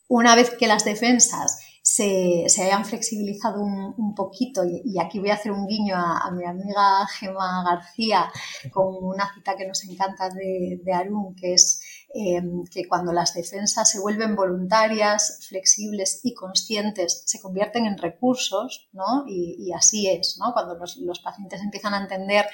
una 0.07 0.36
vez 0.36 0.49
que 0.57 0.68
las 0.68 0.84
defensas 0.84 1.59
se, 1.96 2.64
hayan 2.64 2.86
flexibilizado 2.86 3.62
un, 3.62 4.16
poquito, 4.16 4.64
y, 4.66 5.00
aquí 5.00 5.20
voy 5.20 5.30
a 5.30 5.36
hacer 5.36 5.52
un 5.52 5.68
guiño 5.68 5.96
a, 5.96 6.32
mi 6.32 6.44
amiga 6.46 7.06
Gemma 7.20 7.64
García 7.64 8.32
con 8.72 8.96
una 9.02 9.32
cita 9.34 9.56
que 9.56 9.68
nos 9.68 9.84
encanta 9.84 10.30
de, 10.30 10.80
de 10.84 10.94
Arun, 10.94 11.36
que 11.36 11.54
es 11.54 11.82
Em, 12.16 12.64
que 12.66 12.88
cuando 12.88 13.12
las 13.12 13.34
defensas 13.34 13.89
se 13.89 14.00
vuelven 14.00 14.36
voluntarias, 14.36 15.39
flexibles 15.50 16.20
y 16.22 16.36
conscientes, 16.36 17.24
se 17.26 17.41
convierten 17.41 17.88
en 17.88 17.98
recursos, 17.98 18.88
¿no? 18.91 19.24
Y, 19.28 19.72
así 19.74 20.08
es, 20.08 20.38
¿no? 20.39 20.54
Cuando 20.54 20.76
los, 20.76 20.98
los, 20.98 21.20
pacientes 21.22 21.62
empiezan 21.62 21.96
a 21.96 22.02
entender 22.02 22.46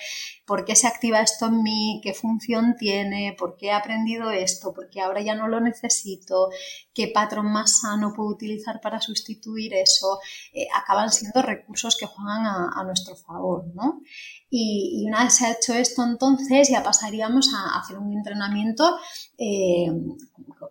por 0.50 0.66
qué 0.66 0.76
se 0.76 0.88
activa 0.88 1.22
esto 1.22 1.46
en 1.46 1.62
mí, 1.62 2.02
qué 2.04 2.16
función 2.16 2.76
tiene, 2.76 3.36
por 3.38 3.56
qué 3.56 3.68
he 3.68 3.72
aprendido 3.72 4.32
esto, 4.32 4.74
por 4.74 4.90
qué 4.90 5.00
ahora 5.00 5.22
ya 5.22 5.36
no 5.36 5.48
lo 5.48 5.60
necesito, 5.62 6.50
qué 6.92 7.12
patrón 7.14 7.52
más 7.52 7.82
sano 7.82 8.14
puedo 8.16 8.30
utilizar 8.30 8.82
para 8.82 9.00
sustituir 9.00 9.76
eso, 9.76 10.18
eh, 10.52 10.66
acaban 10.76 11.12
siendo 11.12 11.44
recursos 11.44 11.96
que 11.96 12.08
juegan 12.08 12.48
a, 12.48 12.72
a 12.76 12.84
nuestro 12.84 13.16
favor, 13.16 13.68
¿no? 13.76 14.02
Y, 14.50 15.06
una 15.08 15.26
vez 15.26 15.36
se 15.36 15.46
ha 15.46 15.52
hecho 15.52 15.74
esto, 15.74 16.04
entonces 16.04 16.70
ya 16.70 16.82
pasaríamos 16.82 17.54
a 17.54 17.80
hacer 17.80 18.00
un 18.00 18.12
entrenamiento 18.14 18.98
eh, 19.38 19.92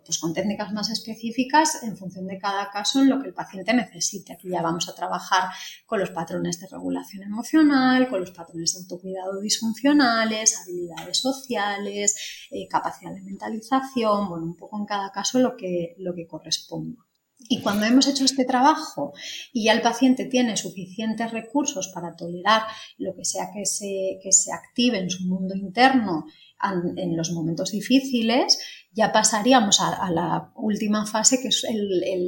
pues 0.05 0.17
con 0.17 0.33
técnicas 0.33 0.73
más 0.73 0.89
específicas 0.89 1.83
en 1.83 1.95
función 1.95 2.27
de 2.27 2.37
cada 2.37 2.69
caso 2.71 3.01
en 3.01 3.09
lo 3.09 3.21
que 3.21 3.27
el 3.27 3.33
paciente 3.33 3.73
necesite. 3.73 4.33
Aquí 4.33 4.49
ya 4.49 4.61
vamos 4.61 4.89
a 4.89 4.95
trabajar 4.95 5.49
con 5.85 5.99
los 5.99 6.09
patrones 6.11 6.59
de 6.59 6.67
regulación 6.67 7.23
emocional, 7.23 8.09
con 8.09 8.19
los 8.19 8.31
patrones 8.31 8.73
de 8.73 8.79
autocuidado 8.81 9.39
disfuncionales, 9.69 10.59
habilidades 10.61 11.17
sociales, 11.17 12.15
eh, 12.51 12.67
capacidad 12.67 13.13
de 13.13 13.21
mentalización, 13.21 14.29
bueno, 14.29 14.45
un 14.45 14.55
poco 14.55 14.77
en 14.77 14.85
cada 14.85 15.11
caso 15.11 15.39
lo 15.39 15.55
que, 15.55 15.95
lo 15.97 16.13
que 16.13 16.27
corresponda. 16.27 17.05
Y 17.47 17.61
cuando 17.61 17.85
hemos 17.85 18.05
hecho 18.07 18.25
este 18.25 18.43
trabajo 18.43 19.13
y 19.53 19.65
ya 19.65 19.73
el 19.73 19.81
paciente 19.81 20.25
tiene 20.25 20.57
suficientes 20.57 21.31
recursos 21.31 21.87
para 21.87 22.15
tolerar 22.15 22.63
lo 22.97 23.15
que 23.15 23.23
sea 23.23 23.49
que 23.53 23.65
se, 23.65 24.19
que 24.21 24.31
se 24.33 24.51
active 24.51 24.99
en 24.99 25.09
su 25.09 25.23
mundo 25.23 25.55
interno 25.55 26.25
en 26.61 27.15
los 27.15 27.31
momentos 27.31 27.71
difíciles, 27.71 28.59
ya 28.91 29.11
pasaríamos 29.11 29.79
a, 29.81 30.09
la 30.11 30.51
última 30.55 31.05
fase, 31.05 31.39
que 31.39 31.49
es 31.49 31.65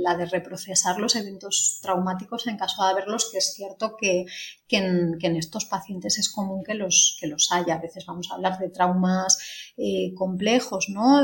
la 0.04 0.16
de 0.16 0.26
reprocesar 0.26 1.00
los 1.00 1.16
eventos 1.16 1.80
traumáticos 1.82 2.48
en 2.48 2.58
caso 2.58 2.84
de 2.84 2.90
haberlos, 2.92 3.30
que 3.32 3.40
es 3.40 3.54
cierto 3.54 3.98
que, 3.98 4.26
en, 4.70 5.36
estos 5.36 5.66
pacientes 5.66 6.20
es 6.20 6.30
común 6.30 6.64
que 6.64 6.76
los, 6.76 7.18
que 7.20 7.28
los 7.28 7.52
haya. 7.52 7.76
A 7.76 7.82
veces 7.82 8.06
vamos 8.06 8.30
a 8.32 8.36
hablar 8.36 8.60
de 8.60 8.70
traumas 8.70 9.40
eh, 9.76 10.14
complejos, 10.16 10.88
¿no? 10.90 11.22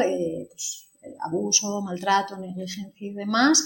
Pues, 0.49 0.87
abuso, 1.21 1.81
maltrato, 1.81 2.37
negligencia 2.37 2.91
y 2.97 3.13
demás, 3.13 3.63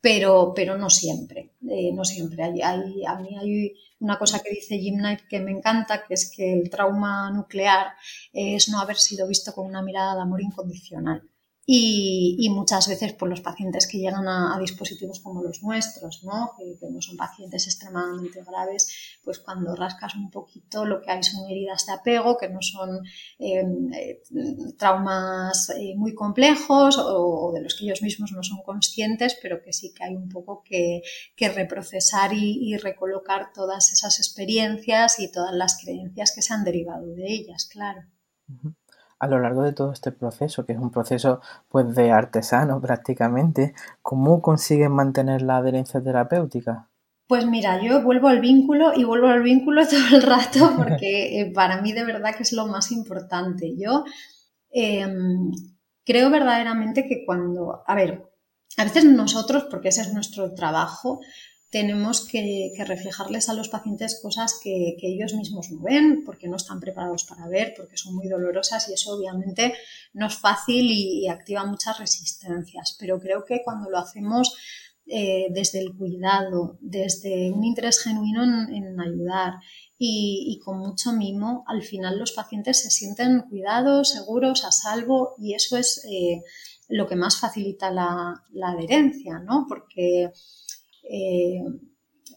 pero, 0.00 0.52
pero 0.54 0.76
no 0.76 0.90
siempre, 0.90 1.52
eh, 1.68 1.92
no 1.94 2.04
siempre. 2.04 2.42
Hay, 2.44 3.04
a 3.04 3.16
mí 3.16 3.36
hay 3.38 3.74
una 4.02 4.18
cosa 4.18 4.40
que 4.40 4.50
dice 4.50 4.78
Jim 4.78 4.96
Knight 4.98 5.20
que 5.28 5.40
me 5.40 5.52
encanta, 5.52 6.04
que 6.04 6.14
es 6.14 6.30
que 6.34 6.52
el 6.52 6.68
trauma 6.68 7.30
nuclear 7.30 7.94
es 8.32 8.68
no 8.68 8.80
haber 8.80 8.96
sido 8.96 9.26
visto 9.26 9.52
con 9.52 9.66
una 9.66 9.82
mirada 9.82 10.16
de 10.16 10.22
amor 10.22 10.42
incondicional. 10.42 11.22
Y, 11.64 12.48
muchas 12.50 12.88
veces 12.88 13.12
por 13.12 13.28
los 13.28 13.40
pacientes 13.40 13.86
que 13.86 13.98
llegan 13.98 14.26
a, 14.26 14.58
dispositivos 14.60 15.20
como 15.20 15.42
los 15.42 15.62
nuestros, 15.62 16.24
¿no? 16.24 16.50
Que, 16.58 16.76
no 16.90 17.00
son 17.00 17.16
pacientes 17.16 17.66
extremadamente 17.66 18.42
graves, 18.42 19.18
pues 19.22 19.38
cuando 19.38 19.76
rascas 19.76 20.16
un 20.16 20.30
poquito 20.30 20.84
lo 20.84 21.00
que 21.00 21.12
hay 21.12 21.22
son 21.22 21.48
heridas 21.48 21.86
de 21.86 21.92
apego, 21.92 22.36
que 22.36 22.48
no 22.48 22.60
son 22.62 23.00
em, 23.38 23.92
eh, 23.92 24.22
traumas 24.76 25.70
eh, 25.70 25.94
muy 25.96 26.14
complejos 26.14 26.98
o, 26.98 27.52
de 27.54 27.62
los 27.62 27.76
que 27.76 27.84
ellos 27.84 28.02
mismos 28.02 28.32
no 28.32 28.42
son 28.42 28.62
conscientes, 28.64 29.38
pero 29.40 29.62
que 29.62 29.72
sí 29.72 29.92
que 29.94 30.04
hay 30.04 30.16
un 30.16 30.28
poco 30.28 30.64
que, 30.64 31.02
reprocesar 31.54 32.32
y, 32.34 32.76
recolocar 32.76 33.52
todas 33.52 33.92
esas 33.92 34.18
experiencias 34.18 35.20
y 35.20 35.30
todas 35.30 35.54
las 35.54 35.78
creencias 35.80 36.32
que 36.34 36.42
se 36.42 36.54
han 36.54 36.64
derivado 36.64 37.06
de 37.14 37.32
ellas, 37.32 37.68
claro 37.70 38.02
a 39.22 39.28
lo 39.28 39.38
largo 39.38 39.62
de 39.62 39.72
todo 39.72 39.92
este 39.92 40.10
proceso, 40.10 40.66
que 40.66 40.72
es 40.72 40.80
un 40.80 40.90
proceso 40.90 41.40
pues 41.68 41.94
de 41.94 42.10
artesano 42.10 42.80
prácticamente, 42.80 43.72
¿cómo 44.02 44.42
consiguen 44.42 44.90
mantener 44.90 45.42
la 45.42 45.58
adherencia 45.58 46.02
terapéutica? 46.02 46.88
Pues 47.28 47.46
mira, 47.46 47.80
yo 47.80 48.02
vuelvo 48.02 48.26
al 48.26 48.40
vínculo 48.40 48.92
y 48.96 49.04
vuelvo 49.04 49.28
al 49.28 49.44
vínculo 49.44 49.86
todo 49.88 50.16
el 50.16 50.22
rato 50.22 50.72
porque 50.76 51.40
eh, 51.40 51.52
para 51.54 51.80
mí 51.80 51.92
de 51.92 52.04
verdad 52.04 52.34
que 52.34 52.42
es 52.42 52.52
lo 52.52 52.66
más 52.66 52.90
importante. 52.90 53.76
Yo 53.78 54.02
em, 54.70 55.52
creo 56.04 56.28
verdaderamente 56.28 57.06
que 57.06 57.24
cuando, 57.24 57.84
a 57.86 57.94
ver, 57.94 58.28
a 58.76 58.82
veces 58.82 59.04
nosotros, 59.04 59.66
porque 59.70 59.90
ese 59.90 60.00
es 60.00 60.12
nuestro 60.12 60.52
trabajo, 60.52 61.20
tenemos 61.72 62.28
que, 62.28 62.74
reflejarles 62.86 63.48
a 63.48 63.54
los 63.54 63.70
pacientes 63.70 64.20
cosas 64.20 64.60
que, 64.62 64.94
ellos 65.00 65.32
mismos 65.32 65.70
no 65.70 65.80
ven, 65.80 66.22
porque 66.22 66.46
no 66.46 66.56
están 66.56 66.80
preparados 66.80 67.24
para 67.24 67.48
ver, 67.48 67.72
porque 67.74 67.96
son 67.96 68.14
muy 68.14 68.28
dolorosas 68.28 68.90
y 68.90 68.92
eso 68.92 69.16
obviamente 69.16 69.72
no 70.12 70.26
es 70.26 70.34
fácil 70.34 70.90
y, 70.90 71.26
activa 71.28 71.64
muchas 71.64 71.98
resistencias. 71.98 72.94
Pero 73.00 73.18
creo 73.18 73.46
que 73.46 73.62
cuando 73.64 73.88
lo 73.88 73.98
hacemos 73.98 74.54
eh, 75.06 75.46
desde 75.48 75.80
el 75.80 75.96
cuidado, 75.96 76.76
desde 76.82 77.50
un 77.50 77.64
interés 77.64 78.00
genuino 78.02 78.44
en, 78.44 79.00
ayudar 79.00 79.54
y, 79.96 80.60
con 80.62 80.76
mucho 80.78 81.14
mimo, 81.14 81.64
al 81.66 81.82
final 81.82 82.18
los 82.18 82.32
pacientes 82.32 82.82
se 82.82 82.90
sienten 82.90 83.44
cuidados, 83.48 84.10
seguros, 84.10 84.66
a 84.66 84.72
salvo 84.72 85.36
y 85.38 85.54
eso 85.54 85.78
es 85.78 86.04
eh, 86.04 86.42
lo 86.88 87.06
que 87.06 87.16
más 87.16 87.38
facilita 87.38 87.90
la, 87.90 88.44
la 88.52 88.72
adherencia, 88.72 89.38
¿no? 89.38 89.64
Porque 89.66 90.32
eh, 91.12 91.62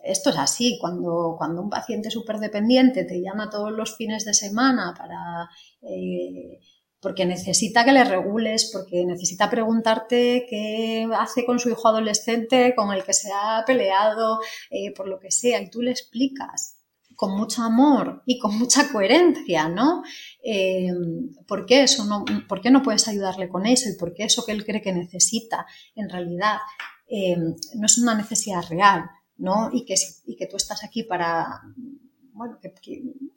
esto 0.04 0.32
es 0.32 0.38
así, 0.38 0.78
cuando, 0.82 1.36
cuando 1.38 1.62
un 1.62 1.70
paciente 1.70 2.12
súper 2.12 2.40
dependiente 2.40 3.06
te 3.06 3.22
llama 3.22 3.50
todos 3.50 3.72
los 3.72 3.96
fines 3.96 4.26
de 4.26 4.34
semana 4.34 4.94
para, 4.98 5.50
eh, 5.82 6.60
porque 7.00 7.26
necesita 7.26 7.86
que 7.86 7.94
le 7.94 8.04
regules, 8.04 8.70
porque 8.74 9.06
necesita 9.06 9.50
preguntarte 9.50 10.46
qué 10.50 11.08
hace 11.18 11.46
con 11.46 11.60
su 11.60 11.70
hijo 11.70 11.88
adolescente 11.88 12.76
con 12.76 12.94
el 12.94 13.06
que 13.06 13.14
se 13.14 13.30
ha 13.32 13.64
peleado, 13.66 14.40
eh, 14.70 14.94
por 14.94 15.08
lo 15.08 15.20
que 15.20 15.32
sea, 15.32 15.62
y 15.62 15.70
tú 15.70 15.82
le 15.82 15.92
explicas 15.92 16.74
con 17.16 17.32
mucho 17.32 17.62
amor 17.62 18.24
y 18.26 18.40
con 18.40 18.60
mucha 18.60 18.92
coherencia, 18.92 19.70
¿no? 19.70 20.04
¿por, 21.48 21.66
qué 21.66 21.84
eso 21.84 22.04
no, 22.04 22.26
¿Por 22.50 22.60
qué 22.60 22.70
no 22.70 22.84
puedes 22.84 23.08
ayudarle 23.08 23.48
con 23.48 23.66
eso 23.66 23.88
y 23.88 23.98
por 23.98 24.14
qué 24.14 24.26
eso 24.26 24.46
que 24.46 24.52
él 24.52 24.66
cree 24.66 24.82
que 24.82 24.92
necesita 24.92 25.66
en 25.96 26.10
realidad 26.10 26.58
Em, 27.08 27.56
no 27.76 27.86
es 27.86 27.98
una 27.98 28.16
necesidad 28.16 28.64
real, 28.70 29.10
¿no? 29.38 29.70
Y 29.72 29.86
que, 29.86 29.96
y 30.26 30.36
que 30.36 30.48
tú 30.48 30.58
estás 30.58 30.84
aquí 30.84 31.04
para, 31.04 31.62
bueno, 32.34 32.60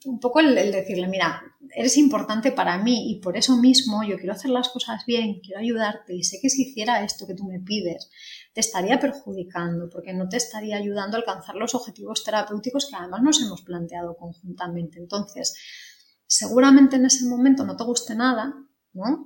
un 0.06 0.18
poco 0.18 0.40
el, 0.40 0.54
decirle, 0.54 1.06
mira, 1.06 1.42
eres 1.74 1.96
importante 1.98 2.50
para 2.50 2.78
mí 2.78 3.12
y 3.12 3.20
por 3.20 3.36
eso 3.36 3.56
mismo 3.56 4.02
yo 4.02 4.16
quiero 4.16 4.32
hacer 4.32 4.50
las 4.50 4.70
cosas 4.70 5.04
bien, 5.06 5.40
quiero 5.40 5.60
ayudarte 5.60 6.14
y 6.14 6.24
sé 6.24 6.38
que 6.40 6.50
si 6.50 6.62
hiciera 6.62 7.04
esto 7.04 7.26
que 7.26 7.34
tú 7.34 7.44
me 7.44 7.60
pides, 7.60 8.10
te 8.52 8.60
estaría 8.60 8.98
perjudicando 8.98 9.88
porque 9.88 10.14
no 10.14 10.28
te 10.28 10.38
estaría 10.38 10.76
ayudando 10.76 11.16
a 11.16 11.20
alcanzar 11.20 11.54
los 11.54 11.74
objetivos 11.74 12.24
terapéuticos 12.24 12.86
que 12.86 12.96
además 12.96 13.22
nos 13.22 13.40
hemos 13.40 13.62
planteado 13.62 14.16
conjuntamente. 14.16 14.98
Entonces, 14.98 15.54
seguramente 16.26 16.96
en 16.96 17.06
ese 17.06 17.26
momento 17.26 17.64
no 17.64 17.76
te 17.76 17.84
guste 17.84 18.16
nada, 18.16 18.54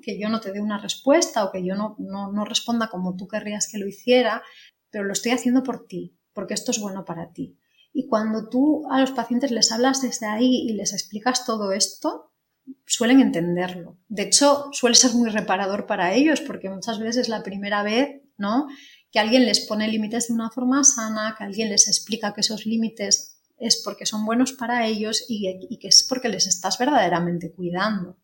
que 0.03 0.19
yo 0.19 0.29
no 0.29 0.41
te 0.41 0.53
dé 0.53 0.61
una 0.61 0.79
respuesta 0.79 1.45
o 1.45 1.53
que 1.53 1.65
yo 1.65 1.75
no, 1.75 1.97
no, 1.99 2.45
responda 2.45 2.89
como 2.89 3.17
tú 3.17 3.29
querrías 3.29 3.69
que 3.71 3.79
lo 3.79 3.87
hiciera, 3.87 4.43
pero 4.91 5.05
lo 5.05 5.13
estoy 5.13 5.33
haciendo 5.33 5.63
por 5.63 5.87
ti, 5.87 6.17
porque 6.33 6.55
esto 6.55 6.71
es 6.71 6.81
bueno 6.81 7.05
para 7.05 7.33
ti. 7.33 7.59
Y 7.93 8.09
cuando 8.09 8.49
tú 8.49 8.85
a 8.91 9.01
los 9.01 9.11
pacientes 9.11 9.51
les 9.51 9.71
hablas 9.71 10.01
desde 10.03 10.27
ahí 10.27 10.67
y 10.69 10.73
les 10.73 10.93
explicas 10.93 11.45
todo 11.45 11.73
esto, 11.73 12.33
suelen 12.87 13.21
entenderlo. 13.21 13.99
De 14.09 14.23
hecho, 14.23 14.69
suele 14.73 14.95
ser 14.95 15.13
muy 15.13 15.31
reparador 15.31 15.87
para 15.87 16.15
ellos 16.15 16.41
porque 16.41 16.71
muchas 16.71 16.99
veces 16.99 17.17
es 17.17 17.29
la 17.29 17.43
primera 17.43 17.83
vez, 17.83 18.23
¿no? 18.39 18.67
Que 19.11 19.19
alguien 19.19 19.45
les 19.45 19.61
pone 19.61 19.89
límites 19.89 20.29
de 20.29 20.35
una 20.35 20.51
forma 20.51 20.85
sana, 20.85 21.35
que 21.37 21.45
alguien 21.45 21.69
les 21.69 21.89
explica 21.89 22.33
que 22.33 22.41
esos 22.41 22.65
límites 22.65 23.41
es 23.59 23.83
porque 23.85 24.07
son 24.07 24.25
buenos 24.25 24.53
para 24.53 24.87
ellos 24.87 25.25
y, 25.29 25.59
y 25.69 25.79
que 25.79 25.89
es 25.89 26.07
porque 26.09 26.29
les 26.29 26.47
estás 26.47 26.79
verdaderamente 26.79 27.53
cuidando 27.53 28.22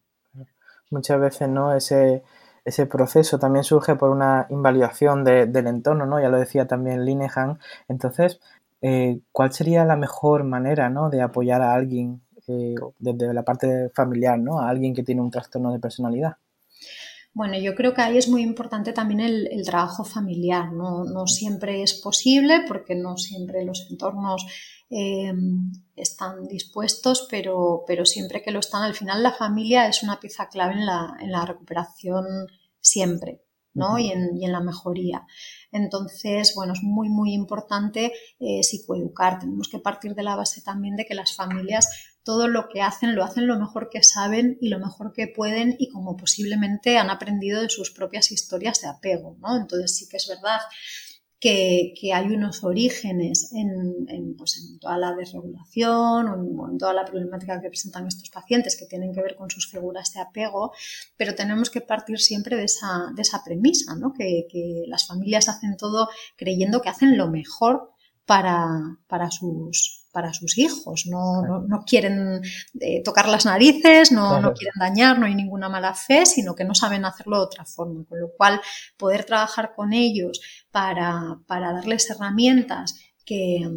muchas 0.90 1.20
veces, 1.20 1.48
¿no? 1.48 1.74
Ese, 1.74 2.22
ese 2.64 2.86
proceso 2.86 3.38
también 3.38 3.64
surge 3.64 3.96
por 3.96 4.10
una 4.10 4.46
invalidación 4.50 5.24
del 5.24 5.66
entorno, 5.66 6.06
¿no? 6.06 6.20
Ya 6.20 6.28
lo 6.28 6.38
decía 6.38 6.66
también 6.66 7.04
Linehan. 7.04 7.58
Entonces, 7.88 8.40
eh, 8.82 9.20
¿cuál 9.32 9.52
sería 9.52 9.84
la 9.84 9.96
mejor 9.96 10.44
manera, 10.44 10.90
¿no? 10.90 11.10
De 11.10 11.22
apoyar 11.22 11.62
a 11.62 11.74
alguien 11.74 12.22
eh, 12.46 12.74
desde 12.98 13.34
la 13.34 13.42
parte 13.42 13.90
familiar, 13.94 14.38
¿no? 14.38 14.60
A 14.60 14.68
alguien 14.68 14.94
que 14.94 15.02
tiene 15.02 15.20
un 15.20 15.30
trastorno 15.30 15.72
de 15.72 15.80
personalidad. 15.80 16.36
Bueno, 17.32 17.58
yo 17.58 17.74
creo 17.74 17.94
que 17.94 18.02
ahí 18.02 18.18
es 18.18 18.28
muy 18.28 18.42
importante 18.42 18.92
también 18.92 19.20
el, 19.20 19.62
trabajo 19.64 20.04
familiar. 20.04 20.72
No, 20.72 21.26
siempre 21.26 21.82
es 21.82 21.94
posible 21.94 22.64
porque 22.66 22.94
no 22.94 23.16
siempre 23.16 23.64
los 23.64 23.86
entornos 23.90 24.46
eh, 24.90 25.32
están 25.94 26.48
dispuestos, 26.48 27.28
pero, 27.30 27.84
pero, 27.86 28.04
siempre 28.06 28.42
que 28.42 28.50
lo 28.50 28.60
están, 28.60 28.82
al 28.82 28.94
final 28.94 29.22
la 29.22 29.32
familia 29.32 29.86
es 29.86 30.02
una 30.02 30.18
pieza 30.18 30.48
clave 30.48 30.74
en 30.74 30.86
la, 30.86 31.16
en 31.20 31.30
la 31.30 31.44
recuperación 31.44 32.24
siempre. 32.80 33.42
¿no? 33.74 33.98
y, 33.98 34.10
en, 34.10 34.36
y, 34.36 34.44
en, 34.44 34.52
la 34.52 34.60
mejoría. 34.60 35.24
Entonces, 35.70 36.54
bueno, 36.56 36.72
es 36.72 36.82
muy, 36.82 37.08
muy 37.08 37.32
importante 37.32 38.12
eh, 38.40 38.62
psicoeducar. 38.62 39.38
Tenemos 39.38 39.68
que 39.68 39.78
partir 39.78 40.14
de 40.16 40.24
la 40.24 40.34
base 40.34 40.62
también 40.62 40.96
de 40.96 41.06
que 41.06 41.14
las 41.14 41.36
familias 41.36 42.07
todo 42.28 42.46
lo 42.46 42.68
que 42.68 42.82
hacen 42.82 43.14
lo 43.14 43.24
hacen 43.24 43.46
lo 43.46 43.58
mejor 43.58 43.88
que 43.88 44.02
saben 44.02 44.58
y 44.60 44.68
lo 44.68 44.78
mejor 44.78 45.14
que 45.14 45.28
pueden 45.28 45.76
y 45.78 45.88
como 45.88 46.14
posiblemente 46.14 46.98
han 46.98 47.08
aprendido 47.08 47.62
de 47.62 47.70
sus 47.70 47.90
propias 47.90 48.30
historias 48.32 48.82
de 48.82 48.88
apego, 48.88 49.38
¿no? 49.40 49.56
Entonces 49.56 49.96
sí 49.96 50.06
que 50.10 50.18
es 50.18 50.28
verdad 50.28 50.58
que, 51.40 51.94
hay 52.12 52.26
unos 52.26 52.64
orígenes 52.64 53.50
en, 53.54 54.36
pues 54.36 54.58
en, 54.58 54.78
toda 54.78 54.98
la 54.98 55.14
desregulación 55.14 56.28
o 56.28 56.68
en, 56.70 56.76
toda 56.76 56.92
la 56.92 57.06
problemática 57.06 57.62
que 57.62 57.70
presentan 57.70 58.06
estos 58.06 58.28
pacientes 58.28 58.76
que 58.78 58.84
tienen 58.84 59.14
que 59.14 59.22
ver 59.22 59.34
con 59.34 59.48
sus 59.48 59.66
figuras 59.66 60.12
de 60.12 60.20
apego, 60.20 60.72
pero 61.16 61.34
tenemos 61.34 61.70
que 61.70 61.80
partir 61.80 62.18
siempre 62.18 62.56
de 62.56 62.64
esa, 62.64 63.06
de 63.14 63.22
esa 63.22 63.42
premisa, 63.42 63.94
¿no? 63.96 64.12
que, 64.12 64.46
que 64.52 64.82
las 64.86 65.06
familias 65.06 65.48
hacen 65.48 65.78
todo 65.78 66.10
creyendo 66.36 66.82
que 66.82 66.90
hacen 66.90 67.16
lo 67.16 67.30
mejor 67.30 67.88
para, 68.26 68.98
para 69.06 69.30
sus, 69.30 69.97
para 70.12 70.32
sus 70.32 70.58
hijos. 70.58 71.06
No, 71.06 71.42
no, 71.42 71.84
quieren 71.86 72.40
eh, 72.80 73.02
tocar 73.02 73.28
las 73.28 73.46
narices, 73.46 74.12
no, 74.12 74.40
no, 74.40 74.52
quieren 74.54 74.74
dañar, 74.78 75.18
no 75.18 75.26
hay 75.26 75.34
ninguna 75.34 75.68
mala 75.68 75.94
fe, 75.94 76.26
sino 76.26 76.54
que 76.54 76.64
no 76.64 76.74
saben 76.74 77.04
hacerlo 77.04 77.38
de 77.38 77.44
otra 77.44 77.64
forma. 77.64 78.04
Con 78.06 78.20
lo 78.20 78.30
cual, 78.36 78.60
poder 78.96 79.24
trabajar 79.24 79.72
con 79.74 79.92
ellos 79.92 80.40
para, 80.70 81.38
para 81.46 81.72
darles 81.72 82.10
herramientas 82.10 82.96
que, 83.24 83.68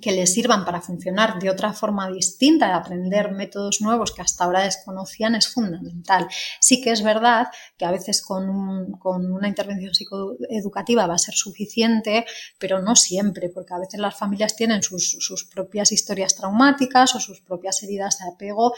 que 0.00 0.12
les 0.12 0.32
sirvan 0.32 0.64
para 0.64 0.80
funcionar 0.80 1.38
de 1.38 1.50
otra 1.50 1.72
forma 1.72 2.10
distinta, 2.10 2.66
de 2.66 2.72
aprender 2.74 3.32
métodos 3.32 3.80
nuevos 3.80 4.12
que 4.12 4.22
hasta 4.22 4.44
ahora 4.44 4.62
desconocían, 4.62 5.34
es 5.34 5.48
fundamental. 5.48 6.28
Sí 6.60 6.80
que 6.82 6.90
es 6.90 7.02
verdad 7.02 7.48
que 7.76 7.84
a 7.84 7.90
veces 7.90 8.22
con, 8.22 8.48
una 8.48 9.48
intervención 9.48 9.94
psicoeducativa 9.94 11.06
va 11.06 11.14
a 11.14 11.18
ser 11.18 11.34
suficiente, 11.34 12.26
pero 12.58 12.80
no 12.82 12.96
siempre, 12.96 13.48
porque 13.48 13.74
a 13.74 13.78
veces 13.78 13.98
las 13.98 14.16
familias 14.16 14.54
tienen 14.56 14.82
sus, 14.82 15.16
sus 15.20 15.44
propias 15.44 15.90
historias 15.90 16.36
traumáticas 16.36 17.14
o 17.14 17.20
sus 17.20 17.40
propias 17.40 17.82
heridas 17.82 18.18
de 18.18 18.28
apego 18.28 18.74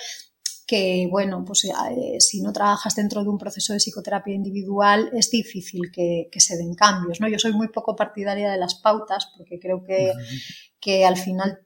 que, 0.71 1.09
bueno, 1.11 1.45
pues 1.45 1.64
eh, 1.64 2.21
si 2.21 2.41
no 2.41 2.53
trabajas 2.53 2.95
dentro 2.95 3.25
de 3.25 3.29
un 3.29 3.39
proceso 3.39 3.73
de 3.73 3.81
psicoterapia 3.81 4.37
individual 4.37 5.11
es 5.12 5.29
difícil 5.29 5.91
que, 5.91 6.29
se 6.37 6.57
den 6.57 6.77
cambios, 6.77 7.21
¿no? 7.21 7.27
Yo 7.27 7.41
soy 7.41 7.53
muy 7.53 7.66
poco 7.66 7.97
partidaria 7.97 8.53
de 8.53 8.57
las 8.57 8.77
pautas 8.77 9.33
porque 9.37 9.59
creo 9.59 9.83
que, 9.83 10.12
que 10.79 11.05
al 11.05 11.16
final 11.16 11.59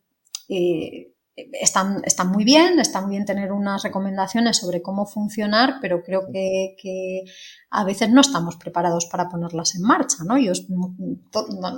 eh, 0.48 1.12
están, 1.36 2.00
están, 2.04 2.30
muy 2.30 2.44
bien, 2.44 2.78
está 2.78 3.00
muy 3.00 3.10
bien 3.10 3.24
tener 3.24 3.50
unas 3.50 3.82
recomendaciones 3.82 4.56
sobre 4.56 4.82
cómo 4.82 5.04
funcionar, 5.04 5.78
pero 5.80 6.02
creo 6.02 6.28
que, 6.32 7.24
a 7.70 7.82
veces 7.82 8.10
no 8.10 8.20
estamos 8.20 8.56
preparados 8.56 9.06
para 9.06 9.28
ponerlas 9.28 9.74
en 9.74 9.82
marcha. 9.82 10.18
¿no? 10.24 10.36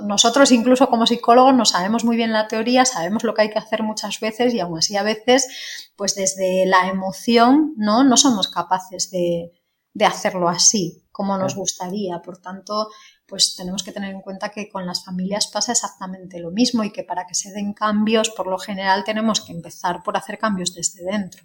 nosotros 0.05 0.51
incluso 0.51 0.89
como 0.89 1.07
psicólogos 1.07 1.55
no 1.55 1.65
sabemos 1.65 2.05
muy 2.05 2.15
bien 2.15 2.31
la 2.31 2.47
teoría, 2.47 2.85
sabemos 2.85 3.23
lo 3.23 3.33
que 3.33 3.43
hay 3.43 3.49
que 3.49 3.57
hacer 3.57 3.81
muchas 3.81 4.19
veces 4.19 4.53
y 4.53 4.59
aún 4.59 4.77
así 4.77 4.95
a 4.95 5.03
veces, 5.03 5.47
pues 5.95 6.13
desde 6.13 6.67
la 6.67 6.87
emoción, 6.87 7.73
no, 7.77 8.03
no 8.03 8.15
somos 8.15 8.47
capaces 8.49 9.09
de, 9.09 9.51
de 9.93 10.05
hacerlo 10.05 10.49
así 10.49 11.06
como 11.17 11.35
nos 11.35 11.55
gustaría. 11.55 12.21
Por 12.21 12.37
tanto, 12.37 12.89
pues 13.25 13.55
tenemos 13.55 13.81
que 13.81 13.91
tener 13.91 14.13
en 14.13 14.21
cuenta 14.21 14.49
que 14.49 14.69
con 14.69 14.85
las 14.85 15.03
familias 15.03 15.47
pasa 15.47 15.71
exactamente 15.71 16.39
lo 16.39 16.51
mismo 16.51 16.83
y 16.83 16.91
que 16.91 17.03
para 17.03 17.25
que 17.25 17.33
se 17.33 17.51
den 17.51 17.73
cambios, 17.73 18.29
por 18.29 18.45
lo 18.45 18.59
general 18.59 19.03
tenemos 19.03 19.41
que 19.41 19.51
empezar 19.51 20.03
por 20.03 20.15
hacer 20.15 20.37
cambios 20.37 20.75
desde 20.75 21.03
dentro. 21.03 21.41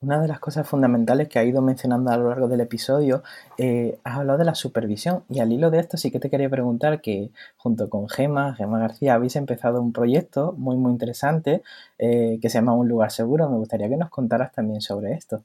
Una 0.00 0.20
de 0.20 0.26
las 0.26 0.40
cosas 0.40 0.66
fundamentales 0.66 1.28
que 1.28 1.38
ha 1.38 1.44
ido 1.44 1.60
mencionando 1.60 2.10
a 2.10 2.16
lo 2.16 2.30
largo 2.30 2.48
del 2.48 2.62
episodio, 2.62 3.22
eh, 3.58 4.00
has 4.04 4.16
hablado 4.16 4.38
de 4.38 4.46
la 4.46 4.54
supervisión 4.54 5.22
y 5.28 5.40
al 5.40 5.52
hilo 5.52 5.70
de 5.70 5.78
esto 5.78 5.98
sí 5.98 6.10
que 6.10 6.18
te 6.18 6.30
quería 6.30 6.48
preguntar 6.48 7.02
que 7.02 7.30
junto 7.58 7.90
con 7.90 8.08
Gema, 8.08 8.54
Gema 8.54 8.80
García, 8.80 9.14
habéis 9.14 9.36
empezado 9.36 9.82
un 9.82 9.92
proyecto 9.92 10.54
muy 10.56 10.76
muy 10.76 10.92
interesante 10.92 11.62
eh, 11.98 12.38
que 12.40 12.48
se 12.48 12.58
llama 12.58 12.74
Un 12.74 12.88
lugar 12.88 13.12
seguro. 13.12 13.48
Me 13.50 13.58
gustaría 13.58 13.88
que 13.90 13.98
nos 13.98 14.10
contaras 14.10 14.50
también 14.50 14.80
sobre 14.80 15.12
esto. 15.12 15.42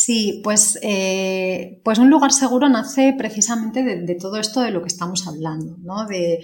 Sí, 0.00 0.40
pues, 0.44 0.78
eh, 0.82 1.80
pues 1.84 1.98
un 1.98 2.08
lugar 2.08 2.32
seguro 2.32 2.68
nace 2.68 3.16
precisamente 3.18 3.82
de, 3.82 4.14
todo 4.14 4.36
esto 4.36 4.60
de 4.60 4.70
lo 4.70 4.80
que 4.80 4.86
estamos 4.86 5.26
hablando, 5.26 5.76
¿no? 5.78 6.06
de 6.06 6.38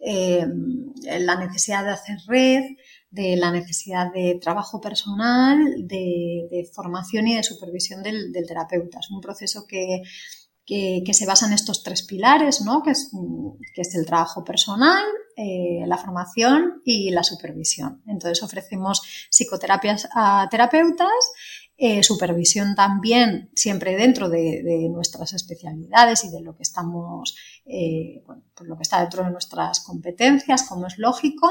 eh, 0.00 0.46
la 1.18 1.36
necesidad 1.36 1.84
de 1.84 1.90
hacer 1.92 2.18
red, 2.26 2.64
de 3.10 3.36
la 3.36 3.50
necesidad 3.50 4.12
de 4.12 4.38
trabajo 4.38 4.78
personal, 4.82 5.58
de, 5.86 6.68
formación 6.74 7.28
y 7.28 7.36
de 7.36 7.42
supervisión 7.44 8.02
del, 8.02 8.30
terapeuta. 8.46 8.98
Es 9.00 9.10
un 9.10 9.22
proceso 9.22 9.64
que, 9.66 10.02
se 10.66 11.26
basa 11.26 11.46
en 11.46 11.54
estos 11.54 11.82
tres 11.82 12.02
pilares, 12.02 12.60
¿no? 12.60 12.82
que, 12.82 12.90
es, 12.90 13.10
que 13.74 13.80
es 13.80 13.94
el 13.94 14.04
trabajo 14.04 14.44
personal, 14.44 15.02
eh, 15.34 15.82
la 15.86 15.96
formación 15.96 16.82
y 16.84 17.10
la 17.10 17.22
supervisión. 17.22 18.02
Entonces 18.06 18.42
ofrecemos 18.42 19.00
psicoterapias 19.30 20.08
a 20.14 20.46
terapeutas 20.50 21.32
eh, 21.80 22.02
supervisión 22.02 22.74
también 22.74 23.52
siempre 23.54 23.96
dentro 23.96 24.28
de, 24.28 24.88
nuestras 24.90 25.32
especialidades 25.32 26.24
y 26.24 26.30
de 26.30 26.40
lo 26.40 26.56
que 26.56 26.64
estamos, 26.64 27.36
eh, 27.66 28.20
bueno, 28.26 28.42
pues 28.52 28.68
lo 28.68 28.76
que 28.76 28.82
está 28.82 29.00
dentro 29.00 29.22
de 29.22 29.30
nuestras 29.30 29.78
competencias, 29.78 30.64
como 30.64 30.88
es 30.88 30.98
lógico, 30.98 31.48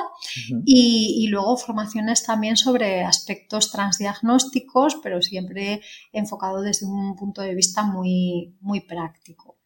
y, 0.65 1.27
luego 1.29 1.55
formaciones 1.55 2.25
también 2.25 2.57
sobre 2.57 3.05
aspectos 3.05 3.71
transdiagnósticos, 3.71 4.97
pero 5.01 5.21
siempre 5.21 5.81
enfocado 6.11 6.61
desde 6.61 6.87
un 6.87 7.15
punto 7.15 7.41
de 7.41 7.55
vista 7.55 7.83
muy, 7.83 8.53
muy 8.59 8.81
práctico. 8.81 9.59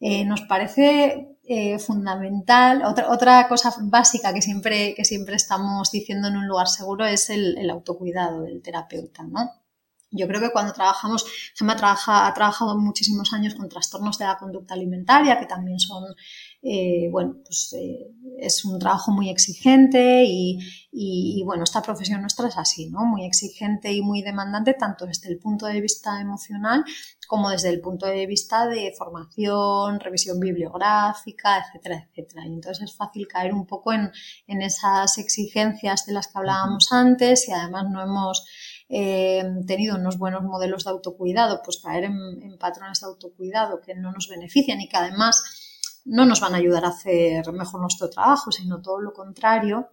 Eh, 0.00 0.24
nos 0.24 0.40
parece 0.42 1.36
fundamental, 1.78 2.82
otra, 2.84 3.10
otra 3.10 3.46
cosa 3.48 3.72
básica 3.82 4.34
que 4.34 4.42
siempre, 4.42 4.94
que 4.94 5.04
siempre 5.04 5.36
estamos 5.36 5.92
diciendo 5.92 6.26
en 6.26 6.36
un 6.36 6.48
lugar 6.48 6.66
seguro 6.66 7.06
es 7.06 7.30
el, 7.30 7.56
el 7.56 7.70
autocuidado 7.70 8.42
del 8.42 8.60
terapeuta, 8.62 9.22
¿no? 9.22 9.48
Yo 10.10 10.26
creo 10.26 10.40
que 10.40 10.50
cuando 10.50 10.72
trabajamos, 10.72 11.26
Gemma 11.54 11.76
trabaja, 11.76 12.26
ha 12.26 12.32
trabajado 12.32 12.78
muchísimos 12.78 13.32
años 13.34 13.54
con 13.54 13.68
trastornos 13.68 14.18
de 14.18 14.24
la 14.24 14.38
conducta 14.38 14.72
alimentaria, 14.72 15.38
que 15.38 15.44
también 15.44 15.78
son, 15.78 16.04
eh, 16.62 17.08
bueno, 17.10 17.36
pues 17.44 17.74
eh, 17.78 18.10
es 18.38 18.64
un 18.64 18.78
trabajo 18.78 19.12
muy 19.12 19.28
exigente 19.28 20.24
y, 20.24 20.58
y, 20.90 21.42
bueno, 21.44 21.64
esta 21.64 21.82
profesión 21.82 22.22
nuestra 22.22 22.48
es 22.48 22.56
así, 22.56 22.88
¿no? 22.88 23.04
Muy 23.04 23.26
exigente 23.26 23.92
y 23.92 24.00
muy 24.00 24.22
demandante, 24.22 24.74
tanto 24.74 25.04
desde 25.04 25.28
el 25.28 25.38
punto 25.38 25.66
de 25.66 25.80
vista 25.80 26.20
emocional 26.20 26.84
como 27.28 27.50
desde 27.50 27.68
el 27.68 27.82
punto 27.82 28.06
de 28.06 28.26
vista 28.26 28.66
de 28.66 28.94
formación, 28.96 30.00
revisión 30.00 30.40
bibliográfica, 30.40 31.58
etcétera, 31.58 32.08
etcétera. 32.08 32.46
Y 32.46 32.54
entonces 32.54 32.84
es 32.84 32.96
fácil 32.96 33.28
caer 33.28 33.52
un 33.52 33.66
poco 33.66 33.92
en, 33.92 34.10
en 34.46 34.62
esas 34.62 35.18
exigencias 35.18 36.06
de 36.06 36.14
las 36.14 36.28
que 36.28 36.38
hablábamos 36.38 36.90
antes 36.90 37.46
y 37.46 37.52
además 37.52 37.84
no 37.90 38.02
hemos 38.02 38.46
eh, 38.88 39.44
tenido 39.66 39.96
unos 39.96 40.18
buenos 40.18 40.42
modelos 40.42 40.84
de 40.84 40.90
autocuidado, 40.90 41.60
pues 41.62 41.78
caer 41.78 42.04
en, 42.04 42.58
patrones 42.58 43.00
de 43.00 43.06
autocuidado 43.06 43.80
que 43.80 43.94
no 43.94 44.12
nos 44.12 44.28
benefician 44.28 44.80
y 44.80 44.88
que 44.88 44.96
además 44.96 45.42
no 46.04 46.24
nos 46.24 46.40
van 46.40 46.54
a 46.54 46.58
ayudar 46.58 46.84
a 46.84 46.88
hacer 46.88 47.52
mejor 47.52 47.80
nuestro 47.80 48.08
trabajo, 48.08 48.50
sino 48.50 48.80
todo 48.80 49.00
lo 49.00 49.12
contrario. 49.12 49.90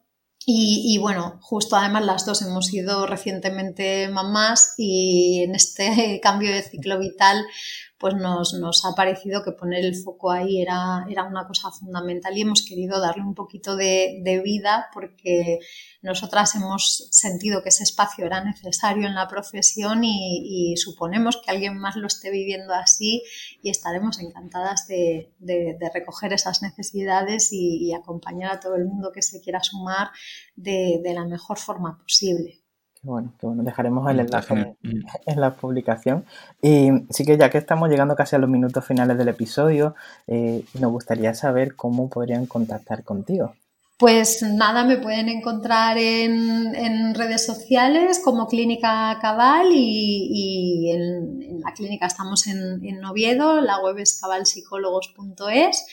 Y, 0.47 0.99
bueno, 0.99 1.39
justo 1.41 1.75
además 1.75 2.05
las 2.05 2.23
dos 2.23 2.43
hemos 2.43 2.67
sido 2.67 3.07
recientemente 3.07 4.07
mamás 4.09 4.75
y 4.77 5.41
en 5.43 5.55
este 5.55 6.19
cambio 6.23 6.51
de 6.51 6.61
ciclo 6.61 6.99
vital 6.99 7.43
pues 8.05 8.13
nos, 8.13 8.53
nos, 8.53 8.85
ha 8.85 8.93
parecido 8.93 9.41
que 9.41 9.51
poner 9.51 9.83
el 9.83 9.95
foco 9.95 10.29
ahí 10.29 10.61
era, 10.61 11.07
era, 11.09 11.23
una 11.23 11.47
cosa 11.47 11.71
fundamental 11.71 12.37
y 12.37 12.41
hemos 12.41 12.61
querido 12.61 13.01
darle 13.01 13.23
un 13.23 13.33
poquito 13.33 13.75
de, 13.75 14.21
de 14.23 14.41
vida 14.43 14.91
porque 14.93 15.57
nosotras 16.03 16.53
hemos 16.53 17.07
sentido 17.09 17.63
que 17.63 17.69
ese 17.69 17.81
espacio 17.83 18.27
era 18.27 18.43
necesario 18.43 19.07
en 19.07 19.15
la 19.15 19.27
profesión 19.27 20.03
y, 20.03 20.75
suponemos 20.77 21.41
que 21.43 21.49
alguien 21.49 21.79
más 21.79 21.95
lo 21.95 22.05
esté 22.05 22.29
viviendo 22.29 22.75
así 22.75 23.23
y 23.63 23.71
estaremos 23.71 24.19
encantadas 24.19 24.85
de, 24.87 25.33
recoger 25.91 26.31
esas 26.31 26.61
necesidades 26.61 27.49
y, 27.51 27.91
acompañar 27.91 28.51
a 28.51 28.59
todo 28.59 28.75
el 28.75 28.85
mundo 28.85 29.11
que 29.11 29.23
se 29.23 29.41
quiera 29.41 29.63
sumar 29.63 30.11
de, 30.55 31.01
la 31.03 31.25
mejor 31.25 31.57
forma 31.57 31.97
posible. 31.97 32.64
Bueno, 33.05 33.31
qué 33.39 33.45
bueno. 33.45 33.61
Dejaremos 33.61 34.09
el 34.09 34.19
enlace 34.19 34.75
en 35.25 35.39
la 35.39 35.53
publicación. 35.53 36.25
Y 36.61 36.89
sí 37.11 37.23
que 37.23 37.37
ya 37.37 37.51
que 37.51 37.59
estamos 37.59 37.87
llegando 37.89 38.15
casi 38.15 38.35
a 38.35 38.39
los 38.39 38.49
minutos 38.49 38.83
finales 38.83 39.17
del 39.17 39.27
episodio, 39.27 39.95
eh, 40.25 40.65
nos 40.79 40.91
gustaría 40.91 41.35
saber 41.35 41.75
cómo 41.75 42.09
podrían 42.09 42.47
contactar 42.47 43.03
contigo. 43.03 43.53
Pues 43.97 44.41
nada, 44.41 44.83
me 44.83 44.97
pueden 44.97 45.29
encontrar 45.29 45.97
en, 45.97 47.15
redes 47.15 47.45
sociales 47.45 48.19
como 48.21 48.47
Clínica 48.47 49.17
Cabal 49.21 49.67
y, 49.71 50.91
en, 50.91 51.61
la 51.61 51.73
clínica 51.73 52.07
estamos 52.07 52.47
en, 52.47 52.83
en, 52.83 53.05
Oviedo, 53.05 53.61
la 53.61 53.79
web 53.79 53.99
es 53.99 54.19
cabalpsicólogos.es 54.19 55.85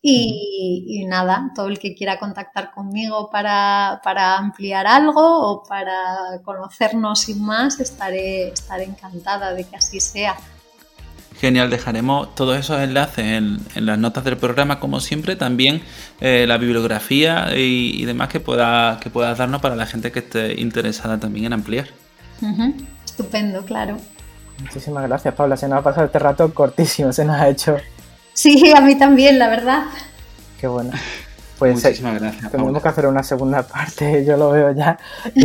y, 0.00 1.04
nada, 1.08 1.50
todo 1.54 1.68
el 1.68 1.78
que 1.78 1.94
quiera 1.94 2.18
contactar 2.18 2.70
conmigo 2.70 3.30
para, 3.30 4.00
ampliar 4.36 4.86
algo 4.86 5.50
o 5.50 5.62
para 5.64 6.40
conocernos 6.44 7.20
sin 7.20 7.44
más, 7.44 7.80
estaré, 7.80 8.48
estaré 8.48 8.84
encantada 8.84 9.54
de 9.54 9.64
que 9.64 9.76
así 9.76 10.00
sea. 10.00 10.36
Genial, 11.40 11.70
dejaremos 11.70 12.34
todos 12.34 12.58
esos 12.58 12.80
enlaces 12.80 13.24
en, 13.24 13.58
las 13.74 13.98
notas 13.98 14.24
del 14.24 14.36
programa, 14.36 14.80
como 14.80 15.00
siempre, 15.00 15.36
también 15.36 15.82
eh, 16.20 16.46
la 16.48 16.58
bibliografía 16.58 17.56
y, 17.56 18.04
demás 18.04 18.28
que, 18.28 18.40
pueda, 18.40 18.98
que 19.00 19.10
puedas 19.10 19.38
darnos 19.38 19.60
para 19.60 19.76
la 19.76 19.86
gente 19.86 20.10
que 20.10 20.20
esté 20.20 20.60
interesada 20.60 21.18
también 21.18 21.46
en 21.46 21.52
ampliar. 21.52 21.88
Estupendo, 23.04 23.64
claro. 23.64 23.98
Muchísimas 24.60 25.06
gracias, 25.06 25.34
Paula. 25.34 25.56
Se 25.56 25.68
nos 25.68 25.78
ha 25.78 25.82
pasado 25.82 26.06
este 26.06 26.18
rato 26.18 26.52
cortísimo, 26.52 27.12
se 27.12 27.24
nos 27.24 27.36
ha 27.36 27.48
hecho. 27.48 27.76
Sí, 28.38 28.72
a 28.72 28.80
mí 28.80 28.96
también, 28.96 29.36
la 29.36 29.48
verdad. 29.48 29.86
Qué 30.60 30.68
bueno. 30.68 30.92
Pues 31.58 31.84
eh, 31.84 31.88
Muchísimas 31.88 32.20
gracias. 32.20 32.52
Tenemos 32.52 32.80
que 32.80 32.88
hacer 32.88 33.06
una 33.08 33.24
segunda 33.24 33.64
parte, 33.64 34.24
yo 34.28 34.36
lo 34.36 34.50
veo 34.52 34.70
ya. 34.70 34.96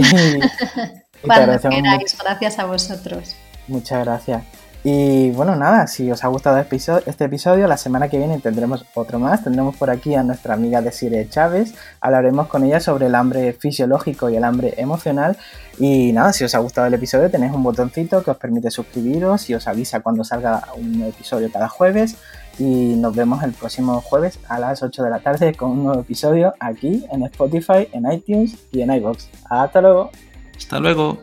Cuando 1.26 1.60
queráis, 1.60 2.16
gracias 2.24 2.60
a 2.60 2.66
vosotros. 2.66 3.36
Muchas 3.68 4.06
gracias. 4.06 4.44
Y 4.84 5.32
bueno, 5.32 5.56
nada, 5.56 5.88
si 5.88 6.12
os 6.12 6.24
ha 6.24 6.28
gustado 6.28 6.60
este 6.60 7.24
episodio, 7.24 7.68
la 7.68 7.78
semana 7.78 8.10
que 8.10 8.20
viene 8.20 8.40
tendremos 8.40 8.86
otro 8.94 9.18
más. 9.18 9.44
Tendremos 9.44 9.76
por 9.76 9.90
aquí 9.90 10.14
a 10.14 10.22
nuestra 10.22 10.54
amiga 10.54 10.82
Desire 10.84 11.28
Chávez. 11.28 11.74
Hablaremos 12.00 12.48
con 12.48 12.64
ella 12.64 12.80
sobre 12.80 13.08
el 13.08 13.16
hambre 13.16 13.54
fisiológico 13.54 14.30
y 14.30 14.36
el 14.36 14.44
hambre 14.44 14.76
emocional. 14.78 15.36
Y 15.80 16.12
nada, 16.12 16.32
si 16.32 16.44
os 16.44 16.54
ha 16.54 16.60
gustado 16.60 16.86
el 16.86 16.94
episodio, 16.94 17.32
tenéis 17.32 17.54
un 17.54 17.64
botoncito 17.64 18.24
que 18.24 18.30
os 18.30 18.38
permite 18.38 18.70
suscribiros 18.70 19.50
y 19.50 19.56
os 19.56 19.68
avisa 19.68 20.02
cuando 20.02 20.24
salga 20.24 20.68
un 20.76 21.02
episodio 21.02 21.50
cada 21.52 21.70
jueves. 21.70 22.18
Y 22.60 22.96
nos 22.96 23.16
vemos 23.16 23.44
el 23.44 23.52
próximo 23.54 24.02
jueves 24.02 24.40
a 24.48 24.60
las 24.60 24.84
8 24.84 25.04
de 25.04 25.10
la 25.10 25.20
tarde 25.20 25.54
con 25.54 25.72
un 25.72 25.84
nuevo 25.86 26.02
episodio 26.02 26.54
aquí 26.60 27.06
en 27.12 27.24
Spotify, 27.24 27.88
en 27.92 28.12
iTunes 28.12 28.58
y 28.72 28.82
en 28.82 28.94
iBox. 28.94 29.30
Hasta 29.50 29.82
luego. 29.82 30.12
Hasta 30.56 30.80
luego. 30.80 31.18